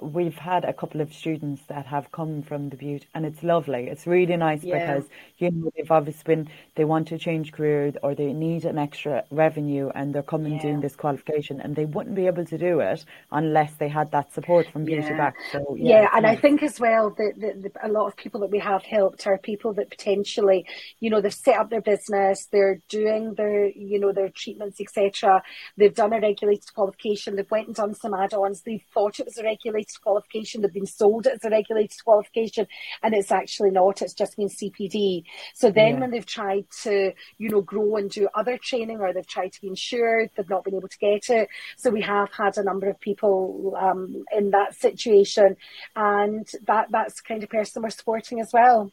we've 0.01 0.37
had 0.37 0.63
a 0.63 0.73
couple 0.73 1.01
of 1.01 1.11
students 1.11 1.63
that 1.67 1.85
have 1.87 2.11
come 2.11 2.43
from 2.43 2.69
the 2.69 2.77
Butte 2.77 3.05
and 3.15 3.25
it's 3.25 3.41
lovely. 3.41 3.87
It's 3.87 4.05
really 4.05 4.37
nice 4.37 4.63
yeah. 4.63 4.79
because 4.79 5.09
you 5.37 5.51
know 5.51 5.71
they've 5.75 5.91
obviously 5.91 6.35
been 6.35 6.49
they 6.75 6.85
want 6.85 7.07
to 7.07 7.17
change 7.17 7.51
career 7.51 7.93
or 8.03 8.13
they 8.13 8.31
need 8.33 8.65
an 8.65 8.77
extra 8.77 9.23
revenue 9.31 9.89
and 9.95 10.13
they're 10.13 10.21
coming 10.21 10.53
yeah. 10.53 10.61
doing 10.61 10.81
this 10.81 10.95
qualification 10.95 11.59
and 11.61 11.75
they 11.75 11.85
wouldn't 11.85 12.15
be 12.15 12.27
able 12.27 12.45
to 12.45 12.57
do 12.57 12.79
it 12.79 13.03
unless 13.31 13.73
they 13.75 13.87
had 13.87 14.11
that 14.11 14.31
support 14.33 14.69
from 14.71 14.85
Beauty 14.85 15.07
yeah. 15.07 15.17
Back. 15.17 15.35
So 15.51 15.75
yeah, 15.79 16.07
and 16.13 16.23
nice. 16.23 16.37
I 16.37 16.41
think 16.41 16.61
as 16.61 16.79
well 16.79 17.09
that, 17.17 17.33
that, 17.37 17.71
a 17.83 17.89
lot 17.89 18.05
of 18.07 18.15
people 18.15 18.41
that 18.41 18.51
we 18.51 18.59
have 18.59 18.83
helped 18.83 19.25
are 19.25 19.37
people 19.39 19.73
that 19.73 19.89
potentially 19.89 20.65
you 20.99 21.09
know 21.09 21.21
they've 21.21 21.33
set 21.33 21.57
up 21.57 21.69
their 21.71 21.81
business, 21.81 22.47
they're 22.51 22.81
doing 22.87 23.33
their 23.33 23.65
you 23.65 23.99
know 23.99 24.11
their 24.11 24.29
treatments 24.29 24.79
etc. 24.79 25.41
They've 25.75 25.93
done 25.93 26.13
a 26.13 26.19
regulated 26.19 26.71
qualification, 26.73 27.35
they've 27.35 27.49
went 27.49 27.67
and 27.67 27.75
done 27.75 27.95
some 27.95 28.13
add-ons, 28.13 28.61
they 28.61 28.83
thought 28.93 29.19
it 29.19 29.25
was 29.25 29.37
a 29.37 29.43
regulated 29.43 29.86
regulated 29.87 30.01
qualification. 30.01 30.61
They've 30.61 30.73
been 30.73 30.85
sold 30.85 31.27
as 31.27 31.43
a 31.43 31.49
regulated 31.49 32.03
qualification, 32.03 32.67
and 33.03 33.13
it's 33.13 33.31
actually 33.31 33.71
not. 33.71 34.01
It's 34.01 34.13
just 34.13 34.37
been 34.37 34.49
CPD. 34.49 35.23
So 35.53 35.71
then, 35.71 35.95
yeah. 35.95 35.99
when 35.99 36.11
they've 36.11 36.25
tried 36.25 36.65
to, 36.83 37.13
you 37.37 37.49
know, 37.49 37.61
grow 37.61 37.97
and 37.97 38.09
do 38.09 38.27
other 38.35 38.57
training, 38.57 38.99
or 38.99 39.13
they've 39.13 39.27
tried 39.27 39.53
to 39.53 39.61
be 39.61 39.67
insured, 39.67 40.31
they've 40.35 40.49
not 40.49 40.63
been 40.63 40.75
able 40.75 40.89
to 40.89 40.97
get 40.97 41.29
it. 41.29 41.49
So 41.77 41.89
we 41.89 42.01
have 42.01 42.31
had 42.31 42.57
a 42.57 42.63
number 42.63 42.89
of 42.89 42.99
people 42.99 43.75
um, 43.79 44.23
in 44.35 44.51
that 44.51 44.75
situation, 44.75 45.55
and 45.95 46.47
that 46.65 46.87
that's 46.91 47.21
the 47.21 47.27
kind 47.27 47.43
of 47.43 47.49
person 47.49 47.83
we're 47.83 47.89
supporting 47.89 48.39
as 48.39 48.51
well. 48.53 48.91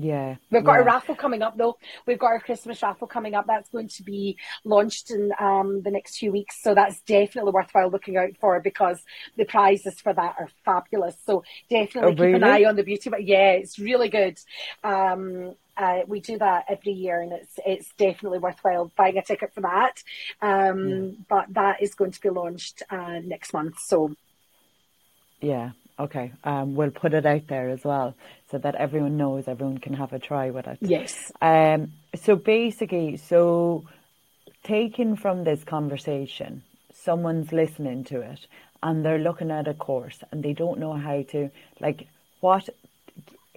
Yeah. 0.00 0.36
We've 0.52 0.62
got 0.62 0.74
yeah. 0.74 0.82
a 0.82 0.84
raffle 0.84 1.16
coming 1.16 1.42
up 1.42 1.56
though. 1.56 1.76
We've 2.06 2.20
got 2.20 2.28
our 2.28 2.38
Christmas 2.38 2.80
raffle 2.84 3.08
coming 3.08 3.34
up. 3.34 3.48
That's 3.48 3.68
going 3.68 3.88
to 3.88 4.04
be 4.04 4.38
launched 4.64 5.10
in 5.10 5.32
um, 5.40 5.82
the 5.82 5.90
next 5.90 6.18
few 6.18 6.30
weeks. 6.30 6.62
So 6.62 6.72
that's 6.72 7.00
definitely 7.00 7.50
worthwhile 7.50 7.90
looking 7.90 8.16
out 8.16 8.36
for 8.40 8.60
because 8.60 9.02
the 9.36 9.44
prizes 9.44 10.00
for 10.00 10.12
that 10.12 10.36
are 10.38 10.48
fabulous. 10.64 11.16
So 11.26 11.42
definitely 11.68 12.12
oh, 12.12 12.14
keep 12.14 12.20
really? 12.20 12.34
an 12.34 12.44
eye 12.44 12.64
on 12.64 12.76
the 12.76 12.84
beauty. 12.84 13.10
But 13.10 13.24
yeah, 13.24 13.54
it's 13.54 13.80
really 13.80 14.08
good. 14.08 14.38
Um, 14.84 15.56
uh, 15.76 16.02
we 16.06 16.20
do 16.20 16.38
that 16.38 16.66
every 16.68 16.92
year, 16.92 17.20
and 17.20 17.32
it's 17.32 17.58
it's 17.66 17.92
definitely 17.98 18.38
worthwhile 18.38 18.92
buying 18.96 19.18
a 19.18 19.22
ticket 19.22 19.52
for 19.52 19.62
that. 19.62 20.00
Um, 20.40 20.88
yeah. 20.88 21.10
But 21.28 21.54
that 21.54 21.82
is 21.82 21.94
going 21.94 22.12
to 22.12 22.20
be 22.20 22.30
launched 22.30 22.84
uh, 22.88 23.18
next 23.24 23.52
month. 23.52 23.80
So 23.80 24.14
yeah, 25.40 25.70
Okay, 25.98 26.32
um, 26.44 26.76
we'll 26.76 26.90
put 26.90 27.12
it 27.12 27.26
out 27.26 27.48
there 27.48 27.70
as 27.70 27.84
well 27.84 28.14
so 28.50 28.58
that 28.58 28.76
everyone 28.76 29.16
knows, 29.16 29.48
everyone 29.48 29.78
can 29.78 29.94
have 29.94 30.12
a 30.12 30.18
try 30.18 30.50
with 30.50 30.66
it. 30.68 30.78
Yes. 30.80 31.32
Um, 31.42 31.92
so 32.14 32.36
basically, 32.36 33.16
so 33.16 33.84
taken 34.62 35.16
from 35.16 35.44
this 35.44 35.64
conversation, 35.64 36.62
someone's 36.92 37.52
listening 37.52 38.04
to 38.04 38.20
it 38.20 38.46
and 38.82 39.04
they're 39.04 39.18
looking 39.18 39.50
at 39.50 39.66
a 39.66 39.74
course 39.74 40.22
and 40.30 40.42
they 40.42 40.52
don't 40.52 40.78
know 40.78 40.92
how 40.92 41.22
to, 41.22 41.50
like, 41.80 42.06
what 42.40 42.68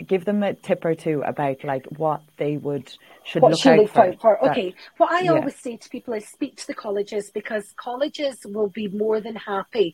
give 0.07 0.25
them 0.25 0.43
a 0.43 0.53
tip 0.53 0.83
or 0.85 0.95
two 0.95 1.21
about 1.25 1.63
like 1.63 1.85
what 1.97 2.21
they 2.37 2.57
would 2.57 2.91
should 3.23 3.41
what 3.41 3.51
look 3.51 3.61
should 3.61 3.79
out 3.79 3.89
for. 3.89 4.13
for. 4.19 4.49
Okay, 4.49 4.73
what 4.97 5.11
I 5.11 5.21
yeah. 5.21 5.33
always 5.33 5.55
say 5.55 5.77
to 5.77 5.89
people 5.89 6.13
is 6.13 6.27
speak 6.27 6.55
to 6.57 6.67
the 6.67 6.73
colleges 6.73 7.29
because 7.31 7.73
colleges 7.77 8.39
will 8.45 8.69
be 8.69 8.87
more 8.87 9.21
than 9.21 9.35
happy. 9.35 9.93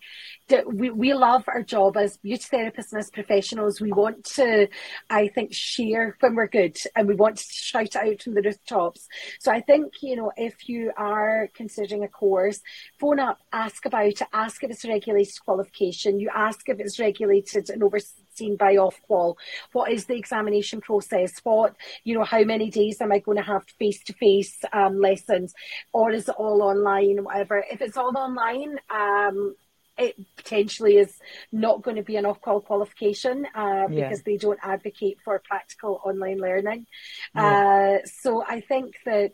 We 0.66 0.92
we 0.92 1.14
love 1.14 1.44
our 1.48 1.64
job 1.64 1.98
as 1.98 2.18
beauty 2.18 2.46
therapists 2.52 2.92
and 2.92 3.00
as 3.00 3.10
professionals. 3.10 3.82
We 3.82 3.92
want 3.92 4.24
to, 4.36 4.68
I 5.10 5.28
think, 5.28 5.54
share 5.54 6.16
when 6.20 6.36
we're 6.36 6.48
good 6.48 6.78
and 6.96 7.08
we 7.08 7.16
want 7.16 7.38
to 7.38 7.44
shout 7.50 7.96
out 7.96 8.22
from 8.22 8.36
the 8.36 8.42
rooftops. 8.42 9.08
So 9.40 9.52
I 9.52 9.62
think 9.62 9.94
you 10.02 10.16
know 10.16 10.32
if 10.38 10.70
you 10.70 10.92
are 10.96 11.50
considering 11.54 12.04
a 12.04 12.08
course, 12.08 12.62
phone 13.00 13.20
up, 13.20 13.40
ask 13.52 13.86
about 13.86 14.06
it, 14.06 14.22
ask 14.32 14.64
if 14.64 14.72
it's 14.72 14.86
a 14.86 14.90
regulated 14.90 15.34
qualification. 15.44 16.20
You 16.20 16.30
ask 16.34 16.70
if 16.70 16.80
it's 16.80 17.00
regulated 17.00 17.70
and 17.70 17.84
overseen 17.84 18.27
seen 18.38 18.56
by 18.56 18.76
Ofqual? 18.76 19.36
What 19.72 19.92
is 19.92 20.06
the 20.06 20.16
examination 20.16 20.82
process? 20.82 21.34
What, 21.44 21.76
you 22.04 22.16
know, 22.16 22.24
how 22.24 22.44
many 22.44 22.70
days 22.70 23.02
am 23.02 23.12
I 23.12 23.20
going 23.20 23.38
to 23.38 23.44
have 23.44 23.64
face 23.80 24.04
to 24.06 24.14
face 24.14 24.64
lessons? 24.92 25.54
Or 25.94 26.12
is 26.12 26.30
it 26.30 26.36
all 26.38 26.62
online, 26.62 27.24
whatever? 27.24 27.64
If 27.72 27.82
it's 27.82 27.98
all 27.98 28.18
online, 28.18 28.80
um, 28.90 29.56
it 29.98 30.16
potentially 30.36 30.98
is 30.98 31.20
not 31.52 31.82
going 31.82 31.98
to 31.98 32.04
be 32.04 32.16
an 32.16 32.26
Ofqual 32.26 32.64
qualification 32.64 33.46
uh, 33.56 33.88
yeah. 33.90 34.10
because 34.10 34.22
they 34.24 34.38
don't 34.38 34.60
advocate 34.62 35.18
for 35.24 35.40
practical 35.40 36.02
online 36.06 36.38
learning. 36.38 36.86
Yeah. 37.36 38.00
Uh, 38.02 38.06
so 38.06 38.44
I 38.48 38.62
think 38.62 38.96
that 39.06 39.32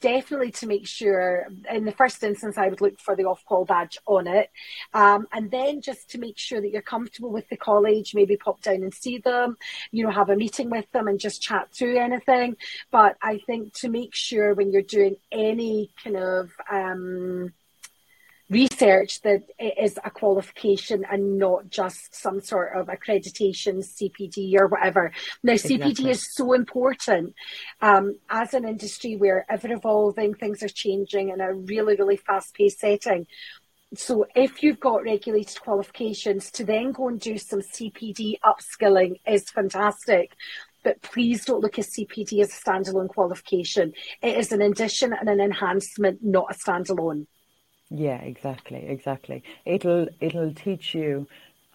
definitely 0.00 0.50
to 0.52 0.66
make 0.66 0.86
sure, 0.86 1.46
in 1.70 1.84
the 1.84 1.92
first 1.92 2.22
instance, 2.22 2.58
I 2.58 2.68
would 2.68 2.80
look 2.80 3.00
for 3.00 3.16
the 3.16 3.24
Ofqual 3.24 3.66
badge 3.66 3.98
on 4.06 4.26
it. 4.26 4.50
Um, 4.92 5.26
and 5.32 5.50
then 5.50 5.80
just 5.80 6.10
to 6.10 6.18
make 6.18 6.38
sure 6.38 6.60
that 6.60 6.70
you're 6.70 6.82
comfortable 6.82 7.30
with 7.30 7.48
the 7.48 7.56
college, 7.56 8.14
maybe 8.14 8.36
pop 8.36 8.60
down 8.62 8.82
and 8.82 8.92
see 8.92 9.18
them, 9.18 9.56
you 9.90 10.04
know, 10.04 10.10
have 10.10 10.30
a 10.30 10.36
meeting 10.36 10.70
with 10.70 10.90
them 10.92 11.08
and 11.08 11.18
just 11.18 11.42
chat 11.42 11.72
through 11.72 11.98
anything. 11.98 12.56
But 12.90 13.16
I 13.22 13.38
think 13.46 13.72
to 13.74 13.88
make 13.88 14.14
sure 14.14 14.54
when 14.54 14.72
you're 14.72 14.82
doing 14.82 15.16
any 15.30 15.90
kind 16.02 16.16
of, 16.16 16.50
um, 16.70 17.52
research 18.52 19.20
that 19.22 19.42
it 19.58 19.74
is 19.82 19.98
a 20.04 20.10
qualification 20.10 21.04
and 21.10 21.38
not 21.38 21.70
just 21.70 22.14
some 22.14 22.40
sort 22.40 22.76
of 22.76 22.86
accreditation, 22.86 23.82
CPD 23.82 24.54
or 24.58 24.68
whatever. 24.68 25.12
Now, 25.42 25.54
exactly. 25.54 25.78
CPD 25.78 26.10
is 26.10 26.34
so 26.34 26.52
important 26.52 27.34
um, 27.80 28.18
as 28.28 28.54
an 28.54 28.68
industry 28.68 29.16
where 29.16 29.46
ever 29.48 29.72
evolving, 29.72 30.34
things 30.34 30.62
are 30.62 30.68
changing 30.68 31.30
in 31.30 31.40
a 31.40 31.52
really, 31.52 31.96
really 31.96 32.16
fast 32.16 32.54
paced 32.54 32.80
setting. 32.80 33.26
So 33.94 34.26
if 34.34 34.62
you've 34.62 34.80
got 34.80 35.02
regulated 35.02 35.60
qualifications, 35.60 36.50
to 36.52 36.64
then 36.64 36.92
go 36.92 37.08
and 37.08 37.20
do 37.20 37.36
some 37.38 37.60
CPD 37.60 38.34
upskilling 38.44 39.20
is 39.26 39.50
fantastic 39.50 40.36
but 40.84 41.00
please 41.00 41.44
don't 41.44 41.60
look 41.60 41.78
at 41.78 41.84
CPD 41.84 42.40
as 42.40 42.50
a 42.50 42.60
standalone 42.60 43.08
qualification. 43.08 43.92
It 44.20 44.36
is 44.36 44.50
an 44.50 44.60
addition 44.60 45.12
and 45.12 45.28
an 45.28 45.40
enhancement, 45.40 46.18
not 46.22 46.46
a 46.50 46.54
standalone. 46.54 47.26
Yeah, 47.94 48.20
exactly, 48.22 48.86
exactly. 48.88 49.42
It'll 49.66 50.08
it'll 50.20 50.54
teach 50.54 50.94
you 50.94 51.26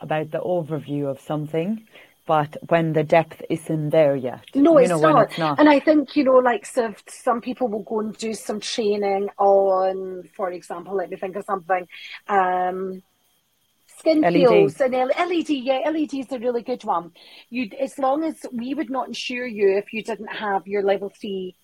about 0.01 0.31
the 0.31 0.39
overview 0.39 1.09
of 1.09 1.19
something, 1.19 1.87
but 2.25 2.57
when 2.69 2.93
the 2.93 3.03
depth 3.03 3.43
isn't 3.49 3.91
there 3.91 4.15
yet. 4.15 4.43
No, 4.55 4.77
it's, 4.77 4.89
know, 4.89 4.99
not. 4.99 5.29
it's, 5.29 5.37
not. 5.37 5.59
And 5.59 5.69
I 5.69 5.79
think, 5.79 6.15
you 6.15 6.23
know, 6.23 6.37
like 6.37 6.65
so 6.65 6.95
some 7.07 7.39
people 7.39 7.67
will 7.67 7.83
go 7.83 7.99
and 7.99 8.17
do 8.17 8.33
some 8.33 8.59
training 8.59 9.29
on, 9.37 10.29
for 10.35 10.51
example, 10.51 10.95
let 10.95 11.09
me 11.11 11.17
think 11.17 11.35
of 11.35 11.45
something. 11.45 11.87
Um, 12.27 13.03
skin 13.99 14.21
LED. 14.21 14.33
peels 14.33 14.81
and 14.81 14.93
LED. 14.93 15.49
Yeah, 15.49 15.89
LED 15.89 16.15
is 16.15 16.31
a 16.31 16.39
really 16.39 16.63
good 16.63 16.83
one. 16.83 17.11
You, 17.49 17.69
as 17.79 17.99
long 17.99 18.23
as 18.23 18.43
we 18.51 18.73
would 18.73 18.89
not 18.89 19.07
insure 19.07 19.45
you 19.45 19.77
if 19.77 19.93
you 19.93 20.03
didn't 20.03 20.33
have 20.33 20.67
your 20.67 20.83
level 20.83 21.09
three 21.09 21.55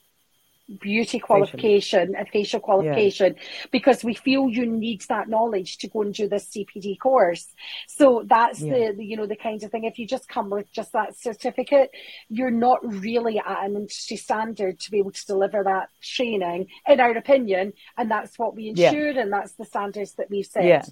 beauty 0.80 1.20
qualification, 1.20 2.16
a 2.16 2.26
facial 2.26 2.60
qualification, 2.60 3.36
yeah. 3.36 3.44
because 3.72 4.04
we 4.04 4.14
feel 4.14 4.50
you 4.50 4.66
need 4.66 5.02
that 5.10 5.28
knowledge 5.28 5.78
to 5.80 5.88
go 5.88 6.02
and 6.02 6.14
do 6.14 6.28
this 6.28 6.50
CPD 6.50 6.98
course. 7.00 7.48
So 7.88 8.24
that's 8.26 8.62
yeah. 8.62 8.74
the, 8.74 8.94
the, 8.98 9.06
you 9.06 9.18
know, 9.18 9.26
the 9.26 9.36
kind 9.36 9.62
of 9.64 9.72
thing. 9.72 9.84
If 9.84 10.00
you 10.00 10.08
just 10.08 10.30
come 10.30 10.50
with 10.50 10.72
just 10.72 10.94
that 10.94 11.18
certificate, 11.18 11.92
you're 12.30 12.52
not 12.52 12.80
really 12.84 13.40
at 13.40 13.66
an 13.66 13.76
industry 13.76 14.18
standard 14.18 14.80
to 14.82 14.92
be 14.92 15.00
able 15.00 15.12
to 15.12 15.26
deliver 15.26 15.64
that 15.64 15.90
training, 16.02 16.68
in 16.88 17.00
our 17.00 17.12
opinion. 17.12 17.74
And 17.98 18.10
that's 18.10 18.40
what 18.40 18.56
we 18.56 18.70
ensure, 18.70 19.12
yeah. 19.12 19.22
and 19.22 19.34
that's 19.34 19.54
the 19.54 19.66
standards 19.66 20.14
that 20.14 20.30
we've 20.30 20.46
set. 20.46 20.64
Yeah. 20.64 20.84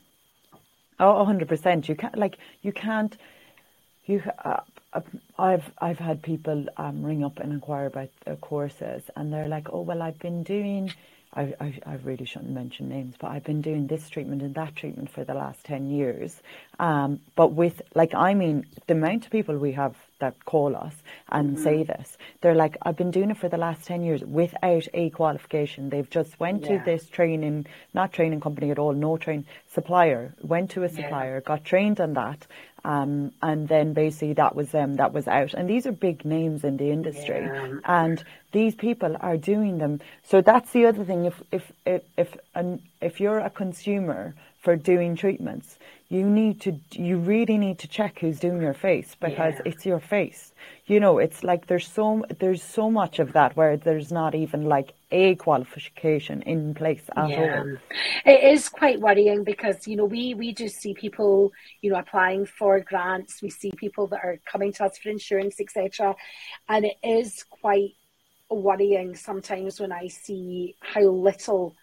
Oh, 0.99 1.25
100%. 1.25 1.87
You 1.87 1.95
can't, 1.95 2.17
like, 2.17 2.37
you 2.61 2.71
can't, 2.71 3.17
you, 4.05 4.21
uh, 4.43 4.59
I've 5.37 5.71
I've 5.79 5.99
had 5.99 6.21
people 6.21 6.65
um, 6.77 7.03
ring 7.03 7.23
up 7.23 7.39
and 7.39 7.53
inquire 7.53 7.85
about 7.87 8.09
the 8.25 8.35
courses, 8.35 9.03
and 9.15 9.31
they're 9.31 9.47
like, 9.47 9.67
"Oh, 9.71 9.81
well, 9.81 10.01
I've 10.01 10.19
been 10.19 10.43
doing." 10.43 10.91
I, 11.33 11.53
I, 11.61 11.79
I 11.85 11.93
really 12.03 12.25
shouldn't 12.25 12.51
mention 12.51 12.89
names, 12.89 13.15
but 13.17 13.31
I've 13.31 13.45
been 13.45 13.61
doing 13.61 13.87
this 13.87 14.09
treatment 14.09 14.41
and 14.41 14.53
that 14.55 14.75
treatment 14.75 15.09
for 15.09 15.23
the 15.23 15.33
last 15.33 15.63
10 15.63 15.89
years. 15.89 16.35
Um, 16.77 17.21
but 17.37 17.53
with, 17.53 17.81
like, 17.95 18.13
I 18.13 18.33
mean, 18.33 18.65
the 18.87 18.95
amount 18.95 19.25
of 19.25 19.31
people 19.31 19.57
we 19.57 19.71
have 19.71 19.95
that 20.21 20.45
call 20.45 20.75
us 20.75 20.95
and 21.29 21.51
mm-hmm. 21.51 21.63
say 21.63 21.83
this, 21.83 22.17
they're 22.39 22.55
like, 22.55 22.77
I've 22.81 22.95
been 22.95 23.11
doing 23.11 23.29
it 23.29 23.37
for 23.37 23.49
the 23.49 23.57
last 23.57 23.85
10 23.85 24.03
years 24.03 24.21
without 24.23 24.87
a 24.93 25.09
qualification. 25.09 25.89
They've 25.89 26.09
just 26.09 26.39
went 26.39 26.63
yeah. 26.63 26.79
to 26.79 26.83
this 26.85 27.07
training, 27.07 27.67
not 27.93 28.13
training 28.13 28.39
company 28.39 28.71
at 28.71 28.79
all, 28.79 28.93
no 28.93 29.17
train, 29.17 29.45
supplier, 29.73 30.33
went 30.41 30.71
to 30.71 30.83
a 30.83 30.89
supplier, 30.89 31.35
yeah. 31.35 31.41
got 31.41 31.65
trained 31.65 31.99
on 31.99 32.13
that, 32.13 32.47
um, 32.83 33.31
and 33.41 33.67
then 33.67 33.93
basically 33.93 34.33
that 34.33 34.55
was 34.55 34.71
them, 34.71 34.95
that 34.95 35.13
was 35.13 35.27
out. 35.27 35.53
And 35.53 35.69
these 35.69 35.85
are 35.85 35.91
big 35.91 36.25
names 36.25 36.63
in 36.63 36.77
the 36.77 36.89
industry. 36.89 37.41
Yeah. 37.41 37.75
And 37.85 38.23
these 38.51 38.75
people 38.75 39.15
are 39.19 39.37
doing 39.37 39.77
them. 39.77 40.01
So 40.23 40.41
that's 40.41 40.71
the 40.71 40.85
other 40.87 41.05
thing. 41.05 41.25
If, 41.25 41.41
if, 41.51 41.71
if, 41.85 42.01
if, 42.17 42.37
an, 42.55 42.81
if 42.99 43.19
you're 43.19 43.39
a 43.39 43.49
consumer 43.49 44.33
for 44.61 44.75
doing 44.75 45.15
treatments, 45.15 45.77
you 46.07 46.23
need 46.23 46.61
to, 46.61 46.77
you 46.91 47.17
really 47.17 47.57
need 47.57 47.79
to 47.79 47.87
check 47.87 48.19
who's 48.19 48.39
doing 48.39 48.61
your 48.61 48.73
face 48.73 49.15
because 49.19 49.55
yeah. 49.55 49.71
it's 49.71 49.85
your 49.85 49.99
face. 49.99 50.53
You 50.85 50.99
know, 50.99 51.17
it's 51.17 51.43
like 51.43 51.67
there's 51.67 51.87
so, 51.87 52.25
there's 52.39 52.61
so 52.61 52.91
much 52.91 53.19
of 53.19 53.33
that 53.33 53.55
where 53.55 53.75
there's 53.77 54.11
not 54.11 54.35
even 54.35 54.65
like 54.65 54.93
a 55.11 55.35
qualification 55.35 56.41
in 56.43 56.73
place 56.73 57.03
at 57.15 57.29
yeah. 57.29 57.59
all. 57.59 57.77
It 58.25 58.53
is 58.53 58.69
quite 58.69 58.99
worrying 58.99 59.43
because, 59.43 59.87
you 59.87 59.95
know, 59.95 60.05
we, 60.05 60.33
we 60.33 60.53
just 60.53 60.81
see 60.81 60.93
people, 60.93 61.53
you 61.81 61.91
know, 61.91 61.97
applying 61.97 62.45
for 62.45 62.79
grants. 62.81 63.41
We 63.41 63.49
see 63.49 63.71
people 63.75 64.07
that 64.07 64.19
are 64.23 64.39
coming 64.45 64.73
to 64.73 64.85
us 64.85 64.97
for 64.97 65.09
insurance, 65.09 65.59
etc. 65.59 66.15
And 66.69 66.85
it 66.85 66.97
is 67.03 67.45
quite 67.49 67.95
worrying 68.49 69.15
sometimes 69.15 69.79
when 69.79 69.93
I 69.93 70.07
see 70.07 70.75
how 70.81 71.03
little 71.03 71.75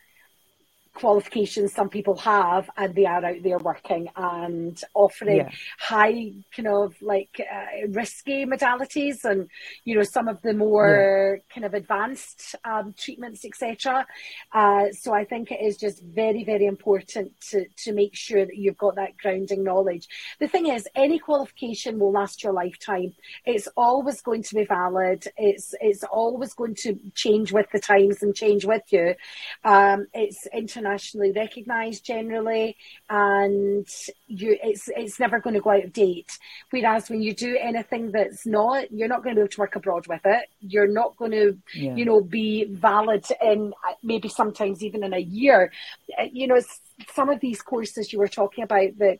qualifications 0.99 1.73
some 1.73 1.89
people 1.89 2.17
have 2.17 2.69
and 2.77 2.95
they 2.95 3.07
are 3.07 3.25
out 3.25 3.43
there 3.43 3.59
working 3.59 4.09
and 4.17 4.83
offering 4.95 5.39
yeah. 5.39 5.51
high 5.79 6.33
kind 6.55 6.69
of 6.69 6.95
like 7.01 7.41
uh, 7.41 7.87
risky 7.89 8.45
modalities 8.45 9.25
and 9.25 9.49
you 9.85 9.95
know 9.95 10.03
some 10.03 10.29
of 10.29 10.41
the 10.43 10.55
more 10.55 11.39
yeah. 11.39 11.55
kind 11.55 11.65
of 11.65 11.75
advanced 11.75 12.55
um, 12.65 12.95
treatments 12.99 13.45
etc 13.45 14.07
uh, 14.53 14.87
so 14.93 15.13
i 15.13 15.25
think 15.25 15.51
it 15.51 15.61
is 15.63 15.77
just 15.77 16.03
very 16.03 16.45
very 16.45 16.67
important 16.67 17.33
to 17.41 17.65
to 17.77 17.93
make 17.93 18.15
sure 18.15 18.45
that 18.45 18.57
you've 18.57 18.77
got 18.77 18.97
that 18.97 19.17
grounding 19.17 19.65
knowledge. 19.65 20.09
The 20.41 20.49
thing 20.49 20.67
is 20.69 20.89
any 20.95 21.19
qualification 21.19 21.99
will 21.99 22.13
last 22.13 22.43
your 22.43 22.53
lifetime. 22.53 23.15
It's 23.45 23.69
always 23.77 24.21
going 24.21 24.43
to 24.45 24.55
be 24.55 24.65
valid. 24.65 25.27
It's 25.37 25.75
it's 25.81 26.05
always 26.05 26.55
going 26.55 26.75
to 26.83 26.99
change 27.15 27.53
with 27.53 27.67
the 27.73 27.81
times 27.81 28.23
and 28.23 28.35
change 28.35 28.65
with 28.65 28.83
you. 28.91 29.15
Um, 29.65 30.07
it's 30.15 30.47
internationally 30.89 31.33
recognised 31.33 32.05
generally, 32.05 32.77
and 33.11 33.87
you 34.27 34.59
it's 34.63 34.89
it's 34.97 35.21
never 35.21 35.41
going 35.41 35.55
to 35.55 35.61
go 35.61 35.71
out 35.71 35.85
of 35.85 35.93
date. 35.93 36.39
Whereas 36.71 37.11
when 37.11 37.23
you 37.23 37.35
do 37.35 37.57
anything 37.61 38.11
that's 38.13 38.47
not, 38.47 38.91
you're 38.93 39.09
not 39.09 39.23
going 39.23 39.35
to 39.35 39.41
be 39.41 39.43
able 39.43 39.53
to 39.53 39.61
work 39.61 39.77
abroad 39.77 40.07
with 40.07 40.23
it. 40.25 40.49
You're 40.61 40.89
not 40.89 41.17
going 41.17 41.33
to, 41.33 41.59
yeah. 41.75 41.95
you 41.95 42.05
know, 42.05 42.21
be 42.21 42.65
valid 42.65 43.27
in 43.43 43.75
maybe 44.03 44.29
sometimes 44.29 44.83
even 44.83 45.05
in 45.05 45.13
a 45.13 45.19
year. 45.19 45.73
Uh, 46.19 46.25
you 46.33 46.47
know, 46.47 46.61
some 47.15 47.29
of 47.29 47.41
these 47.41 47.63
courses 47.63 48.13
you 48.13 48.19
were 48.19 48.29
talking 48.29 48.65
about 48.65 48.99
that 48.99 49.19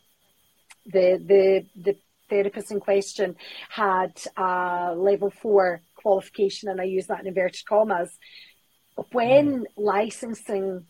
the 0.85 1.21
the 1.25 1.65
the 1.81 1.95
therapist 2.29 2.71
in 2.71 2.79
question 2.79 3.35
had 3.69 4.13
a 4.37 4.93
level 4.95 5.29
four 5.29 5.81
qualification, 5.95 6.69
and 6.69 6.79
I 6.79 6.85
use 6.85 7.07
that 7.07 7.21
in 7.21 7.27
inverted 7.27 7.65
commas. 7.65 8.11
When 9.11 9.61
mm. 9.61 9.65
licensing 9.77 10.85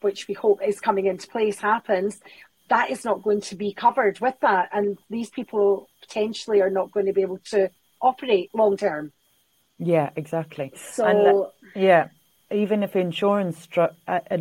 which 0.00 0.28
we 0.28 0.34
hope 0.34 0.60
is 0.66 0.80
coming 0.80 1.06
into 1.06 1.28
place, 1.28 1.58
happens, 1.58 2.20
that 2.68 2.90
is 2.90 3.04
not 3.04 3.22
going 3.22 3.40
to 3.40 3.56
be 3.56 3.72
covered 3.72 4.20
with 4.20 4.34
that. 4.40 4.68
And 4.72 4.98
these 5.10 5.30
people 5.30 5.88
potentially 6.00 6.60
are 6.60 6.70
not 6.70 6.90
going 6.90 7.06
to 7.06 7.12
be 7.12 7.22
able 7.22 7.40
to 7.50 7.70
operate 8.00 8.50
long 8.54 8.76
term. 8.76 9.12
Yeah, 9.78 10.10
exactly. 10.16 10.72
So, 10.76 11.06
and, 11.06 11.46
yeah, 11.74 12.08
even 12.50 12.82
if 12.82 12.96
insurance, 12.96 13.68
uh, 13.76 13.88
uh, 14.06 14.38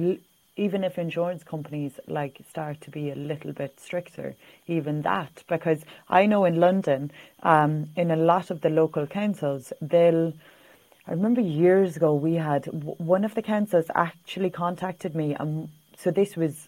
even 0.56 0.84
if 0.84 0.98
insurance 0.98 1.44
companies 1.44 2.00
like 2.08 2.40
start 2.50 2.82
to 2.82 2.92
be 2.92 3.12
a 3.12 3.16
little 3.16 3.54
bit 3.54 3.80
stricter, 3.80 4.36
even 4.66 5.04
that, 5.04 5.44
because 5.48 5.84
I 6.10 6.26
know 6.26 6.46
in 6.46 6.60
London, 6.60 7.12
um, 7.44 7.90
in 7.96 8.10
a 8.12 8.16
lot 8.16 8.50
of 8.50 8.62
the 8.62 8.70
local 8.70 9.06
councils, 9.06 9.72
they'll 9.80 10.34
I 11.10 11.12
remember 11.12 11.40
years 11.40 11.96
ago 11.96 12.14
we 12.14 12.34
had 12.34 12.66
one 12.66 13.24
of 13.24 13.34
the 13.34 13.42
councils 13.42 13.86
actually 13.96 14.50
contacted 14.50 15.16
me, 15.16 15.38
and 15.40 15.70
so 15.98 16.12
this 16.12 16.36
was 16.36 16.68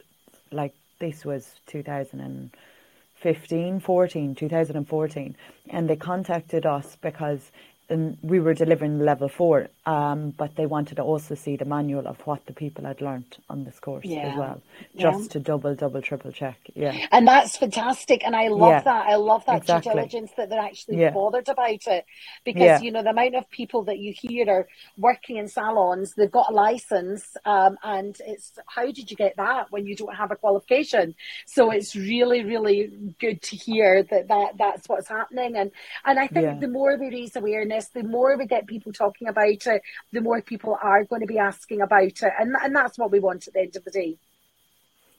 like 0.50 0.74
this 1.00 1.26
was 1.26 1.56
2015, 1.68 3.80
14, 3.82 4.36
2014, 4.36 5.36
and 5.70 5.90
they 5.90 5.98
contacted 5.98 6.66
us 6.66 6.96
because 7.02 7.52
and 7.90 8.18
we 8.22 8.40
were 8.40 8.54
delivering 8.54 9.00
level 9.00 9.30
four, 9.30 9.68
um, 9.86 10.32
but 10.38 10.56
they 10.56 10.66
wanted 10.66 10.96
to 10.96 11.04
also 11.04 11.36
see 11.36 11.56
the 11.56 11.66
manual 11.66 12.08
of 12.08 12.20
what 12.28 12.46
the 12.46 12.54
people 12.54 12.86
had 12.86 13.02
learnt 13.02 13.38
on 13.50 13.64
this 13.64 13.80
course 13.80 14.06
yeah. 14.06 14.30
as 14.30 14.38
well, 14.38 14.62
just 14.98 15.22
yeah. 15.24 15.28
to 15.30 15.40
double, 15.40 15.74
double, 15.76 16.02
triple 16.02 16.32
check. 16.32 16.58
Yeah, 16.76 16.96
and 17.12 17.28
that's 17.28 17.58
fantastic, 17.58 18.26
and 18.26 18.36
I 18.36 18.50
love 18.50 18.70
yeah. 18.70 18.82
that. 18.82 19.08
I 19.08 19.16
love 19.16 19.46
that 19.48 19.58
exactly. 19.58 19.92
due 19.92 19.96
diligence 19.96 20.32
that 20.38 20.50
they're 20.50 20.60
actually 20.60 21.10
bothered 21.10 21.50
about 21.50 21.88
it, 21.88 22.06
because 22.44 22.82
you 22.82 22.92
know 22.92 23.02
the 23.02 23.10
amount 23.10 23.36
of 23.36 23.50
people 23.50 23.84
that 23.86 23.98
you 23.98 24.14
hear 24.14 24.50
are 24.50 24.68
working 24.98 25.38
in 25.38 25.48
salons, 25.48 26.14
they've 26.16 26.32
got 26.32 26.52
a 26.52 26.54
license, 26.54 27.36
um, 27.46 27.78
and 27.84 28.18
it's 28.26 28.52
how 28.68 28.86
did 28.86 29.10
you 29.10 29.18
get 29.18 29.36
that 29.38 29.72
when 29.72 29.86
you 29.86 29.96
don't 29.96 30.16
have 30.16 30.32
a 30.32 30.36
qualification? 30.36 31.16
So 31.46 31.72
it's 31.72 31.96
really, 31.96 32.44
really 32.44 32.92
good 33.20 33.42
to 33.42 33.56
hear 33.56 34.04
that, 34.04 34.28
that 34.28 34.58
that's 34.58 34.88
what's 34.88 35.08
happening, 35.08 35.56
and 35.56 35.72
and 36.06 36.20
I 36.20 36.28
think 36.28 36.60
the 36.60 36.68
more 36.68 36.96
we 36.98 37.10
raise 37.10 37.36
awareness 37.36 37.79
the 37.88 38.04
more 38.04 38.38
we 38.38 38.46
get 38.46 38.68
people 38.68 38.92
talking 38.92 39.28
about 39.30 39.66
it, 39.66 39.82
the 40.12 40.22
more 40.22 40.42
people 40.42 40.78
are 40.82 41.06
going 41.06 41.22
to 41.22 41.28
be 41.28 41.40
asking 41.40 41.82
about 41.82 42.04
it. 42.04 42.34
And, 42.40 42.54
and 42.62 42.76
that's 42.76 43.00
what 43.00 43.12
we 43.12 43.20
want 43.20 43.48
at 43.48 43.54
the 43.54 43.62
end 43.62 43.76
of 43.78 43.86
the 43.86 43.92
day. 43.92 44.18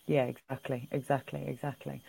Yeah, 0.06 0.24
exactly, 0.24 0.88
exactly, 0.90 1.44
exactly. 1.46 2.02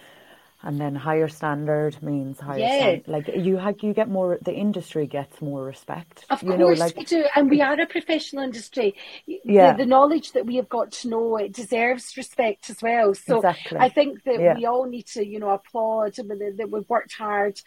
And 0.63 0.79
then 0.79 0.93
higher 0.93 1.27
standard 1.27 2.01
means 2.03 2.39
higher 2.39 2.59
yeah. 2.59 2.77
standard. 2.77 3.07
Like 3.07 3.27
you 3.35 3.57
have, 3.57 3.81
you 3.81 3.93
get 3.93 4.09
more. 4.09 4.37
The 4.43 4.53
industry 4.53 5.07
gets 5.07 5.41
more 5.41 5.63
respect. 5.63 6.25
Of 6.29 6.43
you 6.43 6.49
course 6.49 6.59
know, 6.59 6.85
like, 6.85 6.95
we 6.95 7.05
do, 7.05 7.25
and 7.35 7.49
we 7.49 7.61
are 7.61 7.79
a 7.79 7.87
professional 7.87 8.43
industry. 8.43 8.95
Yeah. 9.25 9.71
The, 9.71 9.79
the, 9.79 9.85
knowledge 9.87 10.33
that 10.33 10.45
we 10.45 10.57
have 10.57 10.69
got 10.69 10.91
to 10.91 11.09
know 11.09 11.37
it 11.37 11.53
deserves 11.53 12.15
respect 12.15 12.69
as 12.69 12.79
well. 12.81 13.15
So 13.15 13.37
exactly. 13.37 13.79
I 13.79 13.89
think 13.89 14.23
that 14.25 14.39
yeah. 14.39 14.55
we 14.55 14.65
all 14.65 14.85
need 14.85 15.07
to, 15.07 15.25
you 15.25 15.39
know, 15.39 15.49
applaud 15.49 16.15
that 16.15 16.69
we've 16.71 16.89
worked 16.89 17.13
hard. 17.13 17.59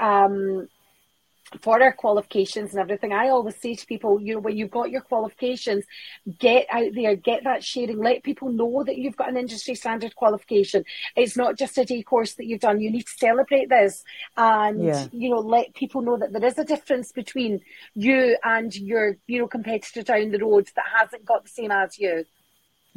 Um, 0.00 0.68
for 1.60 1.82
our 1.82 1.92
qualifications 1.92 2.72
and 2.72 2.80
everything, 2.80 3.12
I 3.12 3.28
always 3.28 3.56
say 3.56 3.74
to 3.74 3.86
people, 3.86 4.20
you 4.20 4.34
know, 4.34 4.40
when 4.40 4.56
you've 4.56 4.70
got 4.70 4.90
your 4.90 5.00
qualifications, 5.00 5.84
get 6.38 6.66
out 6.70 6.92
there, 6.94 7.16
get 7.16 7.44
that 7.44 7.62
sharing, 7.62 7.98
let 7.98 8.22
people 8.22 8.50
know 8.50 8.82
that 8.84 8.98
you've 8.98 9.16
got 9.16 9.28
an 9.28 9.36
industry 9.36 9.74
standard 9.74 10.14
qualification. 10.16 10.84
It's 11.14 11.36
not 11.36 11.56
just 11.56 11.78
a 11.78 11.84
day 11.84 12.02
course 12.02 12.34
that 12.34 12.46
you've 12.46 12.60
done. 12.60 12.80
You 12.80 12.90
need 12.90 13.06
to 13.06 13.12
celebrate 13.16 13.68
this 13.68 14.04
and, 14.36 14.82
yeah. 14.82 15.06
you 15.12 15.30
know, 15.30 15.40
let 15.40 15.74
people 15.74 16.02
know 16.02 16.16
that 16.16 16.32
there 16.32 16.44
is 16.44 16.58
a 16.58 16.64
difference 16.64 17.12
between 17.12 17.60
you 17.94 18.36
and 18.44 18.74
your, 18.74 19.16
you 19.26 19.40
know, 19.40 19.48
competitor 19.48 20.02
down 20.02 20.30
the 20.30 20.38
road 20.38 20.68
that 20.74 20.84
hasn't 20.98 21.24
got 21.24 21.44
the 21.44 21.50
same 21.50 21.70
as 21.70 21.98
you. 21.98 22.24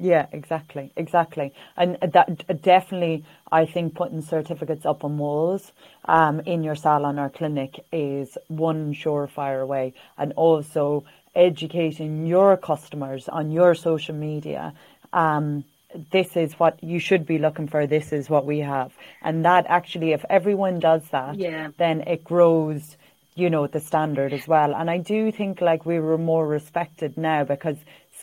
Yeah, 0.01 0.27
exactly, 0.31 0.93
exactly, 0.95 1.53
and 1.75 1.97
that 2.01 2.61
definitely, 2.61 3.25
I 3.51 3.65
think 3.65 3.95
putting 3.95 4.21
certificates 4.21 4.85
up 4.85 5.03
on 5.03 5.17
walls, 5.17 5.73
um, 6.05 6.39
in 6.41 6.63
your 6.63 6.75
salon 6.75 7.19
or 7.19 7.29
clinic 7.29 7.83
is 7.91 8.37
one 8.47 8.93
surefire 8.93 9.67
way, 9.67 9.93
and 10.17 10.31
also 10.37 11.03
educating 11.35 12.25
your 12.25 12.55
customers 12.55 13.27
on 13.27 13.51
your 13.51 13.75
social 13.75 14.15
media. 14.15 14.73
Um, 15.11 15.65
this 16.11 16.37
is 16.37 16.53
what 16.53 16.81
you 16.81 16.99
should 16.99 17.25
be 17.25 17.37
looking 17.37 17.67
for. 17.67 17.85
This 17.85 18.13
is 18.13 18.29
what 18.29 18.45
we 18.45 18.59
have, 18.59 18.93
and 19.21 19.43
that 19.43 19.65
actually, 19.67 20.13
if 20.13 20.23
everyone 20.29 20.79
does 20.79 21.03
that, 21.09 21.35
yeah. 21.35 21.71
then 21.77 22.01
it 22.07 22.23
grows 22.23 22.95
you 23.35 23.49
know 23.49 23.67
the 23.67 23.79
standard 23.79 24.33
as 24.33 24.47
well 24.49 24.75
and 24.75 24.89
i 24.89 24.97
do 24.97 25.31
think 25.31 25.61
like 25.61 25.85
we 25.85 25.97
were 25.97 26.17
more 26.17 26.45
respected 26.45 27.15
now 27.15 27.41
because 27.43 27.77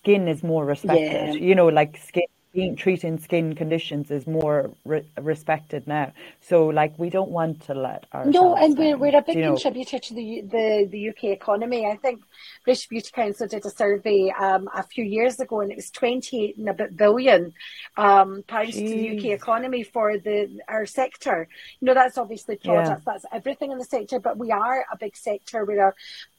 skin 0.06 0.28
is 0.28 0.42
more 0.42 0.64
respected. 0.64 1.34
Yeah. 1.34 1.48
You 1.48 1.54
know, 1.54 1.66
like 1.66 1.96
skin 1.96 2.24
being 2.56 2.74
treating 2.74 3.18
skin 3.18 3.54
conditions 3.54 4.10
is 4.10 4.26
more 4.26 4.70
re- 4.86 5.06
respected 5.20 5.86
now. 5.86 6.10
So, 6.40 6.66
like, 6.68 6.98
we 6.98 7.10
don't 7.10 7.30
want 7.30 7.60
to 7.66 7.74
let 7.74 8.06
our 8.12 8.24
no, 8.24 8.56
and 8.56 8.78
we're, 8.78 8.96
we're 8.96 9.14
a 9.14 9.20
big 9.20 9.36
contributor 9.36 9.96
know? 9.96 10.00
to 10.00 10.14
the, 10.14 10.40
the 10.50 10.88
the 10.90 11.08
UK 11.10 11.24
economy. 11.24 11.84
I 11.84 11.96
think 11.96 12.22
British 12.64 12.88
Beauty 12.88 13.10
Council 13.12 13.46
did 13.46 13.66
a 13.66 13.70
survey 13.70 14.30
um, 14.30 14.68
a 14.74 14.82
few 14.82 15.04
years 15.04 15.38
ago, 15.38 15.60
and 15.60 15.70
it 15.70 15.76
was 15.76 15.90
twenty 15.90 16.44
eight 16.44 16.56
and 16.56 16.70
a 16.70 16.74
bit 16.74 16.96
billion 16.96 17.52
um, 17.98 18.42
pounds 18.48 18.74
Jeez. 18.74 18.88
to 18.88 18.94
the 18.96 19.18
UK 19.18 19.24
economy 19.38 19.82
for 19.82 20.16
the 20.16 20.58
our 20.66 20.86
sector. 20.86 21.48
You 21.80 21.86
know, 21.86 21.94
that's 21.94 22.16
obviously 22.16 22.56
products, 22.56 22.88
yeah. 22.88 23.12
that's 23.12 23.26
everything 23.32 23.70
in 23.70 23.76
the 23.76 23.84
sector, 23.84 24.18
but 24.18 24.38
we 24.38 24.50
are 24.50 24.86
a 24.90 24.96
big 24.96 25.14
sector. 25.14 25.66
We're 25.66 25.88
a 25.88 25.94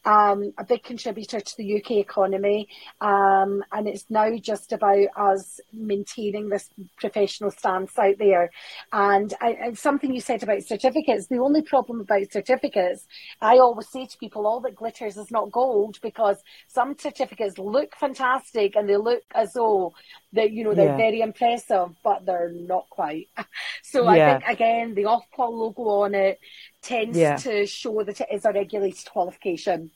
um, 0.07 0.53
a 0.57 0.63
big 0.63 0.83
contributor 0.83 1.41
to 1.41 1.57
the 1.57 1.77
UK 1.77 1.91
economy, 1.91 2.69
um, 3.01 3.61
and 3.73 3.89
it's 3.89 4.05
now 4.09 4.33
just 4.37 4.71
about 4.71 5.07
us 5.17 5.59
maintaining 5.73 6.47
this 6.47 6.69
professional 6.97 7.51
stance 7.51 7.99
out 7.99 8.17
there. 8.17 8.49
And, 8.93 9.33
I, 9.41 9.57
and 9.61 9.77
something 9.77 10.13
you 10.13 10.21
said 10.21 10.43
about 10.43 10.63
certificates, 10.63 11.27
the 11.27 11.39
only 11.39 11.61
problem 11.61 11.99
about 11.99 12.31
certificates, 12.31 13.05
I 13.41 13.57
always 13.57 13.89
say 13.89 14.05
to 14.05 14.17
people, 14.17 14.47
all 14.47 14.61
that 14.61 14.75
glitters 14.75 15.17
is 15.17 15.29
not 15.29 15.51
gold, 15.51 15.99
because 16.01 16.41
some 16.69 16.95
certificates 16.97 17.57
look 17.57 17.93
fantastic 17.97 18.77
and 18.77 18.87
they 18.87 18.95
look 18.95 19.23
as 19.35 19.51
though 19.53 19.93
that 20.31 20.51
you 20.51 20.63
know 20.63 20.73
they're 20.73 20.85
yeah. 20.85 20.97
very 20.97 21.19
impressive, 21.19 21.89
but 22.01 22.25
they're 22.25 22.53
not 22.53 22.89
quite. 22.89 23.27
so 23.83 24.09
yeah. 24.13 24.35
I 24.35 24.39
think 24.39 24.51
again, 24.51 24.95
the 24.95 25.03
Ofqual 25.03 25.51
logo 25.51 25.83
on 25.83 26.15
it 26.15 26.39
tends 26.81 27.17
yeah. 27.17 27.35
to 27.37 27.65
show 27.65 28.03
that 28.03 28.21
it 28.21 28.27
is 28.31 28.45
a 28.45 28.51
regulated 28.51 29.09
qualification. 29.11 29.91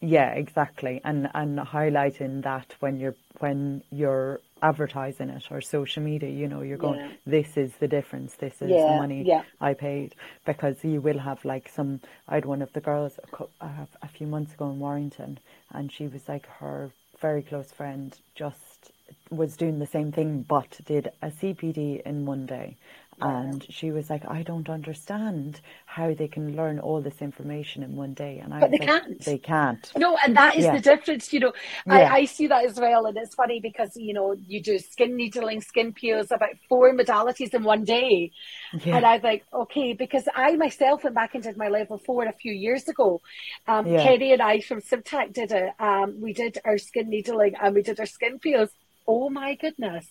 Yeah, 0.00 0.32
exactly, 0.32 1.00
and 1.04 1.30
and 1.34 1.58
highlighting 1.58 2.42
that 2.42 2.74
when 2.80 3.00
you're 3.00 3.16
when 3.38 3.82
you're 3.90 4.40
advertising 4.62 5.30
it 5.30 5.44
or 5.50 5.60
social 5.60 6.02
media, 6.02 6.28
you 6.28 6.48
know, 6.48 6.62
you're 6.62 6.78
going, 6.78 7.00
yeah. 7.00 7.12
this 7.26 7.56
is 7.56 7.72
the 7.76 7.88
difference, 7.88 8.34
this 8.34 8.60
is 8.60 8.70
yeah, 8.70 8.88
the 8.88 8.96
money 8.96 9.22
yeah. 9.26 9.42
I 9.60 9.74
paid, 9.74 10.14
because 10.44 10.82
you 10.84 11.00
will 11.00 11.18
have 11.18 11.44
like 11.44 11.68
some. 11.68 12.00
I 12.28 12.34
had 12.34 12.44
one 12.44 12.60
of 12.60 12.72
the 12.74 12.80
girls 12.80 13.18
a, 13.60 13.68
a 14.02 14.08
few 14.08 14.26
months 14.26 14.52
ago 14.52 14.70
in 14.70 14.78
Warrington, 14.78 15.38
and 15.72 15.90
she 15.90 16.08
was 16.08 16.28
like 16.28 16.46
her 16.46 16.90
very 17.20 17.42
close 17.42 17.72
friend 17.72 18.18
just 18.34 18.92
was 19.30 19.56
doing 19.56 19.78
the 19.78 19.86
same 19.86 20.12
thing 20.12 20.42
but 20.42 20.78
did 20.84 21.08
a 21.22 21.28
CPD 21.28 22.02
in 22.02 22.26
one 22.26 22.46
day 22.46 22.76
and 23.20 23.64
she 23.70 23.90
was 23.90 24.10
like, 24.10 24.24
I 24.28 24.42
don't 24.42 24.68
understand 24.68 25.60
how 25.86 26.14
they 26.14 26.28
can 26.28 26.54
learn 26.56 26.78
all 26.78 27.00
this 27.00 27.22
information 27.22 27.82
in 27.82 27.96
one 27.96 28.14
day. 28.14 28.38
And 28.38 28.52
I 28.52 28.60
but 28.60 28.70
they 28.70 28.78
like, 28.78 28.88
can't. 28.88 29.24
They 29.24 29.38
can't. 29.38 29.94
No, 29.96 30.16
and 30.24 30.36
that 30.36 30.56
is 30.56 30.66
Yeah. 30.66 30.72
the 30.72 30.80
difference. 30.80 31.32
You 31.32 31.40
know, 31.40 31.52
Yeah. 31.86 32.10
I, 32.12 32.16
I 32.18 32.24
see 32.26 32.46
that 32.48 32.64
as 32.66 32.78
well, 32.78 33.06
and 33.06 33.16
it's 33.16 33.34
funny 33.34 33.60
because 33.60 33.96
you 33.96 34.12
know 34.14 34.34
you 34.46 34.62
do 34.62 34.78
skin 34.78 35.16
needling, 35.16 35.60
skin 35.62 35.92
peels, 35.92 36.30
about 36.30 36.56
four 36.68 36.92
modalities 36.94 37.54
in 37.54 37.64
one 37.64 37.84
day, 37.84 38.32
Yeah. 38.72 38.96
and 38.96 39.06
I 39.06 39.14
was 39.14 39.22
like, 39.24 39.44
okay 39.52 39.92
because 39.94 40.24
I 40.34 40.56
myself 40.56 41.04
went 41.04 41.16
back 41.16 41.34
and 41.34 41.42
did 41.42 41.56
my 41.56 41.68
level 41.68 41.98
four 41.98 42.24
a 42.26 42.32
few 42.32 42.52
years 42.52 42.88
ago. 42.88 43.22
Um, 43.66 43.86
Yeah. 43.86 44.02
Kerry 44.02 44.32
and 44.32 44.42
I 44.42 44.60
from 44.60 44.80
CIBTAC 44.80 45.32
did 45.32 45.52
it. 45.52 45.72
Um, 45.78 46.20
we 46.20 46.32
did 46.32 46.58
our 46.64 46.78
skin 46.78 47.08
needling 47.08 47.54
and 47.60 47.74
we 47.74 47.82
did 47.82 47.98
our 48.00 48.06
skin 48.06 48.38
peels. 48.38 48.70
Oh 49.06 49.30
my 49.30 49.54
goodness. 49.54 50.06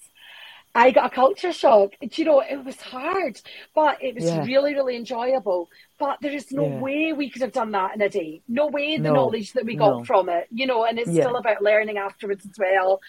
I 0.76 0.92
got 0.92 1.06
a 1.06 1.10
culture 1.10 1.54
shock. 1.54 1.92
Do 2.02 2.10
You 2.14 2.26
know, 2.26 2.42
it 2.42 2.64
was 2.64 2.80
hard, 2.82 3.42
but 3.74 3.98
it 4.04 4.14
was 4.16 4.26
Yeah. 4.26 4.46
really, 4.46 4.74
really 4.76 4.96
enjoyable. 4.98 5.70
But 5.98 6.18
there 6.22 6.34
is 6.34 6.52
no 6.52 6.66
Yeah. 6.66 6.82
way 6.82 7.14
we 7.14 7.30
could 7.30 7.42
have 7.42 7.54
done 7.54 7.72
that 7.72 7.96
in 7.96 8.02
a 8.02 8.10
day. 8.10 8.42
No 8.48 8.68
way 8.68 8.98
the 8.98 9.04
No. 9.04 9.14
knowledge 9.16 9.54
that 9.54 9.66
we 9.66 9.76
got 9.76 10.00
No. 10.00 10.04
from 10.06 10.30
it, 10.30 10.48
you 10.52 10.68
know, 10.68 10.84
and 10.86 11.00
it's 11.00 11.12
Yeah. 11.12 11.24
still 11.24 11.38
about 11.38 11.62
learning 11.64 11.98
afterwards 11.98 12.46
as 12.46 12.58
well. 12.60 13.02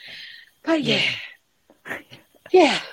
But 0.65 0.83
yeah. 0.83 1.03
Yeah, 2.53 2.79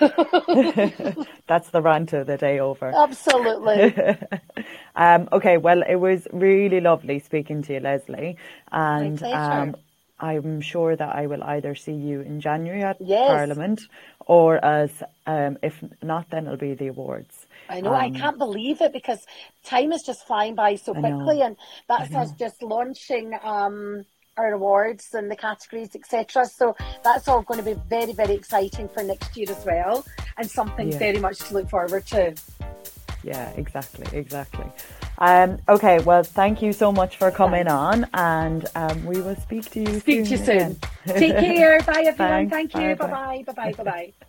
That's 1.46 1.70
the 1.70 1.80
rant 1.80 2.12
of 2.12 2.26
the 2.26 2.36
day 2.36 2.58
over. 2.58 2.92
absolutely. 2.92 3.94
um, 4.96 5.28
okay, 5.32 5.56
well, 5.58 5.82
it 5.88 5.96
was 5.96 6.26
really 6.32 6.80
lovely 6.80 7.18
speaking 7.20 7.62
to 7.62 7.74
you, 7.74 7.80
Lesley, 7.80 8.36
and 8.72 9.18
pleasure. 9.18 9.32
um, 9.32 9.76
I'm 10.20 10.60
sure 10.60 10.96
that 10.96 11.14
I 11.14 11.26
will 11.26 11.42
either 11.42 11.74
see 11.74 11.92
you 11.92 12.20
in 12.20 12.40
January 12.40 12.82
at 12.82 12.96
Yes. 13.00 13.28
Parliament, 13.28 13.80
or 14.26 14.64
as 14.64 14.90
um, 15.26 15.58
if 15.62 15.82
not, 16.02 16.30
then 16.30 16.46
it'll 16.46 16.56
be 16.56 16.74
the 16.74 16.88
awards. 16.88 17.46
I 17.68 17.80
know, 17.80 17.94
I 17.94 18.06
Um, 18.06 18.14
can't 18.14 18.38
believe 18.38 18.80
it 18.80 18.92
because 18.92 19.26
time 19.64 19.92
is 19.92 20.02
just 20.02 20.26
flying 20.26 20.54
by 20.54 20.76
so 20.76 20.94
quickly, 20.94 21.42
and 21.42 21.56
that's 21.88 22.14
us 22.14 22.32
just 22.38 22.62
launching 22.62 23.34
um, 23.42 24.04
our 24.36 24.52
awards 24.52 25.14
and 25.14 25.30
the 25.30 25.36
categories, 25.36 25.94
etc. 25.94 26.46
So 26.46 26.76
that's 27.02 27.26
all 27.28 27.42
going 27.42 27.58
to 27.58 27.64
be 27.74 27.80
very, 27.88 28.12
very 28.12 28.34
exciting 28.34 28.88
for 28.88 29.02
next 29.02 29.36
year 29.36 29.50
as 29.50 29.64
well, 29.64 30.04
and 30.36 30.50
something 30.50 30.90
Yeah. 30.90 30.98
very 30.98 31.18
much 31.18 31.38
to 31.38 31.54
look 31.54 31.68
forward 31.70 32.06
to. 32.06 32.34
Yeah, 33.24 33.50
exactly, 33.56 34.06
exactly. 34.12 34.66
Um, 35.18 35.58
okay, 35.68 36.00
well, 36.00 36.22
thank 36.24 36.60
you 36.60 36.72
so 36.72 36.92
much 36.92 37.16
for 37.16 37.30
coming 37.30 37.68
on, 37.68 38.06
and 38.12 38.66
um, 38.74 39.04
we 39.06 39.20
will 39.20 39.36
speak 39.36 39.70
to 39.72 39.80
you 39.80 40.00
Speak 40.00 40.24
soon. 40.24 40.24
to 40.26 40.30
you 40.32 40.36
soon. 40.36 40.80
again. 41.06 41.18
Take 41.18 41.38
care. 41.40 41.80
Bye, 41.80 42.04
everyone. 42.06 42.16
Thanks. 42.18 42.50
Thank 42.50 42.74
you. 42.74 42.96
Bye 42.96 43.06
bye. 43.06 43.42
Bye 43.46 43.52
bye. 43.52 43.74
Bye 43.76 43.84
bye. 43.84 44.26